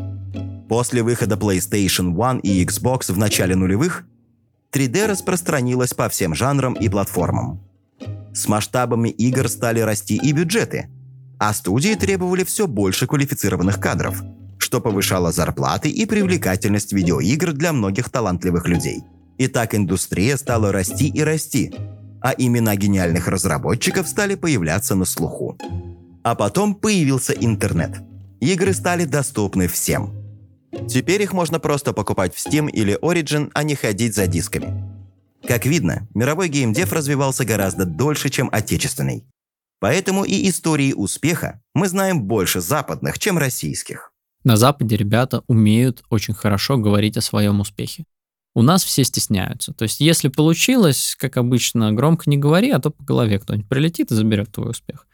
После 0.69 1.01
выхода 1.01 1.35
PlayStation 1.35 2.13
One 2.13 2.39
и 2.41 2.63
Xbox 2.63 3.11
в 3.11 3.17
начале 3.17 3.55
нулевых, 3.55 4.05
3D 4.71 5.07
распространилась 5.07 5.95
по 5.95 6.07
всем 6.07 6.35
жанрам 6.35 6.73
и 6.73 6.87
платформам. 6.87 7.63
С 8.35 8.47
масштабами 8.47 9.09
игр 9.09 9.49
стали 9.49 9.79
расти 9.79 10.17
и 10.17 10.31
бюджеты– 10.33 10.89
а 11.39 11.53
студии 11.53 11.95
требовали 11.95 12.43
все 12.43 12.67
больше 12.67 13.07
квалифицированных 13.07 13.79
кадров, 13.79 14.23
что 14.57 14.81
повышало 14.81 15.31
зарплаты 15.31 15.89
и 15.89 16.05
привлекательность 16.05 16.93
видеоигр 16.93 17.53
для 17.53 17.73
многих 17.73 18.09
талантливых 18.09 18.67
людей. 18.67 19.03
И 19.37 19.47
так 19.47 19.75
индустрия 19.75 20.35
стала 20.37 20.71
расти 20.71 21.07
и 21.07 21.21
расти, 21.21 21.73
а 22.21 22.33
имена 22.37 22.75
гениальных 22.75 23.27
разработчиков 23.27 24.07
стали 24.07 24.35
появляться 24.35 24.95
на 24.95 25.05
слуху. 25.05 25.57
А 26.23 26.35
потом 26.35 26.75
появился 26.75 27.33
интернет. 27.33 28.01
Игры 28.39 28.73
стали 28.73 29.05
доступны 29.05 29.67
всем. 29.67 30.13
Теперь 30.89 31.21
их 31.21 31.33
можно 31.33 31.59
просто 31.59 31.93
покупать 31.93 32.35
в 32.35 32.45
Steam 32.45 32.69
или 32.69 32.99
Origin, 32.99 33.49
а 33.53 33.63
не 33.63 33.75
ходить 33.75 34.15
за 34.15 34.27
дисками. 34.27 34.83
Как 35.47 35.65
видно, 35.65 36.07
мировой 36.13 36.49
геймдев 36.49 36.91
развивался 36.91 37.45
гораздо 37.45 37.85
дольше, 37.85 38.29
чем 38.29 38.49
отечественный. 38.51 39.23
Поэтому 39.79 40.23
и 40.23 40.49
истории 40.49 40.93
успеха 40.93 41.61
мы 41.73 41.87
знаем 41.87 42.23
больше 42.23 42.61
западных, 42.61 43.19
чем 43.19 43.37
российских. 43.37 44.11
На 44.43 44.55
Западе 44.55 44.95
ребята 44.97 45.43
умеют 45.47 46.03
очень 46.09 46.33
хорошо 46.33 46.77
говорить 46.77 47.17
о 47.17 47.21
своем 47.21 47.59
успехе. 47.59 48.05
У 48.55 48.63
нас 48.63 48.83
все 48.83 49.03
стесняются. 49.03 49.71
То 49.73 49.83
есть, 49.83 49.99
если 49.99 50.29
получилось, 50.29 51.15
как 51.19 51.37
обычно, 51.37 51.91
громко 51.91 52.27
не 52.27 52.37
говори, 52.37 52.71
а 52.71 52.79
то 52.79 52.89
по 52.89 53.03
голове 53.03 53.37
кто-нибудь 53.37 53.69
прилетит 53.69 54.11
и 54.11 54.15
заберет 54.15 54.51
твой 54.51 54.71
успех. 54.71 55.05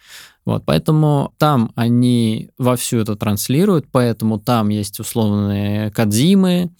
Вот, 0.45 0.63
поэтому 0.65 1.33
там 1.37 1.71
они 1.75 2.51
вовсю 2.57 2.99
это 2.99 3.17
транслируют, 3.17 3.87
поэтому 3.91 4.39
там 4.39 4.69
есть 4.69 4.99
условные 4.99 5.91
кадзимы, 5.91 6.71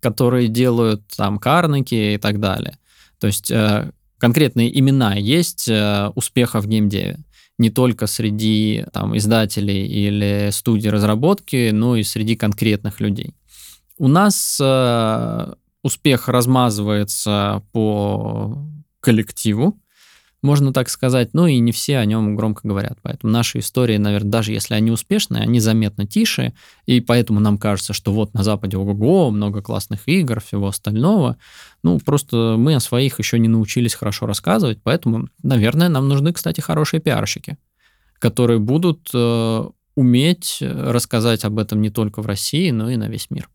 которые 0.00 0.48
делают 0.48 1.02
там 1.16 1.38
карники 1.38 2.14
и 2.14 2.18
так 2.18 2.38
далее. 2.38 2.78
То 3.18 3.26
есть 3.26 3.50
э, 3.50 3.90
конкретные 4.18 4.78
имена 4.78 5.14
есть 5.14 5.68
э, 5.68 6.10
успеха 6.14 6.60
в 6.60 6.66
геймдеве. 6.66 7.18
Не 7.58 7.70
только 7.70 8.06
среди 8.06 8.84
там, 8.92 9.16
издателей 9.16 9.86
или 9.86 10.50
студий 10.50 10.90
разработки, 10.90 11.70
но 11.70 11.96
и 11.96 12.02
среди 12.02 12.34
конкретных 12.34 13.00
людей. 13.00 13.34
У 13.96 14.08
нас 14.08 14.58
э, 14.60 15.54
успех 15.82 16.28
размазывается 16.28 17.62
по 17.72 18.58
коллективу. 19.00 19.78
Можно 20.44 20.74
так 20.74 20.90
сказать, 20.90 21.30
ну 21.32 21.46
и 21.46 21.58
не 21.58 21.72
все 21.72 21.96
о 21.96 22.04
нем 22.04 22.36
громко 22.36 22.68
говорят. 22.68 22.98
Поэтому 23.00 23.32
наши 23.32 23.60
истории, 23.60 23.96
наверное, 23.96 24.30
даже 24.30 24.52
если 24.52 24.74
они 24.74 24.90
успешные, 24.90 25.42
они 25.42 25.58
заметно 25.58 26.06
тише, 26.06 26.52
и 26.84 27.00
поэтому 27.00 27.40
нам 27.40 27.56
кажется, 27.56 27.94
что 27.94 28.12
вот 28.12 28.34
на 28.34 28.42
Западе 28.44 28.76
ого-го, 28.76 29.30
много 29.30 29.62
классных 29.62 30.06
игр, 30.06 30.42
всего 30.42 30.68
остального. 30.68 31.38
Ну, 31.82 31.98
просто 31.98 32.56
мы 32.58 32.74
о 32.74 32.80
своих 32.80 33.18
еще 33.18 33.38
не 33.38 33.48
научились 33.48 33.94
хорошо 33.94 34.26
рассказывать, 34.26 34.80
поэтому, 34.82 35.28
наверное, 35.42 35.88
нам 35.88 36.08
нужны, 36.08 36.34
кстати, 36.34 36.60
хорошие 36.60 37.00
пиарщики, 37.00 37.56
которые 38.18 38.58
будут 38.58 39.08
э, 39.14 39.64
уметь 39.94 40.58
рассказать 40.60 41.44
об 41.46 41.58
этом 41.58 41.80
не 41.80 41.88
только 41.88 42.20
в 42.20 42.26
России, 42.26 42.70
но 42.70 42.90
и 42.90 42.96
на 42.96 43.08
весь 43.08 43.30
мир. 43.30 43.48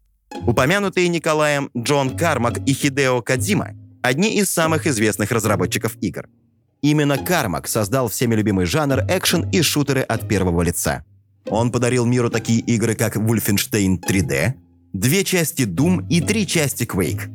Упомянутые 0.47 1.07
Николаем 1.07 1.69
Джон 1.77 2.17
Кармак 2.17 2.57
и 2.67 2.73
Хидео 2.73 3.21
Кадзима– 3.21 3.75
одни 4.01 4.39
из 4.39 4.49
самых 4.49 4.87
известных 4.87 5.31
разработчиков 5.31 5.95
игр– 6.01 6.27
Именно 6.81 7.17
Кармак 7.17 7.67
создал 7.67 8.07
всеми 8.07 8.35
любимый 8.35 8.65
жанр 8.65 9.01
экшен 9.09 9.49
и 9.51 9.61
шутеры 9.61 10.01
от 10.01 10.27
первого 10.27 10.61
лица. 10.61 11.03
Он 11.49 11.71
подарил 11.71 12.05
миру 12.05 12.29
такие 12.29 12.59
игры, 12.59 12.95
как 12.95 13.17
Wolfenstein 13.17 13.99
3D, 13.99 14.53
две 14.93 15.23
части 15.23 15.63
Doom 15.63 16.07
и 16.09 16.21
три 16.21 16.47
части 16.47 16.83
Quake. 16.83 17.29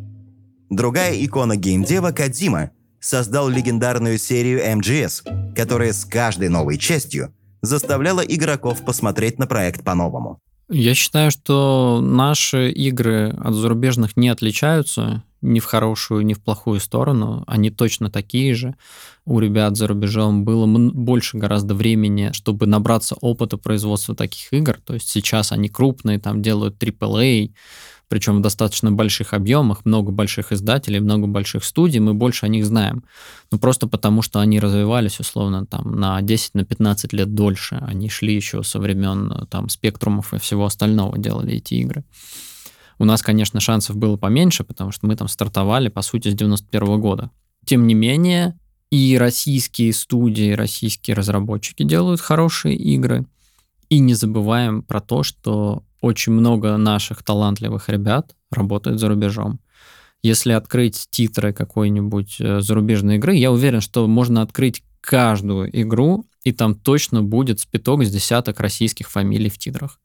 Другая 0.71 1.15
икона 1.25 1.57
геймдева 1.57 2.13
Кадзима 2.13 2.71
создал 3.01 3.49
легендарную 3.49 4.19
серию 4.19 4.61
MGS, 4.79 5.55
которая 5.55 5.93
с 5.93 6.05
каждой 6.05 6.49
новой 6.49 6.79
частью 6.79 7.35
заставляла 7.61 8.21
игроков 8.21 8.85
посмотреть 8.85 9.39
на 9.39 9.47
проект 9.47 9.85
по-новому. 9.85 10.41
Я 10.71 10.95
считаю, 10.95 11.31
что 11.31 12.01
наши 12.03 12.71
игры 12.71 13.31
от 13.31 13.55
зарубежных 13.55 14.17
не 14.17 14.31
отличаются 14.31 15.23
ни 15.45 15.61
в 15.61 15.65
хорошую, 15.67 16.25
ни 16.25 16.33
в 16.33 16.43
плохую 16.43 16.81
сторону. 16.81 17.45
Они 17.47 17.71
точно 17.71 18.11
такие 18.11 18.55
же. 18.55 18.75
У 19.25 19.39
ребят 19.39 19.77
за 19.77 19.87
рубежом 19.87 20.45
было 20.45 20.67
больше 20.67 21.37
гораздо 21.39 21.75
времени, 21.75 22.31
чтобы 22.33 22.67
набраться 22.67 23.15
опыта 23.21 23.59
производства 23.59 24.15
таких 24.15 24.53
игр. 24.53 24.81
То 24.85 24.95
есть 24.95 25.09
сейчас 25.09 25.53
они 25.53 25.69
крупные, 25.69 26.19
там 26.19 26.43
делают 26.43 26.83
AAA, 26.83 27.53
причем 28.09 28.39
в 28.39 28.41
достаточно 28.43 28.93
больших 28.93 29.35
объемах, 29.35 29.85
много 29.85 30.13
больших 30.13 30.53
издателей, 30.53 31.01
много 31.01 31.27
больших 31.27 31.65
студий, 31.65 32.01
мы 32.01 32.15
больше 32.15 32.47
о 32.47 32.49
них 32.49 32.65
знаем. 32.65 33.05
Ну, 33.51 33.59
просто 33.59 33.87
потому, 33.87 34.23
что 34.23 34.41
они 34.41 34.61
развивались, 34.61 35.21
условно, 35.21 35.67
там, 35.67 35.99
на 35.99 36.21
10-15 36.21 36.79
на 36.79 36.97
лет 37.17 37.35
дольше. 37.35 37.83
Они 37.87 38.09
шли 38.09 38.35
еще 38.35 38.63
со 38.63 38.79
времен, 38.79 39.47
там, 39.51 39.69
спектрумов 39.69 40.35
и 40.35 40.39
всего 40.39 40.65
остального 40.65 41.19
делали 41.19 41.55
эти 41.55 41.75
игры. 41.75 42.05
У 42.99 43.05
нас, 43.05 43.23
конечно, 43.23 43.61
шансов 43.61 43.97
было 43.97 44.17
поменьше, 44.17 44.65
потому 44.65 44.93
что 44.93 45.07
мы 45.07 45.17
там 45.17 45.29
стартовали, 45.29 45.89
по 45.89 46.03
сути, 46.03 46.29
с 46.29 46.35
91 46.35 47.01
года. 47.01 47.31
Тем 47.65 47.87
не 47.87 47.95
менее, 47.95 48.59
и 48.91 49.17
российские 49.19 49.93
студии, 49.93 50.53
российские 50.53 51.17
разработчики 51.17 51.83
делают 51.83 52.21
хорошие 52.21 52.77
игры. 52.77 53.27
И 53.89 53.99
не 53.99 54.15
забываем 54.15 54.83
про 54.83 55.01
то, 55.01 55.23
что 55.23 55.83
очень 56.01 56.33
много 56.33 56.77
наших 56.77 57.23
талантливых 57.23 57.89
ребят 57.89 58.35
работает 58.51 59.01
за 59.01 59.09
рубежом. 59.09 59.61
Если 60.23 60.53
открыть 60.53 61.07
титры 61.11 61.53
какой-нибудь 61.53 62.37
э, 62.41 62.61
зарубежной 62.61 63.17
игры, 63.17 63.35
я 63.35 63.51
уверен, 63.51 63.81
что 63.81 64.07
можно 64.07 64.43
открыть 64.43 64.83
каждую 65.01 65.69
игру, 65.83 66.27
и 66.45 66.53
там 66.53 66.75
точно 66.75 67.23
будет 67.23 67.61
спиток 67.61 68.05
с 68.05 68.11
десяток 68.11 68.61
российских 68.61 69.11
фамилий 69.11 69.51
в 69.51 69.59
титрах. 69.59 70.01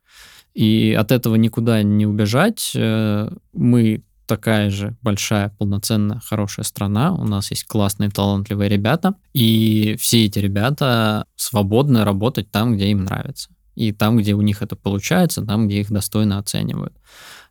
И 0.54 0.94
от 0.94 1.12
этого 1.12 1.36
никуда 1.36 1.84
не 1.84 2.06
убежать. 2.06 2.72
Э, 2.76 3.30
мы 3.54 4.04
такая 4.26 4.70
же 4.70 4.96
большая, 5.02 5.50
полноценная, 5.58 6.22
хорошая 6.24 6.64
страна. 6.64 7.14
У 7.14 7.24
нас 7.24 7.50
есть 7.52 7.66
классные, 7.66 8.10
талантливые 8.10 8.70
ребята. 8.70 9.16
И 9.34 9.96
все 10.00 10.26
эти 10.26 10.40
ребята 10.40 11.26
свободны 11.36 12.04
работать 12.04 12.52
там, 12.52 12.76
где 12.76 12.90
им 12.92 13.06
нравится 13.06 13.50
и 13.80 13.94
там, 13.94 14.18
где 14.18 14.34
у 14.34 14.42
них 14.42 14.62
это 14.62 14.76
получается, 14.76 15.42
там, 15.42 15.68
где 15.68 15.80
их 15.80 15.90
достойно 15.90 16.38
оценивают. 16.38 16.94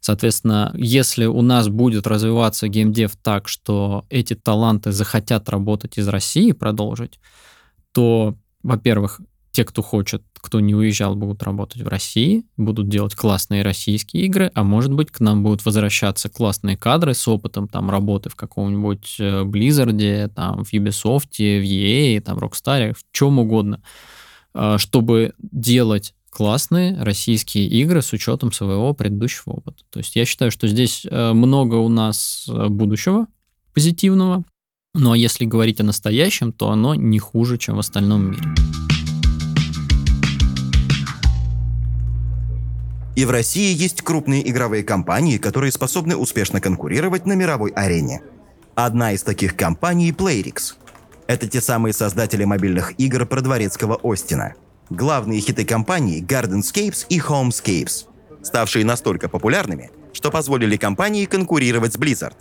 Соответственно, 0.00 0.72
если 0.76 1.24
у 1.24 1.40
нас 1.40 1.68
будет 1.68 2.06
развиваться 2.06 2.68
геймдев 2.68 3.16
так, 3.16 3.48
что 3.48 4.04
эти 4.10 4.34
таланты 4.34 4.92
захотят 4.92 5.48
работать 5.48 5.96
из 5.96 6.06
России 6.06 6.48
и 6.48 6.52
продолжить, 6.52 7.18
то, 7.92 8.36
во-первых, 8.62 9.22
те, 9.58 9.64
кто 9.64 9.82
хочет, 9.82 10.22
кто 10.34 10.60
не 10.60 10.72
уезжал, 10.72 11.16
будут 11.16 11.42
работать 11.42 11.82
в 11.82 11.88
России, 11.88 12.44
будут 12.56 12.88
делать 12.88 13.16
классные 13.16 13.64
российские 13.64 14.22
игры, 14.26 14.52
а 14.54 14.62
может 14.62 14.92
быть, 14.92 15.10
к 15.10 15.18
нам 15.18 15.42
будут 15.42 15.64
возвращаться 15.64 16.28
классные 16.28 16.76
кадры 16.76 17.12
с 17.12 17.26
опытом 17.26 17.66
там 17.66 17.90
работы 17.90 18.30
в 18.30 18.36
каком-нибудь 18.36 19.16
э, 19.18 19.42
Blizzard, 19.42 20.28
там, 20.28 20.62
в 20.62 20.72
Ubisoft, 20.72 21.38
в 21.38 21.40
EA, 21.40 22.20
там, 22.20 22.38
Rockstar, 22.38 22.94
в 22.94 23.02
чем 23.10 23.40
угодно, 23.40 23.82
э, 24.54 24.76
чтобы 24.78 25.32
делать 25.40 26.14
классные 26.30 27.02
российские 27.02 27.66
игры 27.66 28.00
с 28.00 28.12
учетом 28.12 28.52
своего 28.52 28.94
предыдущего 28.94 29.54
опыта. 29.54 29.82
То 29.90 29.98
есть 29.98 30.14
я 30.14 30.24
считаю, 30.24 30.52
что 30.52 30.68
здесь 30.68 31.04
э, 31.04 31.32
много 31.32 31.74
у 31.74 31.88
нас 31.88 32.48
будущего 32.48 33.26
позитивного, 33.74 34.44
но 34.94 35.16
если 35.16 35.46
говорить 35.46 35.80
о 35.80 35.82
настоящем, 35.82 36.52
то 36.52 36.70
оно 36.70 36.94
не 36.94 37.18
хуже, 37.18 37.58
чем 37.58 37.74
в 37.74 37.80
остальном 37.80 38.30
мире. 38.30 38.97
И 43.18 43.24
в 43.24 43.32
России 43.32 43.74
есть 43.74 44.02
крупные 44.02 44.48
игровые 44.48 44.84
компании, 44.84 45.38
которые 45.38 45.72
способны 45.72 46.14
успешно 46.14 46.60
конкурировать 46.60 47.26
на 47.26 47.32
мировой 47.32 47.72
арене. 47.72 48.22
Одна 48.76 49.10
из 49.10 49.24
таких 49.24 49.56
компаний– 49.56 50.12
Playrix. 50.16 50.74
Это 51.26 51.48
те 51.48 51.60
самые 51.60 51.92
создатели 51.94 52.44
мобильных 52.44 52.92
игр 52.96 53.26
про 53.26 53.40
дворецкого 53.40 53.98
Остина– 54.04 54.54
главные 54.90 55.40
хиты 55.40 55.64
компании 55.64 56.22
Gardenscapes 56.22 57.06
и 57.08 57.18
Homescapes, 57.18 58.06
ставшие 58.44 58.84
настолько 58.84 59.28
популярными, 59.28 59.90
что 60.12 60.30
позволили 60.30 60.76
компании 60.76 61.24
конкурировать 61.24 61.94
с 61.94 61.98
Blizzard. 61.98 62.36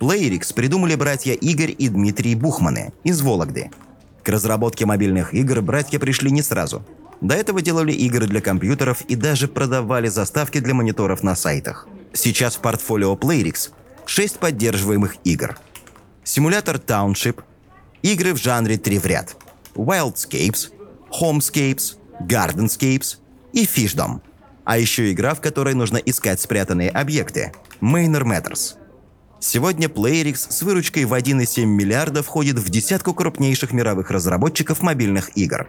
Playrix 0.00 0.54
придумали 0.54 0.94
братья 0.94 1.34
Игорь 1.34 1.76
и 1.78 1.90
Дмитрий 1.90 2.34
Бухманы 2.34 2.94
из 3.04 3.20
Вологды. 3.20 3.70
К 4.22 4.30
разработке 4.30 4.86
мобильных 4.86 5.34
игр 5.34 5.60
братья 5.60 5.98
пришли 5.98 6.30
не 6.30 6.40
сразу. 6.40 6.82
До 7.22 7.36
этого 7.36 7.62
делали 7.62 7.92
игры 7.92 8.26
для 8.26 8.40
компьютеров 8.40 9.02
и 9.02 9.14
даже 9.14 9.46
продавали 9.46 10.08
заставки 10.08 10.58
для 10.58 10.74
мониторов 10.74 11.22
на 11.22 11.36
сайтах. 11.36 11.86
Сейчас 12.12 12.56
в 12.56 12.58
портфолио 12.58 13.14
Playrix 13.14 13.70
6 14.06 14.40
поддерживаемых 14.40 15.14
игр. 15.22 15.56
Симулятор 16.24 16.76
Township, 16.76 17.44
игры 18.02 18.34
в 18.34 18.38
жанре 18.38 18.76
3 18.76 18.98
в 18.98 19.06
ряд, 19.06 19.36
Wildscapes, 19.76 20.72
Homescapes, 21.20 21.94
Gardenscapes 22.22 23.18
и 23.52 23.66
Fishdom. 23.66 24.20
А 24.64 24.78
еще 24.78 25.12
игра, 25.12 25.34
в 25.34 25.40
которой 25.40 25.74
нужно 25.74 25.98
искать 25.98 26.40
спрятанные 26.40 26.90
объекты– 26.90 27.52
Manor 27.80 28.24
Matters. 28.24 28.74
Сегодня 29.38 29.86
Playrix 29.86 30.50
с 30.50 30.62
выручкой 30.62 31.04
в 31.04 31.14
1,7 31.14 31.66
миллиарда 31.66 32.24
входит 32.24 32.58
в 32.58 32.68
десятку 32.68 33.14
крупнейших 33.14 33.72
мировых 33.72 34.10
разработчиков 34.10 34.82
мобильных 34.82 35.36
игр. 35.36 35.68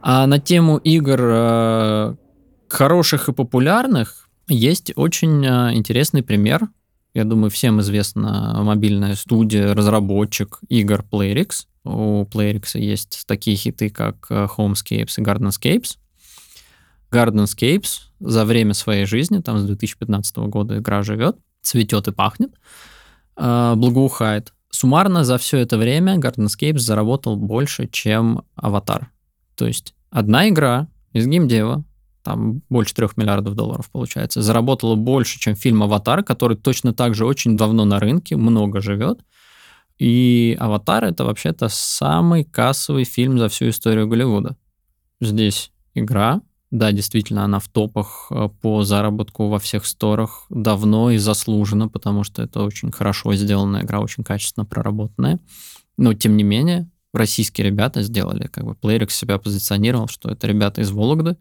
А 0.00 0.26
на 0.26 0.38
тему 0.38 0.78
игр 0.78 1.20
э, 1.20 2.14
хороших 2.68 3.28
и 3.28 3.32
популярных 3.32 4.28
есть 4.48 4.92
очень 4.96 5.44
э, 5.44 5.74
интересный 5.74 6.22
пример. 6.22 6.68
Я 7.14 7.24
думаю, 7.24 7.50
всем 7.50 7.80
известна 7.80 8.60
мобильная 8.62 9.14
студия, 9.14 9.74
разработчик 9.74 10.60
игр 10.68 11.04
Playrix– 11.10 11.66
у 11.88 12.24
Playrix 12.24 12.78
есть 12.78 13.24
такие 13.26 13.56
хиты, 13.56 13.88
как 13.88 14.26
э, 14.28 14.46
Homescapes 14.56 15.14
и 15.16 15.22
Gardenscapes. 15.22 15.96
Gardenscapes 17.10 18.00
за 18.20 18.44
время 18.44 18.74
своей 18.74 19.06
жизни, 19.06 19.38
там 19.38 19.58
с 19.58 19.64
2015 19.64 20.36
года 20.36 20.78
игра 20.78 21.02
живет, 21.02 21.38
цветет 21.62 22.08
и 22.08 22.12
пахнет, 22.12 22.52
э, 23.36 23.74
благоухает. 23.74 24.52
Суммарно 24.70 25.24
за 25.24 25.38
все 25.38 25.58
это 25.58 25.78
время 25.78 26.18
Gardenscapes 26.18 26.80
заработал 26.80 27.36
больше, 27.36 27.88
чем 27.90 28.42
Аватар. 28.54 29.10
То 29.58 29.66
есть 29.66 29.92
одна 30.10 30.48
игра 30.48 30.86
из 31.12 31.26
геймдева, 31.26 31.84
там 32.22 32.62
больше 32.70 32.94
трех 32.94 33.16
миллиардов 33.16 33.54
долларов 33.54 33.90
получается, 33.90 34.40
заработала 34.40 34.94
больше, 34.94 35.40
чем 35.40 35.56
фильм 35.56 35.82
«Аватар», 35.82 36.22
который 36.22 36.56
точно 36.56 36.94
так 36.94 37.14
же 37.14 37.26
очень 37.26 37.56
давно 37.56 37.84
на 37.84 37.98
рынке, 37.98 38.36
много 38.36 38.80
живет, 38.80 39.20
и 39.98 40.56
«Аватар»— 40.60 41.04
это 41.06 41.24
вообще-то 41.24 41.68
самый 41.68 42.44
кассовый 42.44 43.02
фильм 43.02 43.36
за 43.38 43.48
всю 43.48 43.70
историю 43.70 44.06
Голливуда. 44.06 44.56
Здесь 45.20 45.72
игра, 45.94 46.40
да, 46.70 46.92
действительно, 46.92 47.44
она 47.44 47.58
в 47.58 47.66
топах 47.68 48.28
э, 48.30 48.48
по 48.60 48.84
заработку 48.84 49.48
во 49.48 49.58
всех 49.58 49.86
сторах 49.86 50.46
давно 50.50 51.10
и 51.10 51.16
заслуженно, 51.16 51.88
потому 51.88 52.22
что 52.22 52.42
это 52.42 52.62
очень 52.62 52.92
хорошо 52.92 53.34
сделанная 53.34 53.82
игра, 53.82 53.98
очень 53.98 54.22
качественно 54.22 54.64
проработанная. 54.64 55.40
Но, 55.96 56.14
тем 56.14 56.36
не 56.36 56.44
менее, 56.44 56.88
российские 57.12 57.66
ребята 57.66 58.02
сделали, 58.02 58.46
как 58.46 58.64
бы 58.64 58.72
Playrix 58.72 59.10
себя 59.10 59.38
позиционировал, 59.38 60.08
что 60.08 60.30
это 60.30 60.46
ребята 60.46 60.82
из 60.82 60.90
Вологды, 60.90 61.36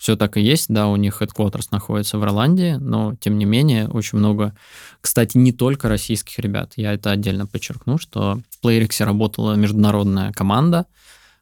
все 0.00 0.16
так 0.16 0.38
и 0.38 0.40
есть, 0.40 0.66
да, 0.70 0.88
у 0.88 0.96
них 0.96 1.20
headquarters 1.20 1.68
находится 1.72 2.18
в 2.18 2.24
Ирландии, 2.24 2.76
но, 2.80 3.14
тем 3.16 3.36
не 3.36 3.44
менее, 3.44 3.86
очень 3.86 4.16
много, 4.16 4.56
кстати, 5.02 5.36
не 5.36 5.52
только 5.52 5.90
российских 5.90 6.38
ребят, 6.38 6.72
я 6.76 6.94
это 6.94 7.10
отдельно 7.10 7.46
подчеркну, 7.46 7.98
что 7.98 8.40
в 8.48 8.64
PlayRix 8.64 9.04
работала 9.04 9.54
международная 9.56 10.32
команда, 10.32 10.86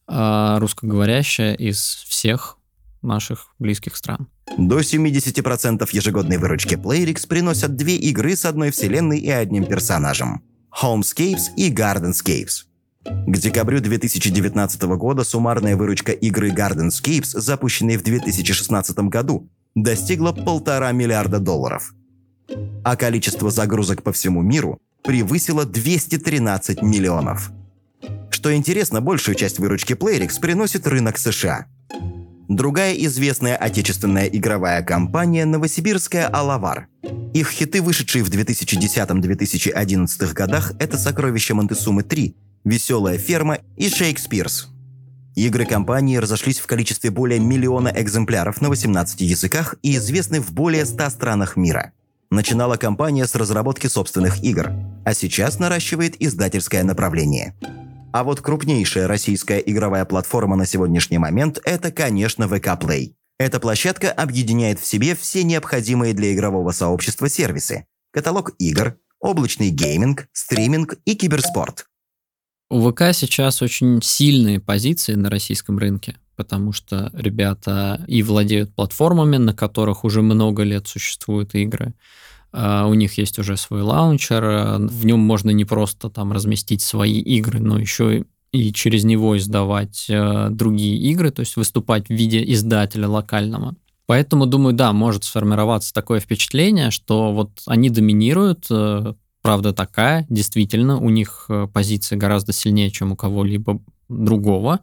а, 0.09 0.59
русскоговорящая 0.59 1.55
из 1.55 1.79
всех 1.79 2.59
наших 3.01 3.55
близких 3.61 3.95
стран. 3.95 4.27
До 4.57 4.81
70% 4.81 5.89
ежегодной 5.93 6.39
выручки 6.39 6.75
PlayRix 6.75 7.29
приносят 7.29 7.77
две 7.77 7.95
игры 7.97 8.35
с 8.35 8.45
одной 8.45 8.73
вселенной 8.73 9.21
и 9.21 9.31
одним 9.31 9.67
персонажем– 9.67 10.43
Homescapes 10.83 11.55
и 11.57 11.73
Gardenscapes. 11.73 12.65
К 13.09 13.39
декабрю 13.39 13.81
2019 13.81 14.83
года 14.83 15.25
суммарная 15.25 15.77
выручка 15.77 16.13
игры 16.13 16.51
Gardenscapes, 16.51 17.39
запущенной 17.39 17.97
в 17.97 18.03
2016 18.03 18.99
году, 18.99 19.49
достигла 19.75 20.33
полтора 20.33 20.93
миллиарда 20.93 21.39
долларов. 21.39 21.95
А 22.85 22.97
количество 22.97 23.51
загрузок 23.51 24.03
по 24.03 24.13
всему 24.13 24.43
миру 24.43 24.79
превысило 25.03 25.65
213 25.65 26.83
миллионов. 26.83 27.51
Что 28.31 28.55
интересно, 28.55 29.01
большую 29.01 29.37
часть 29.37 29.59
выручки 29.59 29.95
PlayRix 29.95 30.39
приносит 30.41 30.87
рынок 30.87 31.17
США. 31.19 31.67
Другая 32.49 32.95
известная 32.95 33.57
отечественная 33.57 34.27
игровая 34.27 34.83
компания– 34.83 35.45
новосибирская 35.47 36.29
«Алавар». 36.29 36.89
Их 37.35 37.51
хиты, 37.51 37.83
вышедшие 37.83 38.25
в 38.25 38.31
2010-2011 38.31 40.33
годах– 40.33 40.73
это 40.79 40.97
«Сокровища 40.99 41.55
Монтесумы 41.55 42.03
3», 42.03 42.35
«Веселая 42.65 43.19
ферма» 43.19 43.59
и 43.77 43.89
«Шейкспирс». 43.89 44.69
Игры 45.35 45.67
компании 45.67 46.17
разошлись 46.17 46.59
в 46.59 46.67
количестве 46.67 47.11
более 47.11 47.39
миллиона 47.39 47.93
экземпляров 47.95 48.61
на 48.61 48.69
18 48.69 49.21
языках 49.21 49.77
и 49.83 49.97
известны 49.97 50.41
в 50.41 50.53
более 50.53 50.85
100 50.85 51.11
странах 51.11 51.57
мира. 51.57 51.93
Начинала 52.31 52.77
компания 52.77 53.27
с 53.27 53.35
разработки 53.35 53.87
собственных 53.87 54.43
игр, 54.43 54.73
а 55.05 55.15
сейчас 55.15 55.59
наращивает 55.59 56.21
издательское 56.21 56.83
направление. 56.83 57.55
А 58.13 58.25
вот 58.25 58.41
крупнейшая 58.41 59.07
российская 59.07 59.59
игровая 59.59 60.05
платформа 60.05 60.57
на 60.57 60.67
сегодняшний 60.67 61.19
момент– 61.19 61.61
это, 61.65 61.93
конечно, 61.93 62.45
VK 62.45 62.81
Play. 62.81 63.13
Эта 63.39 63.61
площадка 63.61 64.11
объединяет 64.11 64.81
в 64.81 64.87
себе 64.87 65.15
все 65.15 65.45
необходимые 65.45 66.15
для 66.15 66.35
игрового 66.35 66.73
сообщества 66.73 67.29
сервисы– 67.29 67.87
каталог 68.13 68.53
игр, 68.59 68.97
облачный 69.21 69.71
гейминг, 69.71 70.27
стриминг 70.33 70.97
и 71.05 71.15
киберспорт. 71.15 71.87
У 72.71 72.91
ВК 72.91 73.15
сейчас 73.15 73.63
очень 73.63 74.01
сильные 74.03 74.61
позиции 74.61 75.15
на 75.15 75.31
российском 75.31 75.79
рынке, 75.79 76.17
потому 76.37 76.73
что 76.73 77.11
ребята 77.15 78.05
и 78.07 78.23
владеют 78.23 78.75
платформами, 78.75 79.39
на 79.39 79.55
которых 79.55 80.05
уже 80.05 80.21
много 80.21 80.65
лет 80.65 80.87
существуют 80.87 81.55
игры. 81.55 81.95
А, 82.53 82.87
у 82.87 82.93
них 82.93 83.17
есть 83.17 83.39
уже 83.39 83.57
свой 83.57 83.81
лаунчер, 83.81 84.45
а, 84.45 84.79
в 84.79 85.07
нем 85.07 85.21
можно 85.21 85.49
не 85.51 85.65
просто 85.65 86.11
там 86.11 86.31
разместить 86.33 86.83
свои 86.83 87.21
игры, 87.21 87.59
но 87.59 87.79
еще 87.79 88.27
и 88.53 88.73
через 88.75 89.05
него 89.05 89.39
издавать 89.39 90.07
а, 90.11 90.51
другие 90.51 90.99
игры, 91.11 91.31
то 91.31 91.41
есть 91.41 91.57
выступать 91.57 92.09
в 92.09 92.13
виде 92.13 92.45
издателя 92.53 93.09
локального. 93.09 93.77
Поэтому, 94.05 94.45
думаю, 94.45 94.75
да, 94.75 94.93
может 94.93 95.25
сформироваться 95.25 95.95
такое 95.95 96.21
впечатление, 96.21 96.91
что 96.91 97.33
вот 97.33 97.63
они 97.67 97.89
доминируют, 97.89 98.67
правда 99.43 99.73
такая, 99.73 100.27
действительно, 100.29 100.99
у 100.99 101.11
них 101.11 101.47
э, 101.49 101.69
позиции 101.73 102.17
гораздо 102.17 102.53
сильнее, 102.53 102.91
чем 102.91 103.13
у 103.13 103.17
кого-либо 103.17 103.81
другого, 104.09 104.81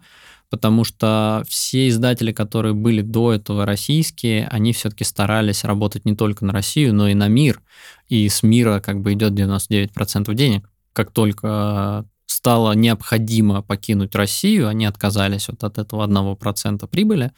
потому 0.50 0.84
что 0.84 1.44
все 1.48 1.88
издатели, 1.90 2.32
которые 2.32 2.74
были 2.74 3.02
до 3.02 3.34
этого 3.34 3.66
российские, 3.66 4.48
они 4.48 4.74
все-таки 4.74 5.04
старались 5.04 5.64
работать 5.64 6.06
не 6.06 6.16
только 6.16 6.46
на 6.46 6.54
Россию, 6.54 6.94
но 6.94 7.08
и 7.08 7.14
на 7.14 7.28
мир, 7.28 7.62
и 8.08 8.30
с 8.30 8.44
мира 8.44 8.80
как 8.80 9.02
бы 9.02 9.14
идет 9.14 9.34
99% 9.34 10.34
денег. 10.34 10.70
Как 10.94 11.12
только 11.12 12.06
стало 12.26 12.74
необходимо 12.74 13.62
покинуть 13.62 14.16
Россию, 14.16 14.68
они 14.68 14.86
отказались 14.86 15.48
вот 15.48 15.64
от 15.64 15.78
этого 15.78 16.08
1% 16.08 16.88
прибыли 16.88 17.32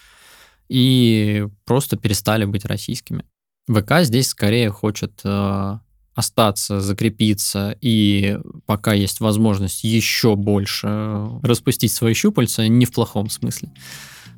и 0.69 1.47
просто 1.65 1.97
перестали 1.97 2.45
быть 2.45 2.65
российскими. 2.65 3.23
ВК 3.67 4.01
здесь 4.01 4.27
скорее 4.27 4.69
хочет 4.69 5.21
э, 5.23 5.79
остаться, 6.17 6.81
закрепиться, 6.81 7.77
и 7.79 8.39
пока 8.65 8.93
есть 8.93 9.19
возможность 9.19 9.83
еще 9.83 10.35
больше 10.35 11.29
распустить 11.43 11.93
свои 11.93 12.15
щупальца, 12.15 12.67
не 12.67 12.87
в 12.87 12.91
плохом 12.91 13.29
смысле 13.29 13.69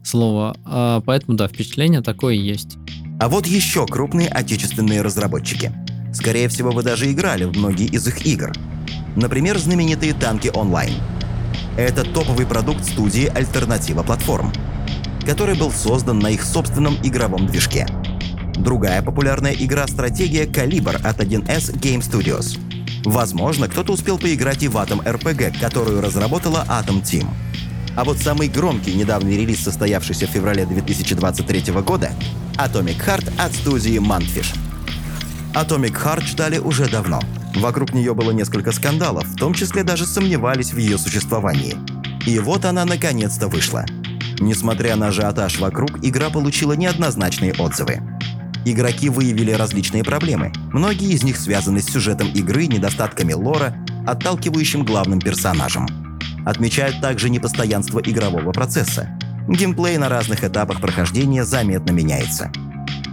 слова. 0.04 0.58
А 0.66 1.00
поэтому, 1.00 1.38
да, 1.38 1.48
впечатление 1.48 2.02
такое 2.02 2.34
есть. 2.36 2.78
А 3.22 3.30
вот 3.30 3.48
еще 3.48 3.86
крупные 3.88 4.28
отечественные 4.28 5.02
разработчики. 5.02 5.72
Скорее 6.14 6.50
всего, 6.50 6.72
вы 6.72 6.84
даже 6.84 7.10
играли 7.10 7.46
в 7.46 7.56
многие 7.56 7.88
из 7.88 8.06
их 8.08 8.26
игр. 8.26 8.52
Например, 9.16 9.58
знаменитые 9.58 10.14
танки 10.14 10.52
онлайн. 10.54 10.94
Это 11.78 12.04
топовый 12.04 12.46
продукт 12.46 12.84
студии 12.84 13.28
«Альтернатива 13.28 14.04
платформ», 14.04 14.52
который 15.26 15.58
был 15.58 15.72
создан 15.72 16.20
на 16.20 16.28
их 16.28 16.44
собственном 16.44 16.98
игровом 17.04 17.48
движке– 17.48 17.88
Другая 18.60 19.02
популярная 19.02 19.54
игра-стратегия 19.54 20.46
«Калибр» 20.46 21.00
от 21.02 21.22
1С 21.22 21.74
Game 21.80 22.02
Studios. 22.02 22.60
Возможно, 23.06 23.70
кто-то 23.70 23.94
успел 23.94 24.20
поиграть 24.20 24.64
и 24.64 24.68
в 24.68 24.76
Atom 24.76 25.02
RPG, 25.02 25.60
которую 25.62 26.02
разработала 26.02 26.66
Atom 26.68 27.02
Team. 27.02 27.26
А 27.96 28.04
вот 28.04 28.18
самый 28.18 28.50
громкий 28.50 28.94
недавний 28.94 29.38
релиз, 29.38 29.64
состоявшийся 29.64 30.28
в 30.28 30.32
феврале 30.32 30.66
2023 30.66 31.72
года— 31.82 32.12
Atomic 32.58 32.98
Heart 33.06 33.32
от 33.38 33.56
студии 33.56 33.98
Mantfish. 33.98 34.54
Atomic 35.54 35.94
Heart 35.94 36.26
ждали 36.26 36.58
уже 36.58 36.90
давно. 36.90 37.22
Вокруг 37.56 37.94
нее 37.94 38.14
было 38.14 38.32
несколько 38.32 38.74
скандалов, 38.74 39.26
в 39.26 39.38
том 39.38 39.54
числе 39.54 39.84
даже 39.84 40.06
сомневались 40.06 40.74
в 40.74 40.78
ее 40.78 40.98
существовании. 40.98 41.78
И 42.28 42.38
вот 42.40 42.66
она 42.66 42.84
наконец-то 42.84 43.48
вышла. 43.48 43.86
Несмотря 44.42 44.98
на 44.98 45.08
ажиотаж 45.08 45.60
вокруг, 45.60 46.04
игра 46.04 46.30
получила 46.30 46.74
неоднозначные 46.74 47.54
отзывы. 47.54 48.02
Игроки 48.66 49.10
выявили 49.10 49.52
различные 49.52 50.04
проблемы. 50.04 50.52
Многие 50.74 51.12
из 51.14 51.24
них 51.24 51.38
связаны 51.38 51.82
с 51.82 51.86
сюжетом 51.86 52.28
игры, 52.34 52.68
недостатками 52.68 53.34
лора, 53.34 53.76
отталкивающим 54.06 54.84
главным 54.84 55.20
персонажем. 55.20 55.88
Отмечают 56.46 57.02
также 57.02 57.30
непостоянство 57.30 58.00
игрового 58.00 58.52
процесса. 58.52 59.10
Геймплей 59.48 59.98
на 59.98 60.10
разных 60.10 60.44
этапах 60.44 60.82
прохождения 60.82 61.44
заметно 61.44 61.92
меняется. 61.92 62.52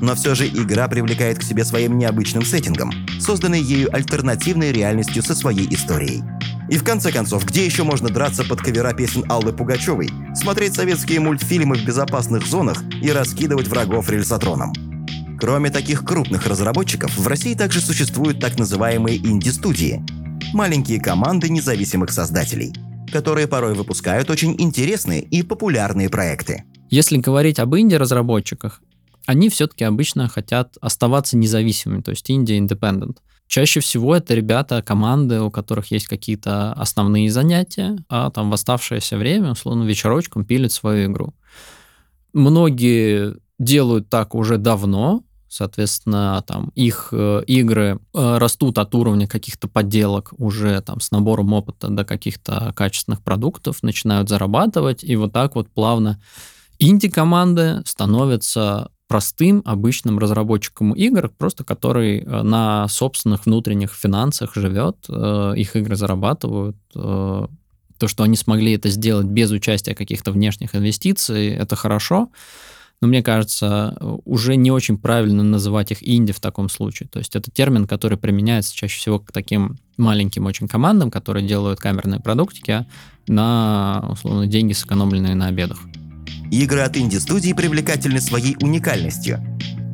Но 0.01 0.15
все 0.15 0.35
же 0.35 0.47
игра 0.47 0.89
привлекает 0.89 1.39
к 1.39 1.43
себе 1.43 1.65
своим 1.65 1.97
необычным 1.97 2.45
сеттингом, 2.45 2.93
созданной 3.21 3.63
ею 3.63 3.95
альтернативной 3.95 4.73
реальностью 4.73 5.23
со 5.23 5.35
своей 5.35 5.73
историей. 5.73 6.23
И 6.69 6.77
в 6.77 6.85
конце 6.85 7.13
концов, 7.13 7.45
где 7.45 7.65
еще 7.65 7.85
можно 7.85 8.09
драться 8.09 8.45
под 8.45 8.61
кавера 8.61 8.93
песен 8.93 9.25
Аллы 9.31 9.53
Пугачевой, 9.53 10.11
смотреть 10.35 10.75
советские 10.75 11.21
мультфильмы 11.21 11.77
в 11.77 11.85
безопасных 11.85 12.47
зонах 12.47 12.83
и 13.01 13.11
раскидывать 13.11 13.69
врагов 13.69 14.11
рельсотроном? 14.11 14.73
Кроме 15.39 15.71
таких 15.71 16.05
крупных 16.05 16.47
разработчиков, 16.47 17.17
в 17.17 17.27
России 17.27 17.55
также 17.55 17.81
существуют 17.81 18.41
так 18.41 18.59
называемые 18.59 19.19
инди-студии– 19.19 20.03
маленькие 20.53 21.01
команды 21.01 21.49
независимых 21.49 22.11
создателей, 22.11 22.73
которые 23.13 23.47
порой 23.47 23.75
выпускают 23.75 24.31
очень 24.31 24.55
интересные 24.59 25.21
и 25.21 25.43
популярные 25.43 26.09
проекты. 26.09 26.65
Если 26.89 27.19
говорить 27.19 27.59
об 27.59 27.77
инди-разработчиках, 27.77 28.81
они 29.27 29.49
все-таки 29.49 29.85
обычно 29.85 30.29
хотят 30.29 30.77
оставаться 30.81 31.37
независимыми, 31.37 32.01
то 32.01 32.13
есть 32.13 32.31
инди-independent. 32.31 33.19
Чаще 33.49 33.81
всего 33.81 34.17
это 34.17 34.35
ребята, 34.35 34.83
команды, 34.83 35.41
у 35.41 35.51
которых 35.51 35.91
есть 35.91 36.07
какие-то 36.07 36.73
основные 36.73 37.31
занятия, 37.31 37.97
а 38.09 38.31
там 38.31 38.51
в 38.51 38.55
оставшееся 38.55 39.19
время, 39.19 39.53
условно, 39.53 39.85
вечерочком 39.85 40.45
пилят 40.45 40.73
свою 40.73 41.11
игру. 41.13 41.35
Многие 42.33 43.37
делают 43.59 44.09
так 44.09 44.35
уже 44.35 44.59
давно, 44.59 45.23
соответственно, 45.57 46.45
там 46.47 46.71
их 46.75 47.09
э, 47.13 47.43
игры 47.47 47.99
э, 48.15 48.39
растут 48.39 48.77
от 48.79 48.95
уровня 48.95 49.27
каких-то 49.27 49.69
подделок 49.69 50.35
уже 50.37 50.81
там 50.83 51.01
с 51.01 51.11
набором 51.11 51.55
опыта 51.55 51.89
до 51.89 52.05
каких-то 52.05 52.75
качественных 52.77 53.23
продуктов, 53.23 53.83
начинают 53.83 54.29
зарабатывать, 54.29 55.03
и 55.03 55.17
вот 55.17 55.33
так 55.33 55.55
вот 55.55 55.71
плавно 55.71 56.21
инди-команды 56.79 57.83
становятся 57.87 58.91
простым, 59.09 59.63
обычным 59.65 60.19
разработчиком 60.19 60.93
игр, 60.93 61.31
просто 61.39 61.65
который 61.65 62.19
э, 62.19 62.43
на 62.43 62.87
собственных 62.89 63.47
внутренних 63.47 63.95
финансах 63.95 64.55
живет, 64.55 65.09
их 65.09 65.77
игры 65.77 65.97
зарабатывают. 65.97 66.77
То, 66.93 68.09
что 68.09 68.25
они 68.25 68.37
смогли 68.37 68.75
это 68.75 68.91
сделать 68.91 69.27
без 69.27 69.51
участия 69.51 69.95
каких-то 69.95 70.31
внешних 70.31 70.75
инвестиций, 70.75 71.49
это 71.49 71.77
хорошо 71.77 72.29
но 73.01 73.09
мне 73.09 73.23
кажется, 73.23 73.97
уже 74.25 74.57
не 74.57 74.71
очень 74.71 74.97
правильно 74.99 75.43
называть 75.43 75.93
их 75.93 76.07
инди 76.07 76.33
в 76.33 76.41
таком 76.41 76.69
случае. 76.69 77.09
То 77.09 77.19
есть 77.19 77.37
это 77.37 77.51
термин, 77.51 77.87
который 77.87 78.17
применяется 78.17 78.75
чаще 78.75 78.99
всего 78.99 79.19
к 79.19 79.33
таким 79.33 79.79
маленьким 79.97 80.47
очень 80.47 80.67
командам, 80.67 81.11
которые 81.11 81.47
делают 81.47 81.79
камерные 81.79 82.21
продуктики 82.21 82.87
на, 83.27 84.09
условно, 84.11 84.47
деньги, 84.47 84.73
сэкономленные 84.73 85.35
на 85.35 85.49
обедах. 85.49 85.81
Игры 86.51 86.81
от 86.81 86.97
инди-студий 86.97 87.55
привлекательны 87.55 88.21
своей 88.21 88.57
уникальностью. 88.61 89.45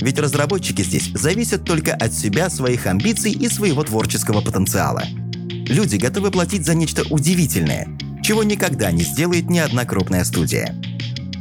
Ведь 0.01 0.19
разработчики 0.19 0.83
здесь 0.83 1.11
зависят 1.15 1.65
только 1.65 1.95
от 1.95 2.13
себя, 2.13 2.51
своих 2.51 2.87
амбиций 2.87 3.33
и 3.33 3.49
своего 3.49 3.83
творческого 3.85 4.41
потенциала. 4.41 5.05
Люди 5.49 5.97
готовы 5.97 6.31
платить 6.31 6.67
за 6.67 6.75
нечто 6.75 7.03
удивительное, 7.11 7.89
чего 8.23 8.43
никогда 8.43 8.91
не 8.91 9.03
сделает 9.03 9.49
ни 9.49 9.59
одна 9.59 9.85
крупная 9.85 10.25
студия. 10.25 10.75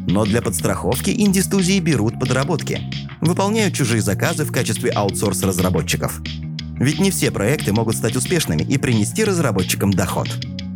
Но 0.07 0.25
для 0.25 0.41
подстраховки 0.41 1.11
инди-студии 1.11 1.79
берут 1.79 2.19
подработки, 2.19 2.81
выполняют 3.21 3.73
чужие 3.73 4.01
заказы 4.01 4.45
в 4.45 4.51
качестве 4.51 4.91
аутсорс-разработчиков. 4.91 6.21
Ведь 6.79 6.99
не 6.99 7.11
все 7.11 7.29
проекты 7.29 7.73
могут 7.73 7.95
стать 7.95 8.15
успешными 8.15 8.63
и 8.63 8.77
принести 8.77 9.23
разработчикам 9.23 9.91
доход. 9.91 10.27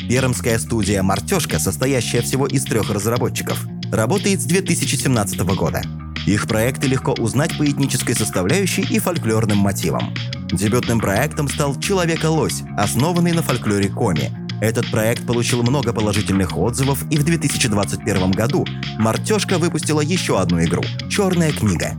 Пермская 0.07 0.59
студия 0.59 1.01
«Мартешка», 1.01 1.57
состоящая 1.57 2.21
всего 2.21 2.45
из 2.45 2.63
трех 2.63 2.91
разработчиков, 2.91 3.65
работает 3.91 4.41
с 4.41 4.45
2017 4.45 5.39
года. 5.55 5.81
Их 6.27 6.47
проекты 6.47 6.88
легко 6.88 7.13
узнать 7.13 7.57
по 7.57 7.65
этнической 7.65 8.15
составляющей 8.15 8.81
и 8.81 8.99
фольклорным 8.99 9.57
мотивам. 9.57 10.13
Дебютным 10.51 10.99
проектом 10.99 11.47
стал 11.49 11.79
«Человека-лось», 11.79 12.61
основанный 12.77 13.31
на 13.31 13.41
фольклоре 13.41 13.89
Коми. 13.89 14.31
Этот 14.61 14.89
проект 14.89 15.25
получил 15.25 15.63
много 15.63 15.93
положительных 15.93 16.57
отзывов, 16.57 17.03
и 17.11 17.17
в 17.17 17.23
2021 17.23 18.31
году 18.31 18.65
«Мартешка» 18.97 19.57
выпустила 19.57 20.01
еще 20.01 20.39
одну 20.39 20.63
игру 20.63 20.83
«Черная 21.09 21.51
книга», 21.51 21.97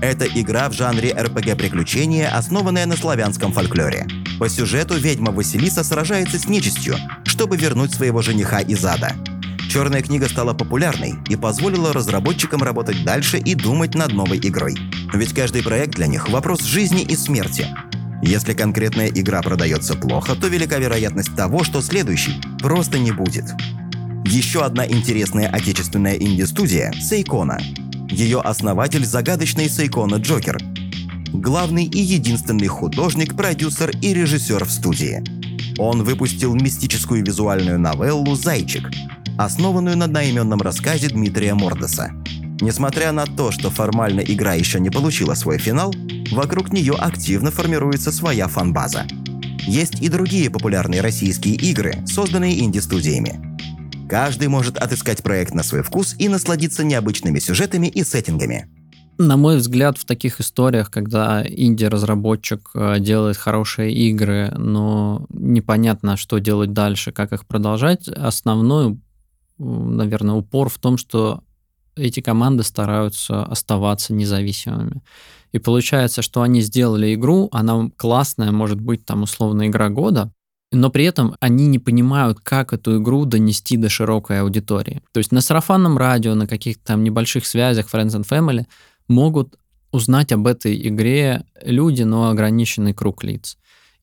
это 0.00 0.26
игра 0.26 0.68
в 0.68 0.74
жанре 0.74 1.10
RPG-приключения, 1.10 2.28
основанная 2.28 2.86
на 2.86 2.96
славянском 2.96 3.52
фольклоре. 3.52 4.06
По 4.38 4.48
сюжету 4.48 4.94
ведьма 4.94 5.32
Василиса 5.32 5.82
сражается 5.82 6.38
с 6.38 6.46
нечистью, 6.48 6.94
чтобы 7.24 7.56
вернуть 7.56 7.92
своего 7.92 8.22
жениха 8.22 8.60
из 8.60 8.84
ада. 8.84 9.16
Черная 9.68 10.00
книга 10.00 10.28
стала 10.28 10.54
популярной 10.54 11.16
и 11.28 11.34
позволила 11.34 11.92
разработчикам 11.92 12.62
работать 12.62 13.04
дальше 13.04 13.38
и 13.38 13.56
думать 13.56 13.96
над 13.96 14.12
новой 14.12 14.38
игрой. 14.38 14.76
Ведь 15.12 15.34
каждый 15.34 15.64
проект 15.64 15.96
для 15.96 16.06
них– 16.06 16.28
вопрос 16.30 16.62
жизни 16.62 17.02
и 17.02 17.16
смерти. 17.16 17.66
Если 18.22 18.52
конкретная 18.52 19.08
игра 19.08 19.42
продается 19.42 19.94
плохо, 19.94 20.34
то 20.34 20.48
велика 20.48 20.78
вероятность 20.78 21.34
того, 21.36 21.64
что 21.64 21.80
следующий 21.80 22.40
просто 22.60 22.98
не 22.98 23.12
будет. 23.12 23.44
Еще 24.24 24.64
одна 24.64 24.86
интересная 24.86 25.48
отечественная 25.48 26.14
инди-студия– 26.14 26.92
Сейкона– 27.00 27.58
ее 28.10 28.40
основатель– 28.40 29.04
загадочный 29.06 29.68
Сайкона 29.68 30.16
Джокер. 30.16 30.58
Главный 31.32 31.84
и 31.84 31.98
единственный 31.98 32.66
художник, 32.66 33.36
продюсер 33.36 33.90
и 34.00 34.14
режиссер 34.14 34.64
в 34.64 34.70
студии. 34.70 35.22
Он 35.78 36.02
выпустил 36.02 36.54
мистическую 36.54 37.24
визуальную 37.24 37.78
новеллу 37.78 38.34
«Зайчик», 38.34 38.90
основанную 39.36 39.96
на 39.96 40.06
одноименном 40.06 40.60
рассказе 40.62 41.08
Дмитрия 41.08 41.52
Мордеса. 41.52 42.12
Несмотря 42.62 43.12
на 43.12 43.26
то, 43.26 43.50
что 43.52 43.70
формально 43.70 44.20
игра 44.20 44.54
еще 44.54 44.80
не 44.80 44.88
получила 44.88 45.34
свой 45.34 45.58
финал, 45.58 45.94
вокруг 46.32 46.72
нее 46.72 46.94
активно 46.94 47.50
формируется 47.50 48.12
своя 48.12 48.48
фанбаза. 48.48 49.06
Есть 49.66 50.00
и 50.00 50.08
другие 50.08 50.50
популярные 50.50 51.00
российские 51.00 51.54
игры, 51.54 51.94
созданные 52.06 52.60
инди-студиями. 52.60 53.58
Каждый 54.08 54.48
может 54.48 54.78
отыскать 54.78 55.22
проект 55.22 55.54
на 55.54 55.62
свой 55.62 55.82
вкус 55.82 56.14
и 56.18 56.28
насладиться 56.28 56.84
необычными 56.84 57.38
сюжетами 57.38 57.86
и 57.88 58.02
сеттингами. 58.04 58.68
На 59.18 59.36
мой 59.36 59.56
взгляд, 59.56 59.98
в 59.98 60.04
таких 60.04 60.40
историях, 60.40 60.90
когда 60.90 61.44
инди-разработчик 61.44 62.70
э, 62.74 63.00
делает 63.00 63.36
хорошие 63.36 63.92
игры, 63.92 64.52
но 64.56 65.26
непонятно, 65.28 66.16
что 66.16 66.38
делать 66.38 66.72
дальше, 66.72 67.10
как 67.10 67.32
их 67.32 67.44
продолжать, 67.44 68.06
основной, 68.08 68.96
наверное, 69.58 70.36
упор 70.36 70.68
в 70.68 70.78
том, 70.78 70.96
что 70.96 71.42
эти 71.96 72.20
команды 72.20 72.62
стараются 72.62 73.42
оставаться 73.42 74.14
независимыми. 74.14 75.02
И 75.52 75.58
получается, 75.58 76.22
что 76.22 76.42
они 76.42 76.60
сделали 76.60 77.14
игру, 77.14 77.48
она 77.52 77.90
классная, 77.96 78.52
может 78.52 78.80
быть, 78.80 79.04
там 79.04 79.22
условно 79.22 79.66
игра 79.66 79.88
года, 79.88 80.32
но 80.70 80.90
при 80.90 81.04
этом 81.04 81.34
они 81.40 81.66
не 81.66 81.78
понимают, 81.78 82.40
как 82.40 82.72
эту 82.72 83.00
игру 83.00 83.24
донести 83.24 83.76
до 83.76 83.88
широкой 83.88 84.40
аудитории. 84.40 85.02
То 85.12 85.18
есть 85.18 85.32
на 85.32 85.40
сарафанном 85.40 85.96
радио, 85.96 86.34
на 86.34 86.46
каких-то 86.46 86.84
там 86.84 87.04
небольших 87.04 87.46
связях 87.46 87.92
Friends 87.92 88.20
and 88.20 88.28
Family 88.28 88.66
могут 89.08 89.58
узнать 89.92 90.32
об 90.32 90.46
этой 90.46 90.76
игре 90.88 91.44
люди, 91.62 92.02
но 92.02 92.28
ограниченный 92.28 92.92
круг 92.92 93.24
лиц. 93.24 93.57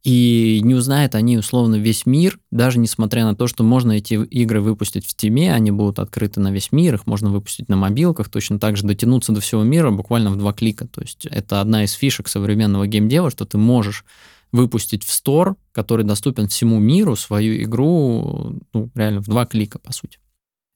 И 0.05 0.61
не 0.63 0.75
узнают 0.75 1.15
они 1.15 1.35
условно 1.35 1.77
весь 1.77 2.05
мир, 2.05 2.39
даже 2.51 2.77
несмотря 2.77 3.25
на 3.25 3.35
то, 3.35 3.47
что 3.47 3.63
можно 3.63 3.93
эти 3.93 4.13
игры 4.13 4.61
выпустить 4.61 5.03
в 5.03 5.09
Steam, 5.09 5.51
они 5.51 5.71
будут 5.71 5.97
открыты 5.97 6.39
на 6.39 6.51
весь 6.51 6.71
мир, 6.71 6.93
их 6.93 7.07
можно 7.07 7.31
выпустить 7.31 7.69
на 7.69 7.75
мобилках, 7.75 8.29
точно 8.29 8.59
так 8.59 8.77
же 8.77 8.85
дотянуться 8.85 9.31
до 9.31 9.41
всего 9.41 9.63
мира 9.63 9.89
буквально 9.89 10.29
в 10.29 10.37
два 10.37 10.53
клика. 10.53 10.87
То 10.87 11.01
есть 11.01 11.25
это 11.25 11.59
одна 11.59 11.85
из 11.85 11.93
фишек 11.93 12.27
современного 12.27 12.85
геймдева, 12.85 13.31
что 13.31 13.45
ты 13.45 13.57
можешь 13.57 14.05
выпустить 14.51 15.03
в 15.03 15.11
стор, 15.11 15.55
который 15.71 16.05
доступен 16.05 16.49
всему 16.49 16.77
миру, 16.77 17.15
свою 17.15 17.63
игру 17.63 18.61
ну, 18.73 18.91
реально 18.93 19.21
в 19.21 19.25
два 19.25 19.47
клика, 19.47 19.79
по 19.79 19.91
сути. 19.91 20.19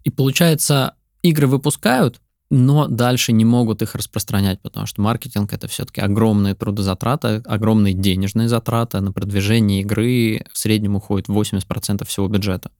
И 0.03 0.09
получается, 0.09 0.95
игры 1.21 1.45
выпускают, 1.45 2.19
но 2.49 2.87
дальше 2.87 3.31
не 3.31 3.45
могут 3.45 3.81
их 3.81 3.93
распространять, 3.95 4.59
потому 4.61 4.87
что 4.87 5.01
маркетинг 5.01 5.53
это 5.53 5.67
все-таки 5.67 6.01
огромные 6.01 6.55
трудозатраты, 6.55 7.43
огромные 7.45 7.93
денежные 7.93 8.49
затраты. 8.49 8.99
На 9.01 9.11
продвижение 9.11 9.81
игры 9.81 10.45
в 10.51 10.57
среднем 10.57 10.95
уходит 10.95 11.29
80% 11.29 12.05
всего 12.07 12.27
бюджета. 12.27 12.71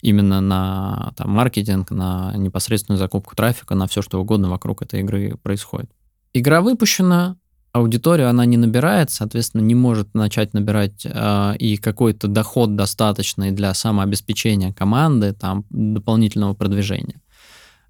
Именно 0.00 0.40
на 0.40 1.12
там, 1.16 1.30
маркетинг, 1.30 1.92
на 1.92 2.32
непосредственную 2.36 2.98
закупку 2.98 3.36
трафика, 3.36 3.76
на 3.76 3.86
все 3.86 4.02
что 4.02 4.20
угодно 4.20 4.50
вокруг 4.50 4.82
этой 4.82 5.00
игры 5.00 5.36
происходит. 5.40 5.90
Игра 6.34 6.60
выпущена, 6.60 7.36
аудиторию 7.72 8.28
она 8.28 8.44
не 8.44 8.56
набирает, 8.56 9.12
соответственно, 9.12 9.62
не 9.62 9.76
может 9.76 10.14
начать 10.14 10.52
набирать 10.52 11.04
э, 11.04 11.56
и 11.58 11.76
какой-то 11.76 12.26
доход 12.26 12.74
достаточный 12.74 13.52
для 13.52 13.72
самообеспечения 13.72 14.72
команды, 14.72 15.32
там, 15.32 15.64
дополнительного 15.70 16.54
продвижения. 16.54 17.20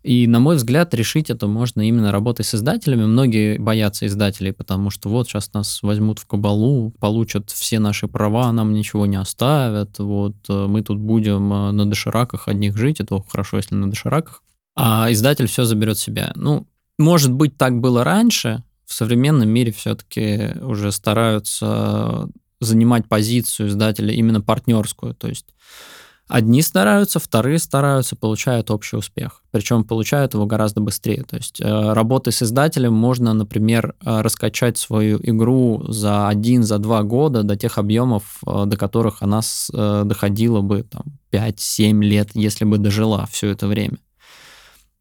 И, 0.03 0.27
на 0.27 0.41
мой 0.41 0.57
взгляд, 0.57 0.95
решить 0.95 1.31
это 1.31 1.47
можно 1.47 1.87
именно 1.87 2.11
работой 2.11 2.45
с 2.45 2.55
издателями. 2.55 3.05
Многие 3.05 3.59
боятся 3.59 4.07
издателей, 4.07 4.53
потому 4.53 4.91
что 4.91 5.09
вот 5.09 5.29
сейчас 5.29 5.53
нас 5.53 5.81
возьмут 5.83 6.19
в 6.19 6.27
кабалу, 6.27 6.93
получат 6.99 7.51
все 7.51 7.79
наши 7.79 8.09
права, 8.09 8.51
нам 8.53 8.73
ничего 8.73 9.07
не 9.07 9.17
оставят, 9.17 9.99
вот 9.99 10.35
э, 10.49 10.67
мы 10.67 10.83
тут 10.83 10.99
будем 10.99 11.53
э, 11.53 11.71
на 11.71 11.87
дошираках 11.87 12.49
одних 12.49 12.77
жить, 12.77 13.01
это 13.01 13.23
хорошо, 13.29 13.59
если 13.59 13.77
на 13.77 13.89
дошираках, 13.89 14.43
а 14.75 15.11
издатель 15.13 15.47
все 15.47 15.65
заберет 15.65 15.99
себе. 15.99 16.33
Ну, 16.35 16.67
может 16.99 17.33
быть, 17.33 17.57
так 17.57 17.79
было 17.79 18.03
раньше, 18.03 18.65
в 18.85 18.95
современном 18.95 19.49
мире 19.49 19.73
все-таки 19.73 20.51
уже 20.61 20.93
стараются 20.93 22.29
занимать 22.61 23.09
позицию 23.09 23.69
издателя 23.69 24.13
именно 24.13 24.41
партнерскую. 24.41 25.15
То 25.15 25.29
есть 25.29 25.47
одни 26.29 26.63
стараются, 26.63 27.19
вторые 27.19 27.59
стараются, 27.59 28.17
получают 28.17 28.71
общий 28.71 28.97
успех. 28.97 29.43
Причем 29.51 29.85
получают 29.85 30.35
его 30.35 30.47
гораздо 30.47 30.81
быстрее. 30.81 31.25
То 31.25 31.37
есть 31.37 31.61
э, 31.61 31.93
работой 31.93 32.33
с 32.33 32.43
издателем 32.43 32.95
можно, 32.95 33.35
например, 33.35 33.95
э, 34.05 34.21
раскачать 34.21 34.79
свою 34.79 35.19
игру 35.23 35.85
за 35.89 36.29
один, 36.29 36.63
за 36.63 36.79
два 36.79 37.03
года 37.03 37.43
до 37.43 37.57
тех 37.57 37.79
объемов, 37.79 38.41
э, 38.47 38.65
до 38.67 38.77
которых 38.77 39.23
она 39.23 39.41
доходила 39.73 40.61
бы 40.61 40.85
там, 40.85 41.03
5-7 41.33 42.03
лет, 42.03 42.31
если 42.35 42.65
бы 42.65 42.79
дожила 42.79 43.27
все 43.31 43.49
это 43.49 43.67
время. 43.67 43.99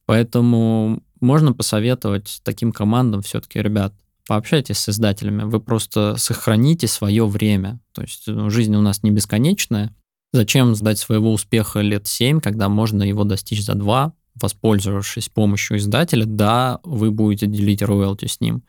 Поэтому 0.05 1.01
можно 1.21 1.53
посоветовать 1.53 2.41
таким 2.43 2.71
командам 2.71 3.21
все-таки, 3.21 3.61
ребят, 3.61 3.93
пообщайтесь 4.27 4.77
с 4.79 4.89
издателями, 4.89 5.43
вы 5.43 5.59
просто 5.59 6.15
сохраните 6.17 6.87
свое 6.87 7.25
время. 7.25 7.79
То 7.93 8.01
есть 8.01 8.23
ну, 8.27 8.49
жизнь 8.49 8.75
у 8.75 8.81
нас 8.81 9.03
не 9.03 9.11
бесконечная. 9.11 9.95
Зачем 10.33 10.75
сдать 10.75 10.97
своего 10.97 11.33
успеха 11.33 11.81
лет 11.81 12.07
7, 12.07 12.39
когда 12.39 12.69
можно 12.69 13.03
его 13.03 13.25
достичь 13.25 13.65
за 13.65 13.73
2, 13.73 14.13
воспользовавшись 14.35 15.27
помощью 15.27 15.77
издателя? 15.77 16.25
Да, 16.25 16.79
вы 16.83 17.11
будете 17.11 17.47
делить 17.47 17.81
роялти 17.81 18.27
с 18.27 18.39
ним. 18.39 18.63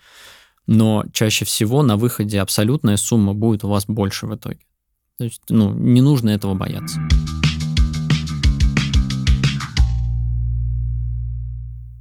Но 0.66 1.04
чаще 1.12 1.44
всего 1.44 1.84
на 1.84 1.96
выходе 1.96 2.40
абсолютная 2.40 2.96
сумма 2.96 3.32
будет 3.32 3.62
у 3.62 3.68
вас 3.68 3.86
больше 3.86 4.26
в 4.26 4.34
итоге. 4.34 4.58
То 5.18 5.24
есть, 5.24 5.42
ну, 5.50 5.72
не 5.72 6.00
нужно 6.00 6.30
этого 6.30 6.54
бояться. 6.54 6.98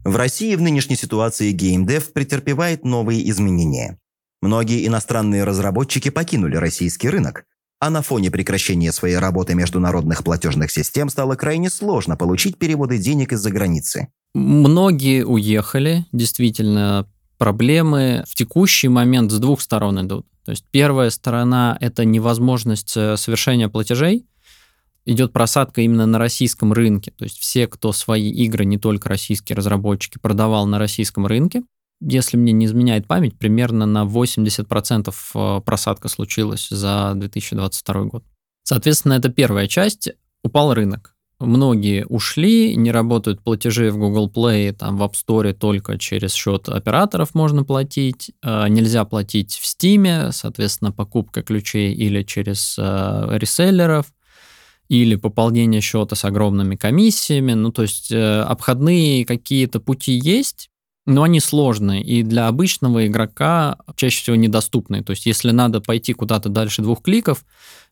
В 0.04 0.15
России 0.15 0.56
в 0.56 0.62
нынешней 0.62 0.95
ситуации 0.95 1.52
геймдев 1.52 2.13
претерпевает 2.13 2.84
новые 2.84 3.30
изменения. 3.30 4.00
Многие 4.41 4.88
иностранные 4.88 5.43
разработчики 5.43 6.10
покинули 6.10 6.56
российский 6.56 7.10
рынок, 7.10 7.45
а 7.82 7.90
на 7.90 8.04
фоне 8.04 8.30
прекращения 8.30 8.92
своей 8.92 9.18
работы 9.18 9.56
международных 9.56 10.24
платежных 10.24 10.70
систем 10.70 11.10
стало 11.10 11.36
крайне 11.36 11.72
сложно 11.72 12.16
получить 12.16 12.58
переводы 12.60 13.00
денег 13.00 13.34
из-за 13.34 13.50
границы. 13.50 14.08
Многие 14.36 15.26
уехали, 15.26 16.06
действительно, 16.12 17.08
проблемы 17.40 18.24
в 18.30 18.36
текущий 18.36 18.88
момент 18.88 19.32
с 19.32 19.40
двух 19.40 19.62
сторон 19.62 20.00
идут. 20.06 20.28
То 20.46 20.52
есть 20.52 20.64
первая 20.70 21.10
сторона– 21.10 21.76
это 21.82 22.06
невозможность 22.06 22.96
э, 22.96 23.18
совершения 23.18 23.68
платежей, 23.68 24.28
идет 25.06 25.34
просадка 25.34 25.82
именно 25.82 26.06
на 26.06 26.20
российском 26.20 26.74
рынке. 26.74 27.12
То 27.18 27.24
есть 27.24 27.40
все, 27.40 27.68
кто 27.68 27.94
свои 27.94 28.30
игры, 28.30 28.64
не 28.64 28.78
только 28.78 29.10
российские 29.10 29.56
разработчики, 29.56 30.20
продавал 30.22 30.68
на 30.68 30.78
российском 30.78 31.26
рынке, 31.26 31.64
если 32.02 32.36
мне 32.36 32.52
не 32.52 32.66
изменяет 32.66 33.08
память, 33.08 33.38
примерно 33.38 33.86
на 33.86 34.04
80% 34.04 35.14
э, 35.36 35.62
просадка 35.62 36.10
случилась 36.10 36.68
за 36.70 37.14
2022 37.16 38.04
год. 38.06 38.24
Соответственно, 38.64 39.14
это 39.14 39.30
первая 39.30 39.68
часть. 39.68 40.10
Упал 40.43 40.74
рынок. 40.74 41.16
Многие 41.39 42.06
ушли, 42.06 42.76
не 42.76 42.91
работают 42.91 43.41
платежи 43.41 43.91
в 43.91 43.97
Google 43.97 44.32
Play, 44.34 44.74
там 44.74 44.97
в 44.97 45.04
App 45.04 45.14
Store 45.14 45.54
только 45.54 45.97
через 45.97 46.34
счет 46.34 46.70
операторов 46.70 47.34
можно 47.34 47.64
платить, 47.64 48.32
э, 48.43 48.68
нельзя 48.68 49.06
платить 49.06 49.54
в 49.54 49.66
Steam, 49.66 50.32
соответственно, 50.32 50.91
покупка 50.91 51.41
ключей 51.41 51.93
или 51.93 52.24
через 52.24 52.76
э, 52.78 53.28
реселлеров, 53.32 54.08
или 54.88 55.16
пополнение 55.16 55.82
счета 55.82 56.16
с 56.16 56.26
огромными 56.26 56.76
комиссиями. 56.76 57.54
Ну, 57.54 57.72
то 57.72 57.84
есть 57.84 58.12
обходные 58.12 59.26
какие-то 59.26 59.80
пути 59.80 60.20
есть, 60.22 60.70
но 61.06 61.24
они 61.24 61.39
сложные 61.39 62.04
и 62.04 62.24
для 62.24 62.47
обычного 62.47 63.08
игрока 63.08 63.78
чаще 63.95 64.22
всего 64.22 64.36
недоступны. 64.36 65.04
То 65.04 65.12
есть, 65.12 65.26
если 65.26 65.52
надо 65.52 65.82
пойти 65.82 66.14
куда-то 66.14 66.49
дальше 66.49 66.82
двух 66.82 67.02
кликов, 67.02 67.43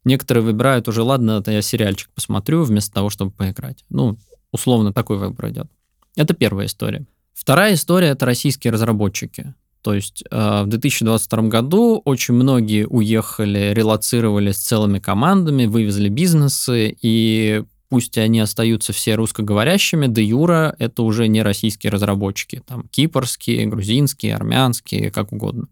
некоторые 0.04 0.44
выбирают 0.44 0.88
уже, 0.88 1.02
ладно, 1.02 1.40
это 1.40 1.52
я 1.52 1.62
сериальчик 1.62 2.10
посмотрю 2.14 2.64
вместо 2.64 2.94
того, 2.94 3.10
чтобы 3.10 3.32
поиграть. 3.32 3.84
Ну, 3.90 4.18
условно 4.52 4.94
такой 4.94 5.18
выбор 5.18 5.50
идет. 5.50 5.68
Это 6.16 6.34
первая 6.34 6.68
история. 6.68 7.06
Вторая 7.34 7.74
история– 7.74 8.08
это 8.10 8.26
российские 8.26 8.74
разработчики. 8.74 9.54
То 9.82 9.94
есть 9.94 10.24
э, 10.30 10.64
в 10.64 10.68
2022 10.68 11.44
году 11.44 12.02
очень 12.04 12.34
многие 12.34 12.86
уехали, 12.86 13.72
релацировались 13.74 14.58
целыми 14.58 15.00
командами, 15.00 15.66
вывезли 15.66 16.10
бизнесы, 16.10 16.96
и 17.02 17.64
пусть 17.90 18.18
они 18.18 18.40
остаются 18.40 18.94
все 18.94 19.16
русскоговорящими, 19.16 20.08
де 20.08 20.24
юра 20.24 20.76
это 20.80 21.04
уже 21.04 21.28
не 21.28 21.42
российские 21.42 21.92
разработчики, 21.92 22.62
там 22.66 22.88
кипрские, 22.90 23.66
грузинские, 23.66 24.36
армянские, 24.36 25.12
как 25.12 25.34
угодно. 25.34 25.68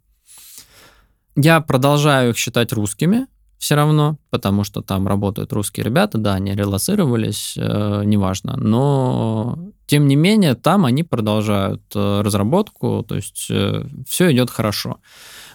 Я 1.35 1.61
продолжаю 1.61 2.31
их 2.31 2.37
считать 2.37 2.73
русскими 2.73 3.27
все 3.57 3.75
равно, 3.75 4.17
потому 4.29 4.63
что 4.63 4.81
там 4.81 5.07
работают 5.07 5.51
русские 5.53 5.83
ребята, 5.83 6.17
да, 6.17 6.35
они 6.35 6.53
релацировались, 6.53 7.55
э, 7.57 8.03
неважно, 8.05 8.55
но 8.55 9.57
тем 9.87 10.07
не 10.07 10.15
менее 10.15 10.53
там 10.53 10.85
они 10.85 11.03
продолжают 11.03 11.81
э, 11.95 12.21
разработку, 12.21 13.03
то 13.07 13.15
есть 13.15 13.47
э, 13.49 13.85
все 14.07 14.31
идет 14.31 14.51
хорошо. 14.51 14.97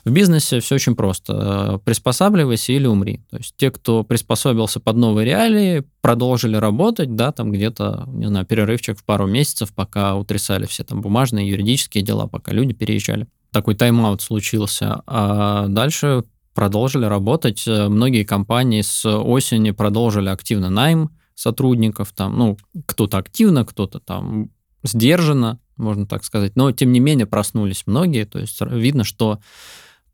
В 0.05 0.11
бизнесе 0.11 0.59
все 0.61 0.75
очень 0.75 0.97
просто. 0.97 1.81
Приспосабливайся 1.85 2.73
или 2.73 2.87
умри. 2.87 3.21
То 3.31 3.37
есть 3.37 3.55
те, 3.57 3.71
кто 3.71 4.03
приспособился 4.03 4.81
под 4.81 4.97
новые 4.97 5.25
реалии, 5.25 5.85
продолжили 6.01 6.57
работать, 6.57 7.15
да, 7.15 7.31
там 7.31 7.53
где-то, 7.53 8.05
не 8.09 8.27
знаю, 8.27 8.45
перерывчик 8.45 8.99
в 8.99 9.05
пару 9.05 9.29
месяцев, 9.29 9.73
пока 9.73 10.17
утрясали 10.17 10.67
все 10.67 10.83
там 10.83 11.03
бумажные, 11.03 11.49
юридические 11.49 12.03
дела, 12.03 12.27
пока 12.27 12.53
люди 12.53 12.75
переезжали. 12.75 13.29
Такой 13.53 13.77
тайм-аут 13.77 14.23
случился. 14.23 15.03
А 15.07 15.69
дальше 15.69 16.25
продолжили 16.53 17.05
работать. 17.05 17.65
Многие 17.67 18.25
компании 18.25 18.83
с 18.83 19.07
осени 19.09 19.71
продолжили 19.71 20.31
активно 20.31 20.69
найм 20.69 21.11
сотрудников. 21.35 22.13
Там, 22.13 22.37
ну, 22.37 22.59
кто-то 22.87 23.19
активно, 23.19 23.65
кто-то 23.65 24.01
там 24.01 24.51
сдержанно, 24.83 25.61
можно 25.77 26.07
так 26.07 26.25
сказать. 26.25 26.57
Но, 26.57 26.73
тем 26.73 26.93
не 26.93 26.99
менее, 27.01 27.27
проснулись 27.27 27.85
многие. 27.87 28.25
То 28.25 28.41
есть 28.41 28.61
видно, 28.61 29.05
что 29.05 29.39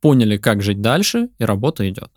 поняли, 0.00 0.36
как 0.36 0.62
жить 0.62 0.80
дальше, 0.80 1.28
и 1.38 1.44
работа 1.44 1.88
идет. 1.88 2.10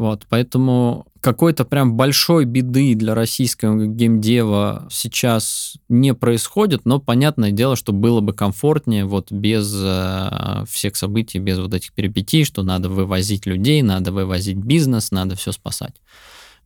Вот, 0.00 0.24
поэтому 0.30 1.06
какой-то 1.20 1.66
прям 1.66 1.94
большой 1.94 2.46
беды 2.46 2.94
для 2.94 3.14
российского 3.14 3.86
геймдева 3.86 4.88
сейчас 4.90 5.76
не 5.90 6.14
происходит, 6.14 6.86
но 6.86 7.00
понятное 7.00 7.50
дело, 7.50 7.76
что 7.76 7.92
было 7.92 8.20
бы 8.20 8.32
комфортнее 8.32 9.04
вот 9.04 9.30
без 9.30 9.70
э, 9.76 10.64
всех 10.66 10.96
событий, 10.96 11.38
без 11.38 11.58
вот 11.58 11.74
этих 11.74 11.92
перипетий, 11.92 12.44
что 12.44 12.62
надо 12.62 12.88
вывозить 12.88 13.44
людей, 13.44 13.82
надо 13.82 14.10
вывозить 14.10 14.56
бизнес, 14.56 15.10
надо 15.10 15.36
все 15.36 15.52
спасать. 15.52 16.00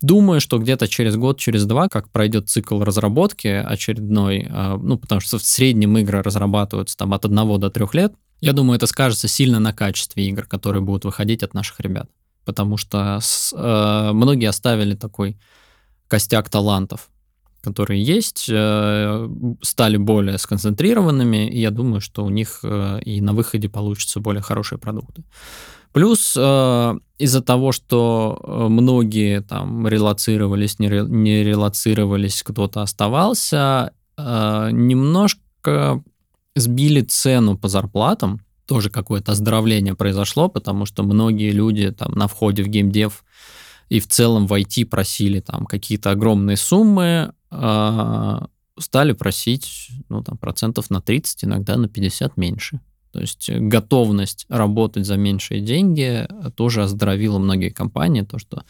Думаю, 0.00 0.40
что 0.40 0.58
где-то 0.58 0.86
через 0.86 1.16
год, 1.16 1.38
через 1.38 1.64
два, 1.64 1.88
как 1.88 2.10
пройдет 2.10 2.48
цикл 2.48 2.82
разработки 2.82 3.48
очередной, 3.48 4.46
э, 4.48 4.78
ну, 4.80 4.96
потому 4.96 5.20
что 5.20 5.38
в 5.38 5.42
среднем 5.42 5.98
игры 5.98 6.22
разрабатываются 6.22 6.96
там 6.96 7.12
от 7.14 7.24
одного 7.24 7.58
до 7.58 7.68
трех 7.68 7.94
лет, 7.94 8.14
я 8.44 8.52
думаю, 8.52 8.76
это 8.76 8.86
скажется 8.86 9.26
сильно 9.26 9.58
на 9.58 9.72
качестве 9.72 10.28
игр, 10.28 10.46
которые 10.46 10.82
будут 10.82 11.04
выходить 11.04 11.42
от 11.42 11.54
наших 11.54 11.80
ребят. 11.80 12.10
Потому 12.44 12.76
что 12.76 13.18
с, 13.22 13.54
э, 13.56 14.12
многие 14.12 14.50
оставили 14.50 14.94
такой 14.94 15.38
костяк 16.08 16.50
талантов, 16.50 17.08
которые 17.62 18.02
есть, 18.02 18.46
э, 18.50 19.28
стали 19.62 19.96
более 19.96 20.36
сконцентрированными, 20.36 21.48
и 21.48 21.58
я 21.58 21.70
думаю, 21.70 22.02
что 22.02 22.22
у 22.22 22.28
них 22.28 22.60
э, 22.62 23.00
и 23.06 23.22
на 23.22 23.32
выходе 23.32 23.70
получатся 23.70 24.20
более 24.20 24.42
хорошие 24.42 24.78
продукты. 24.78 25.24
Плюс 25.92 26.34
э, 26.36 26.98
из-за 27.18 27.40
того, 27.40 27.72
что 27.72 28.38
э, 28.42 28.68
многие 28.68 29.40
там 29.40 29.88
релацировались, 29.88 30.78
не, 30.78 30.88
ре, 30.88 31.06
не 31.08 31.42
релацировались, 31.42 32.42
кто-то 32.42 32.82
оставался, 32.82 33.92
э, 34.18 34.68
немножко 34.70 36.02
сбили 36.54 37.00
цену 37.02 37.56
по 37.58 37.68
зарплатам, 37.68 38.40
тоже 38.66 38.90
какое-то 38.90 39.32
оздоровление 39.32 39.94
произошло, 39.94 40.48
потому 40.48 40.86
что 40.86 41.02
многие 41.02 41.50
люди 41.50 41.90
там 41.90 42.12
на 42.12 42.28
входе 42.28 42.62
в 42.62 42.68
геймдев 42.68 43.24
и 43.88 44.00
в 44.00 44.08
целом 44.08 44.46
в 44.46 44.52
IT 44.52 44.86
просили 44.86 45.40
там 45.40 45.66
какие-то 45.66 46.10
огромные 46.10 46.56
суммы, 46.56 47.34
а 47.50 48.48
стали 48.78 49.12
просить 49.12 49.90
ну, 50.08 50.22
там, 50.22 50.36
процентов 50.38 50.90
на 50.90 51.00
30, 51.00 51.44
иногда 51.44 51.76
на 51.76 51.88
50 51.88 52.36
меньше. 52.36 52.80
То 53.12 53.20
есть 53.20 53.48
готовность 53.48 54.46
работать 54.48 55.06
за 55.06 55.16
меньшие 55.16 55.60
деньги 55.60 56.26
тоже 56.56 56.82
оздоровила 56.82 57.38
многие 57.38 57.68
компании, 57.68 58.22
то, 58.22 58.38
что 58.38 58.64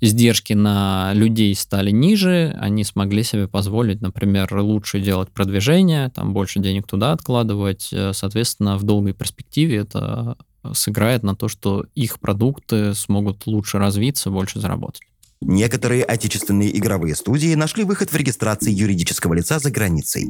издержки 0.00 0.52
на 0.52 1.12
людей 1.14 1.54
стали 1.54 1.90
ниже, 1.90 2.56
они 2.58 2.84
смогли 2.84 3.22
себе 3.22 3.48
позволить, 3.48 4.00
например, 4.00 4.52
лучше 4.60 5.00
делать 5.00 5.30
продвижение, 5.30 6.10
там 6.10 6.32
больше 6.32 6.60
денег 6.60 6.86
туда 6.86 7.12
откладывать, 7.12 7.90
э, 7.92 8.12
соответственно, 8.12 8.76
в 8.76 8.82
долгой 8.82 9.12
перспективе 9.12 9.78
это 9.78 10.36
сыграет 10.74 11.22
на 11.22 11.34
то, 11.34 11.48
что 11.48 11.86
их 11.94 12.20
продукты 12.20 12.94
смогут 12.94 13.46
лучше 13.46 13.78
развиться, 13.78 14.30
больше 14.30 14.60
заработать. 14.60 15.02
Некоторые 15.40 16.04
отечественные 16.04 16.76
игровые 16.76 17.14
студии 17.14 17.54
нашли 17.54 17.84
выход 17.84 18.12
в 18.12 18.16
регистрации 18.16 18.70
юридического 18.70 19.32
лица 19.32 19.58
за 19.58 19.70
границей. 19.70 20.28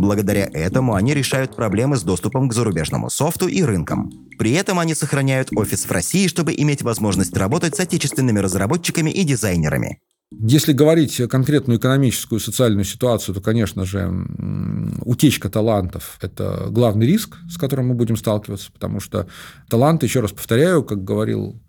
Благодаря 0.00 0.48
этому 0.50 0.94
они 0.94 1.12
решают 1.12 1.54
проблемы 1.54 1.98
с 1.98 2.02
доступом 2.02 2.48
к 2.48 2.54
зарубежному 2.54 3.10
софту 3.10 3.48
и 3.48 3.62
рынкам. 3.62 4.10
При 4.38 4.52
этом 4.52 4.78
они 4.78 4.94
сохраняют 4.94 5.50
офис 5.54 5.84
в 5.84 5.92
России, 5.92 6.26
чтобы 6.26 6.54
иметь 6.56 6.80
возможность 6.80 7.36
работать 7.36 7.76
с 7.76 7.80
отечественными 7.80 8.38
разработчиками 8.38 9.10
и 9.10 9.24
дизайнерами. 9.24 9.98
Если 10.32 10.72
говорить 10.72 11.20
конкретную 11.28 11.78
экономическую 11.78 12.40
и 12.40 12.42
социальную 12.42 12.84
ситуацию, 12.84 13.34
то, 13.34 13.42
конечно 13.42 13.84
же, 13.84 14.10
утечка 15.04 15.50
талантов– 15.50 16.16
это 16.22 16.68
главный 16.70 17.06
риск, 17.06 17.36
с 17.50 17.58
которым 17.58 17.88
мы 17.88 17.94
будем 17.94 18.16
сталкиваться, 18.16 18.72
потому 18.72 19.00
что 19.00 19.26
таланты, 19.68 20.06
еще 20.06 20.20
раз 20.20 20.30
повторяю, 20.30 20.82
как 20.82 21.04
говорил 21.04 21.60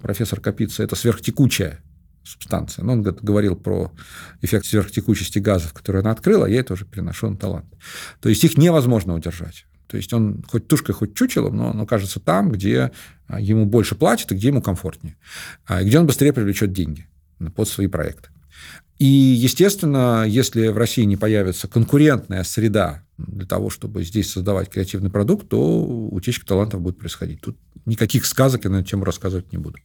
профессор 0.00 0.38
Капица, 0.38 0.84
это 0.84 0.94
сверхтекучая 0.94 1.82
субстанция. 2.24 2.84
Но 2.84 2.92
он 2.92 3.02
говорил 3.02 3.56
про 3.56 3.92
эффект 4.42 4.66
сверхтекучести 4.66 5.38
газов, 5.38 5.72
который 5.72 6.00
она 6.00 6.10
открыла, 6.10 6.46
я 6.46 6.60
это 6.60 6.74
уже 6.74 6.84
переношу 6.84 7.30
на 7.30 7.36
талант. 7.36 7.66
То 8.20 8.28
есть 8.28 8.44
их 8.44 8.56
невозможно 8.56 9.14
удержать. 9.14 9.66
То 9.86 9.96
есть 9.96 10.12
он 10.12 10.44
хоть 10.48 10.68
тушкой, 10.68 10.94
хоть 10.94 11.14
чучелом, 11.14 11.56
но 11.56 11.70
он 11.70 11.80
окажется 11.80 12.20
там, 12.20 12.52
где 12.52 12.92
а, 13.26 13.40
ему 13.40 13.66
больше 13.66 13.96
платят 13.96 14.30
и 14.30 14.36
где 14.36 14.48
ему 14.48 14.62
комфортнее, 14.62 15.16
а, 15.66 15.82
и 15.82 15.86
где 15.86 15.98
он 15.98 16.06
быстрее 16.06 16.32
привлечет 16.32 16.72
деньги 16.72 17.08
под 17.56 17.68
свои 17.68 17.88
проекты. 17.88 18.28
И, 19.00 19.06
естественно, 19.06 20.24
если 20.28 20.68
в 20.68 20.76
России 20.76 21.04
не 21.04 21.16
появится 21.16 21.66
конкурентная 21.66 22.44
среда 22.44 23.02
для 23.16 23.46
того, 23.46 23.70
чтобы 23.70 24.04
здесь 24.04 24.30
создавать 24.30 24.68
креативный 24.68 25.10
продукт, 25.10 25.48
то 25.48 25.82
утечка 25.82 26.46
талантов 26.46 26.82
будет 26.82 26.98
происходить. 26.98 27.40
Тут 27.40 27.56
никаких 27.86 28.26
сказок 28.26 28.64
я 28.64 28.70
на 28.70 28.76
эту 28.76 28.90
тему 28.90 29.04
рассказывать 29.04 29.52
не 29.52 29.58
буду. 29.58 29.78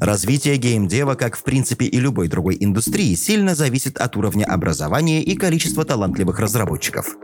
Развитие 0.00 0.56
геймдева, 0.56 1.14
как 1.14 1.36
в 1.36 1.42
принципе 1.42 1.84
и 1.84 2.00
любой 2.00 2.28
другой 2.28 2.56
индустрии, 2.58 3.14
сильно 3.14 3.54
зависит 3.54 3.98
от 3.98 4.16
уровня 4.16 4.44
образования 4.44 5.22
и 5.22 5.36
количества 5.36 5.84
талантливых 5.84 6.38
разработчиков. 6.38 7.16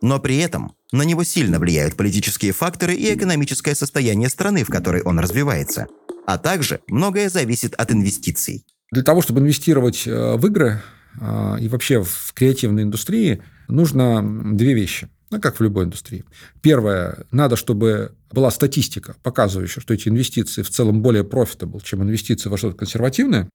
Но 0.00 0.18
при 0.18 0.38
этом 0.38 0.72
на 0.92 1.02
него 1.02 1.24
сильно 1.24 1.58
влияют 1.58 1.96
политические 1.96 2.52
факторы 2.52 2.94
и 2.94 3.14
экономическое 3.14 3.74
состояние 3.74 4.28
страны, 4.28 4.64
в 4.64 4.68
которой 4.68 5.02
он 5.02 5.18
развивается. 5.18 5.86
А 6.26 6.38
также 6.38 6.80
многое 6.88 7.28
зависит 7.28 7.74
от 7.74 7.92
инвестиций. 7.92 8.64
Для 8.92 9.02
того, 9.02 9.22
чтобы 9.22 9.40
инвестировать 9.40 10.06
э, 10.06 10.36
в 10.36 10.46
игры 10.46 10.80
э, 11.20 11.56
и 11.60 11.68
вообще 11.68 12.02
в 12.02 12.32
креативной 12.34 12.84
индустрии, 12.84 13.42
нужно 13.68 14.22
две 14.54 14.74
вещи– 14.74 15.08
ну, 15.32 15.40
как 15.40 15.58
в 15.58 15.62
любой 15.62 15.84
индустрии. 15.84 16.24
Первое, 16.60 17.26
надо, 17.30 17.56
чтобы 17.56 18.12
была 18.30 18.50
статистика, 18.50 19.16
показывающая, 19.22 19.80
что 19.82 19.94
эти 19.94 20.08
инвестиции 20.08 20.62
в 20.62 20.70
целом 20.70 21.02
более 21.02 21.24
profitable, 21.24 21.82
чем 21.82 22.02
инвестиции 22.02 22.48
во 22.48 22.58
что-то 22.58 22.76
консервативное. 22.76 23.48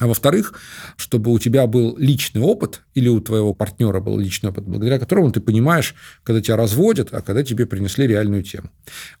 А 0.00 0.06
во-вторых, 0.06 0.54
чтобы 0.96 1.30
у 1.30 1.38
тебя 1.38 1.66
был 1.66 1.94
личный 1.98 2.40
опыт, 2.40 2.80
или 2.94 3.08
у 3.08 3.20
твоего 3.20 3.52
партнера 3.52 4.00
был 4.00 4.18
личный 4.18 4.48
опыт, 4.48 4.64
благодаря 4.64 4.98
которому 4.98 5.30
ты 5.30 5.40
понимаешь, 5.40 5.94
когда 6.22 6.40
тебя 6.40 6.56
разводят, 6.56 7.12
а 7.12 7.20
когда 7.20 7.42
тебе 7.42 7.66
принесли 7.66 8.06
реальную 8.06 8.42
тему. 8.42 8.70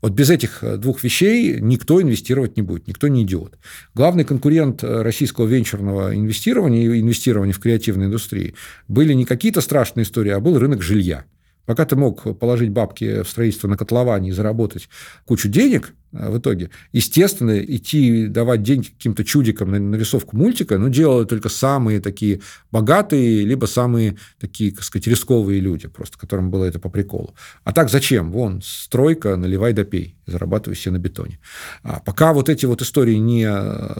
Вот 0.00 0.12
без 0.12 0.30
этих 0.30 0.64
э, 0.64 0.78
двух 0.78 1.02
вещей 1.04 1.60
никто 1.60 2.00
инвестировать 2.00 2.56
не 2.56 2.62
будет, 2.62 2.88
никто 2.88 3.08
не 3.08 3.24
идиот. 3.24 3.58
Главный 3.94 4.24
конкурент 4.24 4.82
э, 4.82 5.02
российского 5.02 5.46
венчурного 5.46 6.16
инвестирования 6.16 6.94
и 6.94 7.00
инвестирования 7.00 7.52
в 7.52 7.60
креативной 7.60 8.06
индустрии 8.06 8.54
были 8.88 9.12
не 9.12 9.26
какие-то 9.26 9.60
страшные 9.60 10.04
истории, 10.04 10.30
а 10.30 10.40
был 10.40 10.58
рынок 10.58 10.80
жилья. 10.80 11.26
Пока 11.70 11.84
ты 11.84 11.94
мог 11.94 12.36
положить 12.36 12.70
бабки 12.70 13.22
в 13.22 13.28
строительство 13.28 13.68
на 13.68 13.76
котловане 13.76 14.30
и 14.30 14.32
заработать 14.32 14.88
кучу 15.24 15.48
денег, 15.48 15.94
в 16.12 16.38
итоге. 16.38 16.70
Естественно, 16.92 17.58
идти 17.58 18.26
давать 18.26 18.62
деньги 18.62 18.88
каким-то 18.88 19.24
чудикам 19.24 19.70
на 19.70 19.78
нарисовку 19.78 20.36
мультика, 20.36 20.78
ну, 20.78 20.88
делали 20.88 21.24
только 21.24 21.48
самые 21.48 22.00
такие 22.00 22.40
богатые, 22.70 23.44
либо 23.44 23.66
самые 23.66 24.16
такие, 24.40 24.72
так 24.72 24.82
сказать, 24.82 25.06
рисковые 25.06 25.60
люди, 25.60 25.88
просто 25.88 26.18
которым 26.18 26.50
было 26.50 26.64
это 26.64 26.78
по 26.78 26.88
приколу. 26.88 27.34
А 27.64 27.72
так 27.72 27.90
зачем? 27.90 28.32
Вон, 28.32 28.60
стройка, 28.64 29.36
наливай 29.36 29.72
да 29.72 29.84
пей, 29.84 30.16
зарабатывай 30.26 30.76
себе 30.76 30.92
на 30.92 30.98
бетоне. 30.98 31.38
А 31.82 32.00
пока 32.00 32.32
вот 32.32 32.48
эти 32.48 32.66
вот 32.66 32.82
истории 32.82 33.16
не 33.16 33.48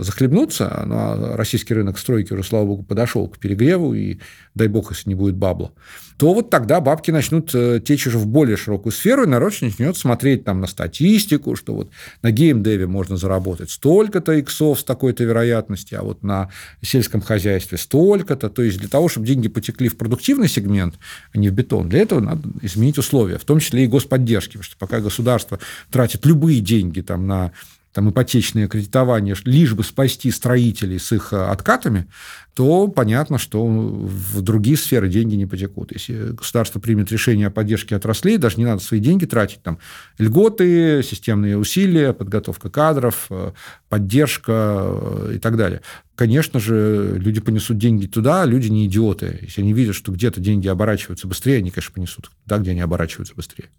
захлебнутся, 0.02 0.82
ну, 0.86 0.94
а 0.96 1.36
российский 1.36 1.74
рынок 1.74 1.98
стройки 1.98 2.32
уже, 2.32 2.42
слава 2.42 2.66
богу, 2.66 2.82
подошел 2.82 3.28
к 3.28 3.38
перегреву, 3.38 3.94
и 3.94 4.18
дай 4.54 4.68
бог, 4.68 4.90
если 4.90 5.08
не 5.08 5.14
будет 5.14 5.36
бабла, 5.36 5.72
то 6.18 6.34
вот 6.34 6.50
тогда 6.50 6.80
бабки 6.80 7.10
начнут 7.10 7.54
э, 7.54 7.80
течь 7.82 8.06
уже 8.06 8.18
в 8.18 8.26
более 8.26 8.56
широкую 8.56 8.92
сферу, 8.92 9.22
и 9.22 9.26
народ 9.26 9.54
начнет 9.62 9.96
смотреть 9.96 10.44
там 10.44 10.60
на 10.60 10.66
статистику, 10.66 11.56
что 11.56 11.74
вот 11.74 11.90
на 12.22 12.30
геймдеве 12.30 12.86
можно 12.86 13.16
заработать 13.16 13.70
столько-то 13.70 14.32
иксов 14.32 14.80
с 14.80 14.84
такой-то 14.84 15.24
вероятностью, 15.24 16.00
а 16.00 16.02
вот 16.02 16.22
на 16.22 16.50
сельском 16.82 17.20
хозяйстве 17.20 17.78
столько-то. 17.78 18.50
То 18.50 18.62
есть 18.62 18.78
для 18.78 18.88
того, 18.88 19.08
чтобы 19.08 19.26
деньги 19.26 19.48
потекли 19.48 19.88
в 19.88 19.96
продуктивный 19.96 20.48
сегмент, 20.48 20.94
а 21.32 21.38
не 21.38 21.48
в 21.48 21.52
бетон, 21.52 21.88
для 21.88 22.00
этого 22.00 22.20
надо 22.20 22.48
изменить 22.62 22.98
условия, 22.98 23.38
в 23.38 23.44
том 23.44 23.60
числе 23.60 23.84
и 23.84 23.88
господдержки, 23.88 24.52
потому 24.52 24.64
что 24.64 24.76
пока 24.76 25.00
государство 25.00 25.58
тратит 25.90 26.26
любые 26.26 26.60
деньги 26.60 27.00
там, 27.00 27.26
на 27.26 27.52
там, 27.92 28.10
ипотечное 28.10 28.68
кредитование, 28.68 29.34
лишь 29.44 29.74
бы 29.74 29.82
спасти 29.82 30.30
строителей 30.30 30.98
с 30.98 31.10
их 31.12 31.32
э, 31.32 31.36
откатами, 31.36 32.06
то 32.54 32.88
понятно, 32.88 33.38
что 33.38 33.64
в 33.66 34.42
другие 34.42 34.76
сферы 34.76 35.08
деньги 35.08 35.34
не 35.34 35.46
потекут. 35.46 35.92
Если 35.92 36.32
государство 36.32 36.78
примет 36.78 37.10
решение 37.10 37.48
о 37.48 37.50
поддержке 37.50 37.96
отраслей, 37.96 38.38
даже 38.38 38.58
не 38.58 38.64
надо 38.64 38.82
свои 38.82 39.00
деньги 39.00 39.24
тратить. 39.24 39.62
Там 39.62 39.78
льготы, 40.18 41.02
системные 41.02 41.58
усилия, 41.58 42.12
подготовка 42.12 42.70
кадров, 42.70 43.26
э, 43.30 43.52
поддержка 43.88 44.52
э, 44.86 45.32
и 45.36 45.38
так 45.38 45.56
далее. 45.56 45.80
Конечно 46.14 46.60
же, 46.60 47.16
люди 47.18 47.40
понесут 47.40 47.78
деньги 47.78 48.06
туда, 48.06 48.42
а 48.42 48.46
люди 48.46 48.68
не 48.68 48.86
идиоты. 48.86 49.38
Если 49.42 49.62
они 49.62 49.72
видят, 49.72 49.96
что 49.96 50.12
где-то 50.12 50.40
деньги 50.40 50.68
оборачиваются 50.68 51.26
быстрее, 51.26 51.58
они, 51.58 51.70
конечно, 51.70 51.94
понесут 51.94 52.30
туда, 52.44 52.58
где 52.58 52.70
они 52.70 52.80
оборачиваются 52.80 53.34
быстрее. 53.34 53.70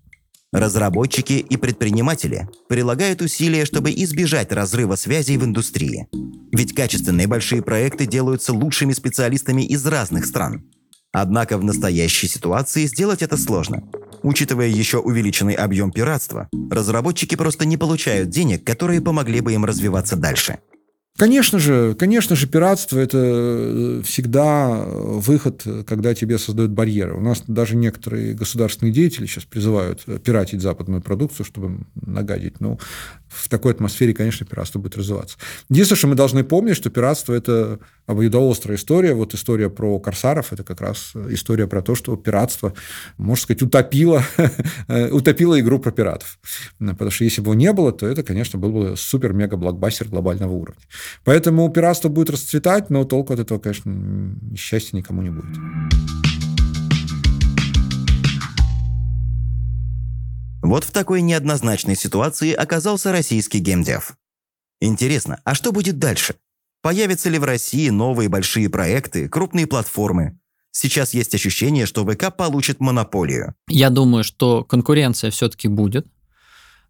Разработчики 0.52 1.34
и 1.34 1.56
предприниматели 1.56 2.49
прилагают 2.68 3.22
усилия, 3.22 3.64
чтобы 3.64 3.91
избежать 3.91 4.52
разрыва 4.52 4.95
связей 4.95 5.38
в 5.38 5.45
индустрии. 5.45 6.08
Ведь 6.52 6.76
качественные 6.76 7.28
большие 7.28 7.62
проекты 7.62 8.06
делаются 8.06 8.52
лучшими 8.52 8.91
специалистами 8.91 9.62
из 9.62 9.86
разных 9.86 10.26
стран. 10.26 10.66
Однако 11.14 11.58
в 11.58 11.64
настоящей 11.64 12.28
ситуации 12.28 12.86
сделать 12.86 13.22
это 13.22 13.38
сложно. 13.38 13.84
Учитывая 14.24 14.68
еще 14.68 14.97
увеличенный 14.97 15.54
объем 15.54 15.91
пиратства, 15.91 16.49
разработчики 16.70 17.36
просто 17.36 17.66
не 17.66 17.78
получают 17.78 18.30
денег, 18.30 18.66
которые 18.66 19.02
помогли 19.02 19.39
бы 19.39 19.54
им 19.54 19.64
развиваться 19.64 20.18
дальше– 20.18 20.60
Конечно 21.18 21.59
же, 21.59 21.93
конечно 21.93 22.36
же, 22.36 22.47
пиратство– 22.47 22.97
это 22.99 23.18
э, 23.22 24.01
всегда 24.03 24.84
выход, 24.86 25.64
когда 25.86 26.16
тебе 26.16 26.39
создают 26.39 26.72
барьеры. 26.72 27.14
У 27.16 27.22
нас 27.22 27.43
даже 27.45 27.76
некоторые 27.76 28.34
государственные 28.34 28.91
деятели 28.91 29.28
сейчас 29.28 29.43
призывают 29.43 30.03
пиратить 30.24 30.62
западную 30.62 31.01
продукцию, 31.01 31.45
чтобы 31.45 31.86
нагадить. 31.93 32.59
Ну, 32.59 32.80
в 33.32 33.47
такой 33.49 33.72
атмосфере, 33.72 34.14
конечно, 34.14 34.45
пиратство 34.45 34.80
будет 34.80 34.97
развиваться. 34.97 35.38
Единственное, 35.70 35.97
что 35.97 36.07
мы 36.07 36.16
должны 36.16 36.43
помнить, 36.43 36.76
что 36.76 36.89
пиратство– 36.89 37.34
это 37.36 37.80
обоюдоострая 38.05 38.78
история. 38.78 39.14
Вот 39.14 39.34
история 39.34 39.70
про 39.70 39.99
корсаров– 39.99 40.47
это 40.51 40.64
как 40.64 40.82
раз 40.82 41.14
история 41.30 41.68
про 41.68 41.82
то, 41.82 41.95
что 41.95 42.18
пиратство, 42.18 42.74
можно 43.18 43.41
сказать, 43.43 43.62
утопило, 43.62 44.24
утопило 45.12 45.59
игру 45.59 45.80
про 45.80 45.91
пиратов. 45.91 46.39
Потому 46.80 47.12
что 47.12 47.24
если 47.24 47.41
бы 47.41 47.51
его 47.51 47.53
не 47.53 47.72
было, 47.72 47.91
то 47.91 48.05
это, 48.05 48.24
конечно, 48.24 48.59
был 48.59 48.72
бы 48.72 48.97
супер-мега-блокбастер 48.97 50.09
глобального 50.09 50.51
уровня. 50.51 50.82
Поэтому 51.24 51.70
пиратство 51.70 52.10
будет 52.10 52.30
расцветать, 52.30 52.89
но 52.89 53.04
толку 53.04 53.34
от 53.34 53.39
этого, 53.39 53.60
конечно, 53.60 54.36
счастья 54.56 54.97
никому 54.97 55.22
не 55.22 55.30
будет. 55.30 55.58
Вот 60.62 60.84
в 60.84 60.91
такой 60.91 61.22
неоднозначной 61.22 61.95
ситуации 61.95 62.54
оказался 62.54 63.12
российский 63.12 63.60
геймдев. 63.60 64.16
Интересно, 64.80 65.41
а 65.43 65.56
что 65.56 65.72
будет 65.72 65.99
дальше? 65.99 66.36
Появятся 66.82 67.30
ли 67.30 67.38
в 67.38 67.43
России 67.43 67.89
новые 67.89 68.30
большие 68.30 68.70
проекты, 68.70 69.28
крупные 69.30 69.68
платформы? 69.68 70.39
Сейчас 70.72 71.14
есть 71.14 71.36
ощущение, 71.36 71.86
что 71.86 72.06
ВК 72.06 72.36
получит 72.36 72.80
монополию. 72.80 73.54
Я 73.68 73.89
думаю, 73.89 74.24
что 74.24 74.64
конкуренция 74.64 75.30
все-таки 75.30 75.68
будет. 75.68 76.08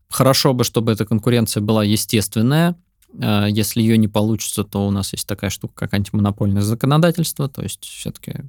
Хорошо 0.07 0.53
бы, 0.53 0.64
чтобы 0.64 0.91
эта 0.91 1.05
конкуренция 1.05 1.62
была 1.62 1.84
естественная. 1.84 2.76
А, 3.20 3.45
если 3.47 3.82
ее 3.82 3.97
не 3.97 4.07
получится, 4.07 4.64
то 4.64 4.88
у 4.88 4.91
нас 4.91 5.14
есть 5.14 5.28
такая 5.28 5.49
штука, 5.49 5.74
как 5.76 5.93
антимонопольное 5.93 6.62
законодательство. 6.62 7.49
То 7.49 7.62
есть 7.62 7.84
все-таки 7.84 8.43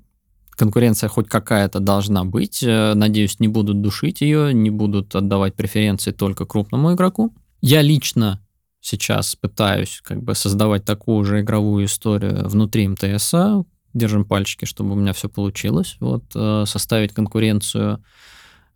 конкуренция 0.50 1.08
хоть 1.08 1.28
какая-то 1.28 1.80
должна 1.80 2.24
быть. 2.24 2.62
Э, 2.62 2.94
надеюсь, 2.94 3.40
не 3.40 3.48
будут 3.48 3.80
душить 3.80 4.20
ее, 4.20 4.52
не 4.54 4.70
будут 4.70 5.14
отдавать 5.14 5.54
преференции 5.54 6.12
только 6.12 6.46
крупному 6.46 6.94
игроку. 6.94 7.34
Я 7.60 7.82
лично 7.82 8.40
сейчас 8.80 9.36
пытаюсь 9.36 10.00
как 10.04 10.22
бы 10.22 10.34
создавать 10.34 10.84
такую 10.84 11.24
же 11.24 11.40
игровую 11.40 11.86
историю 11.86 12.48
внутри 12.48 12.88
МТСа. 12.88 13.64
Держим 13.94 14.24
пальчики, 14.24 14.64
чтобы 14.64 14.92
у 14.92 14.94
меня 14.94 15.12
все 15.12 15.28
получилось. 15.28 15.96
Вот 16.00 16.24
э, 16.34 16.64
составить 16.66 17.12
конкуренцию 17.12 18.02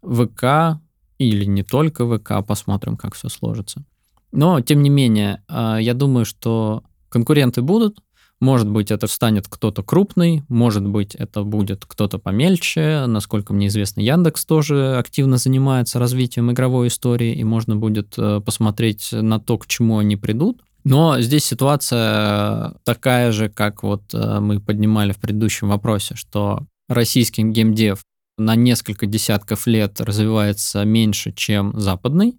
ВК 0.02 0.78
или 1.18 1.44
не 1.44 1.62
только 1.62 2.06
ВК, 2.06 2.46
посмотрим, 2.46 2.96
как 2.96 3.14
все 3.14 3.28
сложится. 3.28 3.84
Но, 4.32 4.60
тем 4.60 4.82
не 4.82 4.90
менее, 4.90 5.42
э, 5.48 5.78
я 5.80 5.94
думаю, 5.94 6.24
что 6.24 6.82
конкуренты 7.08 7.62
будут, 7.62 7.98
может 8.40 8.68
быть, 8.68 8.90
это 8.90 9.06
станет 9.06 9.48
кто-то 9.48 9.82
крупный, 9.82 10.44
может 10.48 10.86
быть, 10.86 11.14
это 11.14 11.42
будет 11.42 11.86
кто-то 11.86 12.18
помельче. 12.18 13.06
Насколько 13.06 13.54
мне 13.54 13.68
известно, 13.68 14.00
Яндекс 14.00 14.44
тоже 14.44 14.96
активно 14.98 15.38
занимается 15.38 15.98
развитием 15.98 16.52
игровой 16.52 16.88
истории, 16.88 17.34
и 17.34 17.44
можно 17.44 17.76
будет 17.76 18.14
э, 18.18 18.40
посмотреть 18.44 19.08
на 19.12 19.40
то, 19.40 19.56
к 19.56 19.66
чему 19.66 19.98
они 19.98 20.16
придут. 20.16 20.62
Но 20.84 21.18
здесь 21.20 21.44
ситуация 21.44 22.74
такая 22.84 23.32
же, 23.32 23.48
как 23.48 23.82
вот 23.82 24.02
э, 24.12 24.40
мы 24.40 24.60
поднимали 24.60 25.12
в 25.12 25.18
предыдущем 25.18 25.68
вопросе, 25.68 26.14
что 26.14 26.66
российский 26.88 27.42
геймдев 27.42 28.02
на 28.36 28.54
несколько 28.54 29.06
десятков 29.06 29.66
лет 29.66 29.98
развивается 30.00 30.84
меньше, 30.84 31.32
чем 31.32 31.72
западный 31.80 32.38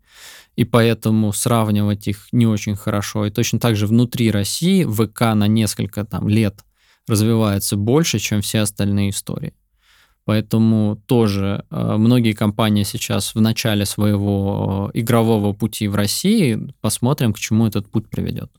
и 0.57 0.65
поэтому 0.65 1.31
сравнивать 1.31 2.07
их 2.07 2.27
не 2.31 2.47
очень 2.47 2.75
хорошо. 2.75 3.27
И 3.27 3.29
точно 3.29 3.59
так 3.59 3.75
же 3.75 3.85
внутри 3.85 4.31
России 4.31 4.83
ВК 4.83 5.21
на 5.35 5.47
несколько 5.47 6.03
там, 6.03 6.27
лет 6.27 6.65
развивается 7.07 7.77
больше, 7.77 8.19
чем 8.19 8.41
все 8.41 8.61
остальные 8.61 9.11
истории. 9.11 9.53
Поэтому 10.25 11.01
тоже 11.05 11.63
э, 11.69 11.95
многие 11.97 12.33
компании 12.33 12.83
сейчас 12.83 13.33
в 13.33 13.39
начале 13.39 13.85
своего 13.85 14.91
э, 14.93 14.99
игрового 14.99 15.53
пути 15.53 15.87
в 15.87 15.95
России. 15.95 16.59
Посмотрим, 16.81 17.33
к 17.33 17.39
чему 17.39 17.67
этот 17.67 17.89
путь 17.89 18.09
приведет. 18.09 18.51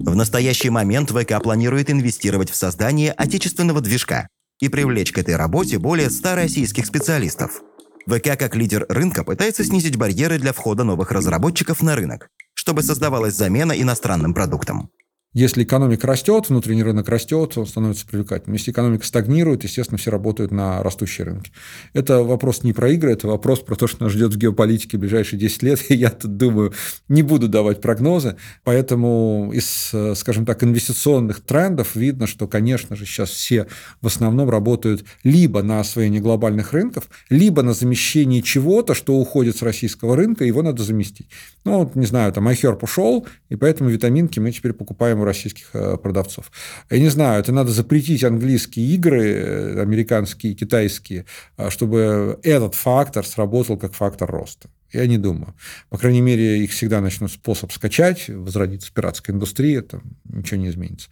В 0.00 0.16
настоящий 0.16 0.70
момент 0.70 1.10
ВК 1.10 1.40
планирует 1.40 1.90
инвестировать 1.90 2.50
в 2.50 2.56
создание 2.56 3.12
отечественного 3.12 3.80
движка 3.80 4.28
и 4.60 4.68
привлечь 4.68 5.12
к 5.12 5.18
этой 5.18 5.36
работе 5.36 5.78
более 5.78 6.10
100 6.10 6.34
российских 6.34 6.86
специалистов. 6.86 7.62
ВК 8.06 8.36
как 8.38 8.54
лидер 8.54 8.86
рынка 8.88 9.24
пытается 9.24 9.64
снизить 9.64 9.96
барьеры 9.96 10.38
для 10.38 10.52
входа 10.52 10.84
новых 10.84 11.10
разработчиков 11.10 11.82
на 11.82 11.96
рынок, 11.96 12.28
чтобы 12.54 12.82
создавалась 12.82 13.34
замена 13.34 13.72
иностранным 13.72 14.34
продуктам. 14.34 14.90
Если 15.34 15.64
экономика 15.64 16.06
растет, 16.06 16.48
внутренний 16.48 16.84
рынок 16.84 17.08
растет, 17.08 17.58
он 17.58 17.66
становится 17.66 18.06
привлекательным. 18.06 18.54
Если 18.54 18.70
экономика 18.70 19.04
стагнирует, 19.04 19.64
естественно, 19.64 19.98
все 19.98 20.12
работают 20.12 20.52
на 20.52 20.80
растущие 20.80 21.24
рынки. 21.24 21.50
Это 21.92 22.22
вопрос 22.22 22.62
не 22.62 22.72
про 22.72 22.90
игры, 22.90 23.10
это 23.10 23.26
вопрос 23.26 23.58
про 23.58 23.74
то, 23.74 23.88
что 23.88 24.04
нас 24.04 24.12
ждет 24.12 24.32
в 24.32 24.38
геополитике 24.38 24.96
в 24.96 25.00
ближайшие 25.00 25.40
10 25.40 25.62
лет. 25.64 25.90
И 25.90 25.94
я 25.96 26.10
тут 26.10 26.36
думаю, 26.36 26.72
не 27.08 27.22
буду 27.22 27.48
давать 27.48 27.80
прогнозы. 27.80 28.36
Поэтому 28.62 29.50
из, 29.52 29.92
скажем 30.16 30.46
так, 30.46 30.62
инвестиционных 30.62 31.40
трендов 31.40 31.96
видно, 31.96 32.28
что, 32.28 32.46
конечно 32.46 32.94
же, 32.94 33.04
сейчас 33.04 33.30
все 33.30 33.66
в 34.00 34.06
основном 34.06 34.48
работают 34.48 35.04
либо 35.24 35.64
на 35.64 35.80
освоение 35.80 36.20
глобальных 36.20 36.72
рынков, 36.72 37.08
либо 37.28 37.62
на 37.62 37.74
замещение 37.74 38.40
чего-то, 38.40 38.94
что 38.94 39.16
уходит 39.16 39.56
с 39.56 39.62
российского 39.62 40.14
рынка, 40.14 40.44
его 40.44 40.62
надо 40.62 40.84
заместить. 40.84 41.26
Ну, 41.64 41.78
вот, 41.78 41.96
не 41.96 42.06
знаю, 42.06 42.32
там 42.32 42.46
iHerb 42.46 42.78
ушел, 42.82 43.26
и 43.48 43.56
поэтому 43.56 43.90
витаминки 43.90 44.38
мы 44.38 44.52
теперь 44.52 44.74
покупаем 44.74 45.23
российских 45.24 45.70
э, 45.72 45.96
продавцов. 45.96 46.50
Я 46.90 46.98
не 46.98 47.08
знаю, 47.08 47.40
это 47.40 47.52
надо 47.52 47.70
запретить 47.70 48.24
английские 48.24 48.86
игры, 48.94 49.22
э, 49.22 49.80
американские, 49.80 50.54
китайские, 50.54 51.26
а, 51.56 51.70
чтобы 51.70 52.38
этот 52.42 52.74
фактор 52.74 53.26
сработал 53.26 53.76
как 53.76 53.94
фактор 53.94 54.30
роста. 54.30 54.68
Я 54.94 55.08
не 55.08 55.18
думаю. 55.18 55.54
По 55.90 55.98
крайней 55.98 56.20
мере, 56.20 56.62
их 56.62 56.70
всегда 56.70 57.00
начнут 57.00 57.32
способ 57.32 57.72
скачать, 57.72 58.28
возродиться 58.28 58.92
пиратская 58.94 59.34
индустрия, 59.34 59.82
там 59.82 60.02
ничего 60.24 60.60
не 60.60 60.68
изменится. 60.68 61.08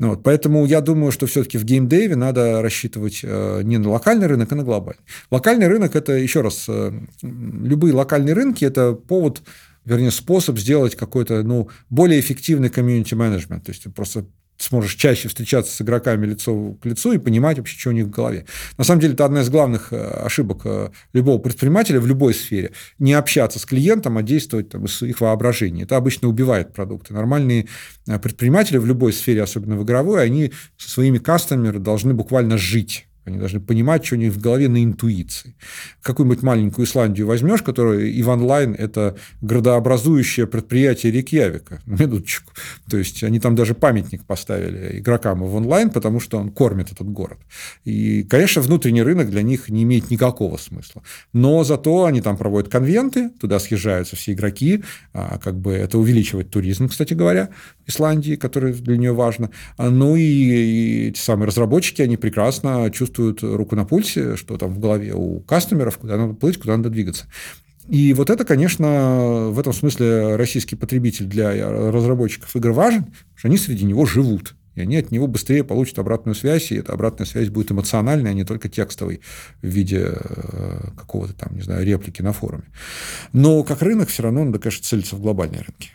Ну, 0.00 0.10
вот, 0.10 0.24
поэтому 0.24 0.66
я 0.66 0.80
думаю, 0.80 1.12
что 1.12 1.26
все-таки 1.26 1.56
в 1.56 1.64
геймдеве 1.64 2.16
надо 2.16 2.60
рассчитывать 2.60 3.20
э, 3.22 3.60
не 3.62 3.78
на 3.78 3.88
локальный 3.90 4.26
рынок, 4.26 4.50
а 4.50 4.56
на 4.56 4.64
глобальный. 4.64 5.04
Локальный 5.30 5.68
рынок– 5.68 5.94
это, 5.94 6.12
еще 6.14 6.40
раз, 6.40 6.66
э, 6.68 6.92
любые 7.22 7.94
локальные 7.94 8.34
рынки– 8.34 8.64
это 8.66 8.94
повод 8.94 9.42
вернее, 9.90 10.10
способ 10.10 10.58
сделать 10.58 10.96
какой-то, 10.96 11.42
ну, 11.42 11.68
более 11.88 12.20
эффективный 12.20 12.70
комьюнити-менеджмент. 12.70 13.64
То 13.64 13.72
есть, 13.72 13.84
ты 13.84 13.90
просто 13.90 14.26
сможешь 14.60 14.94
чаще 14.94 15.28
встречаться 15.28 15.74
с 15.74 15.80
игроками 15.80 16.26
лицо 16.26 16.74
к 16.74 16.86
лицу 16.86 17.12
и 17.12 17.18
понимать 17.18 17.58
вообще, 17.58 17.78
что 17.78 17.90
у 17.90 17.92
них 17.92 18.06
в 18.06 18.10
голове. 18.10 18.44
На 18.76 18.84
самом 18.84 19.00
деле, 19.00 19.14
это 19.14 19.24
одна 19.24 19.40
из 19.40 19.48
главных 19.48 19.92
э, 19.92 19.96
ошибок 19.96 20.62
э, 20.64 20.90
любого 21.12 21.38
предпринимателя 21.38 22.00
в 22.00 22.06
любой 22.06 22.34
сфере. 22.34 22.72
Не 22.98 23.14
общаться 23.14 23.58
с 23.58 23.64
клиентом, 23.64 24.18
а 24.18 24.22
действовать 24.22 24.68
там, 24.68 24.84
из 24.84 25.02
их 25.02 25.20
воображения. 25.20 25.84
Это 25.84 25.96
обычно 25.96 26.28
убивает 26.28 26.74
продукты. 26.74 27.14
Нормальные 27.14 27.66
э, 28.06 28.18
предприниматели 28.18 28.76
в 28.76 28.86
любой 28.86 29.12
сфере, 29.12 29.42
особенно 29.42 29.76
в 29.76 29.84
игровой, 29.84 30.22
они 30.22 30.52
со 30.76 30.90
своими 30.90 31.18
кастомерами 31.18 31.82
должны 31.82 32.14
буквально 32.14 32.58
жить 32.58 33.06
они 33.30 33.38
должны 33.38 33.60
понимать, 33.60 34.04
что 34.04 34.16
у 34.16 34.18
них 34.18 34.32
в 34.32 34.40
голове 34.40 34.68
на 34.68 34.82
интуиции. 34.82 35.54
Какую-нибудь 36.02 36.42
маленькую 36.42 36.86
Исландию 36.86 37.26
возьмешь, 37.26 37.62
которая 37.62 38.00
и 38.00 38.22
в 38.22 38.28
онлайн 38.28 38.74
это 38.74 39.16
градообразующее 39.40 40.46
предприятие 40.46 41.12
Рикьявика. 41.12 41.80
Минуточку. 41.86 42.52
То 42.90 42.98
есть, 42.98 43.22
они 43.22 43.40
там 43.40 43.54
даже 43.54 43.74
памятник 43.74 44.24
поставили 44.24 44.98
игрокам 44.98 45.42
в 45.42 45.54
онлайн, 45.54 45.90
потому 45.90 46.20
что 46.20 46.38
он 46.38 46.50
кормит 46.50 46.92
этот 46.92 47.08
город. 47.08 47.38
И, 47.84 48.24
конечно, 48.24 48.62
внутренний 48.62 49.02
рынок 49.02 49.30
для 49.30 49.42
них 49.42 49.68
не 49.68 49.82
имеет 49.84 50.10
никакого 50.10 50.56
смысла. 50.56 51.02
Но 51.32 51.64
зато 51.64 52.04
они 52.04 52.20
там 52.20 52.36
проводят 52.36 52.70
конвенты, 52.70 53.30
туда 53.30 53.58
съезжаются 53.58 54.16
все 54.16 54.32
игроки, 54.32 54.82
а 55.12 55.38
как 55.38 55.58
бы 55.58 55.72
это 55.72 55.98
увеличивает 55.98 56.50
туризм, 56.50 56.88
кстати 56.88 57.14
говоря, 57.14 57.50
Исландии, 57.86 58.36
который 58.36 58.72
для 58.72 58.96
нее 58.96 59.12
важно. 59.12 59.50
Ну 59.78 60.16
и, 60.16 60.22
и 60.22 61.08
эти 61.08 61.18
самые 61.18 61.48
разработчики, 61.48 62.02
они 62.02 62.16
прекрасно 62.16 62.90
чувствуют 62.92 63.19
чувствуют 63.20 63.42
руку 63.42 63.76
на 63.76 63.84
пульсе, 63.84 64.36
что 64.36 64.56
там 64.56 64.72
в 64.72 64.78
голове 64.78 65.12
у 65.14 65.40
кастомеров, 65.40 65.98
куда 65.98 66.16
надо 66.16 66.34
плыть, 66.34 66.58
куда 66.58 66.76
надо 66.76 66.90
двигаться. 66.90 67.26
И 67.88 68.12
вот 68.14 68.30
это, 68.30 68.44
конечно, 68.44 69.48
в 69.50 69.58
этом 69.58 69.72
смысле 69.72 70.36
российский 70.36 70.76
потребитель 70.76 71.26
для 71.26 71.50
разработчиков 71.68 72.54
игр 72.54 72.70
важен, 72.70 73.04
потому 73.04 73.36
что 73.36 73.48
они 73.48 73.56
среди 73.56 73.84
него 73.84 74.06
живут. 74.06 74.54
И 74.76 74.80
они 74.80 74.96
от 74.96 75.10
него 75.10 75.26
быстрее 75.26 75.64
получат 75.64 75.98
обратную 75.98 76.36
связь, 76.36 76.70
и 76.70 76.76
эта 76.76 76.92
обратная 76.92 77.26
связь 77.26 77.48
будет 77.48 77.72
эмоциональной, 77.72 78.30
а 78.30 78.34
не 78.34 78.44
только 78.44 78.68
текстовой 78.68 79.20
в 79.60 79.66
виде 79.66 80.12
э, 80.12 80.90
какого-то 80.96 81.34
там, 81.34 81.56
не 81.56 81.62
знаю, 81.62 81.84
реплики 81.84 82.22
на 82.22 82.32
форуме. 82.32 82.64
Но 83.32 83.64
как 83.64 83.82
рынок 83.82 84.08
все 84.08 84.22
равно 84.22 84.44
надо, 84.44 84.60
конечно, 84.60 84.84
целиться 84.84 85.16
в 85.16 85.20
глобальные 85.20 85.62
рынки. 85.62 85.90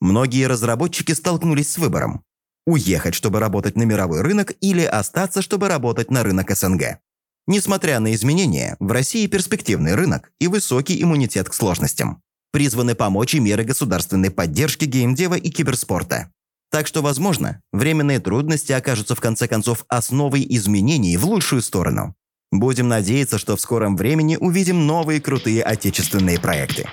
Многие 0.00 0.46
разработчики 0.46 1.12
столкнулись 1.12 1.70
с 1.70 1.78
выбором. 1.78 2.22
Уехать, 2.66 3.14
чтобы 3.14 3.40
работать 3.40 3.76
на 3.76 3.82
мировой 3.82 4.22
рынок, 4.22 4.52
или 4.60 4.82
остаться, 4.82 5.42
чтобы 5.42 5.68
работать 5.68 6.10
на 6.10 6.22
рынок 6.22 6.50
СНГ. 6.50 6.98
Несмотря 7.46 8.00
на 8.00 8.14
изменения, 8.14 8.76
в 8.80 8.90
России 8.90 9.26
перспективный 9.26 9.94
рынок 9.94 10.32
и 10.40 10.48
высокий 10.48 11.02
иммунитет 11.02 11.48
к 11.48 11.54
сложностям. 11.54 12.22
Призваны 12.52 12.94
помочь 12.94 13.34
и 13.34 13.40
меры 13.40 13.64
государственной 13.64 14.30
поддержки 14.30 14.86
геймдева 14.86 15.34
и 15.34 15.50
киберспорта. 15.50 16.30
Так 16.70 16.86
что, 16.86 17.02
возможно, 17.02 17.60
временные 17.72 18.18
трудности 18.18 18.72
окажутся 18.72 19.14
в 19.14 19.20
конце 19.20 19.46
концов 19.46 19.84
основой 19.88 20.46
изменений 20.48 21.16
в 21.16 21.26
лучшую 21.26 21.62
сторону. 21.62 22.14
Будем 22.50 22.88
надеяться, 22.88 23.38
что 23.38 23.56
в 23.56 23.60
скором 23.60 23.96
времени 23.96 24.36
увидим 24.36 24.86
новые 24.86 25.20
крутые 25.20 25.62
отечественные 25.62 26.38
проекты. 26.38 26.88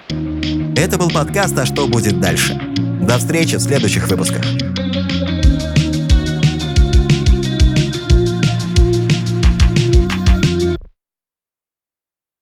Это 0.76 0.98
был 0.98 1.10
подкаст 1.12 1.58
«А 1.58 1.66
что 1.66 1.88
будет 1.88 2.20
дальше?». 2.20 2.60
До 3.02 3.18
встречи 3.18 3.58
в 3.58 3.62
следующих 3.62 4.08
выпусках. 4.08 4.44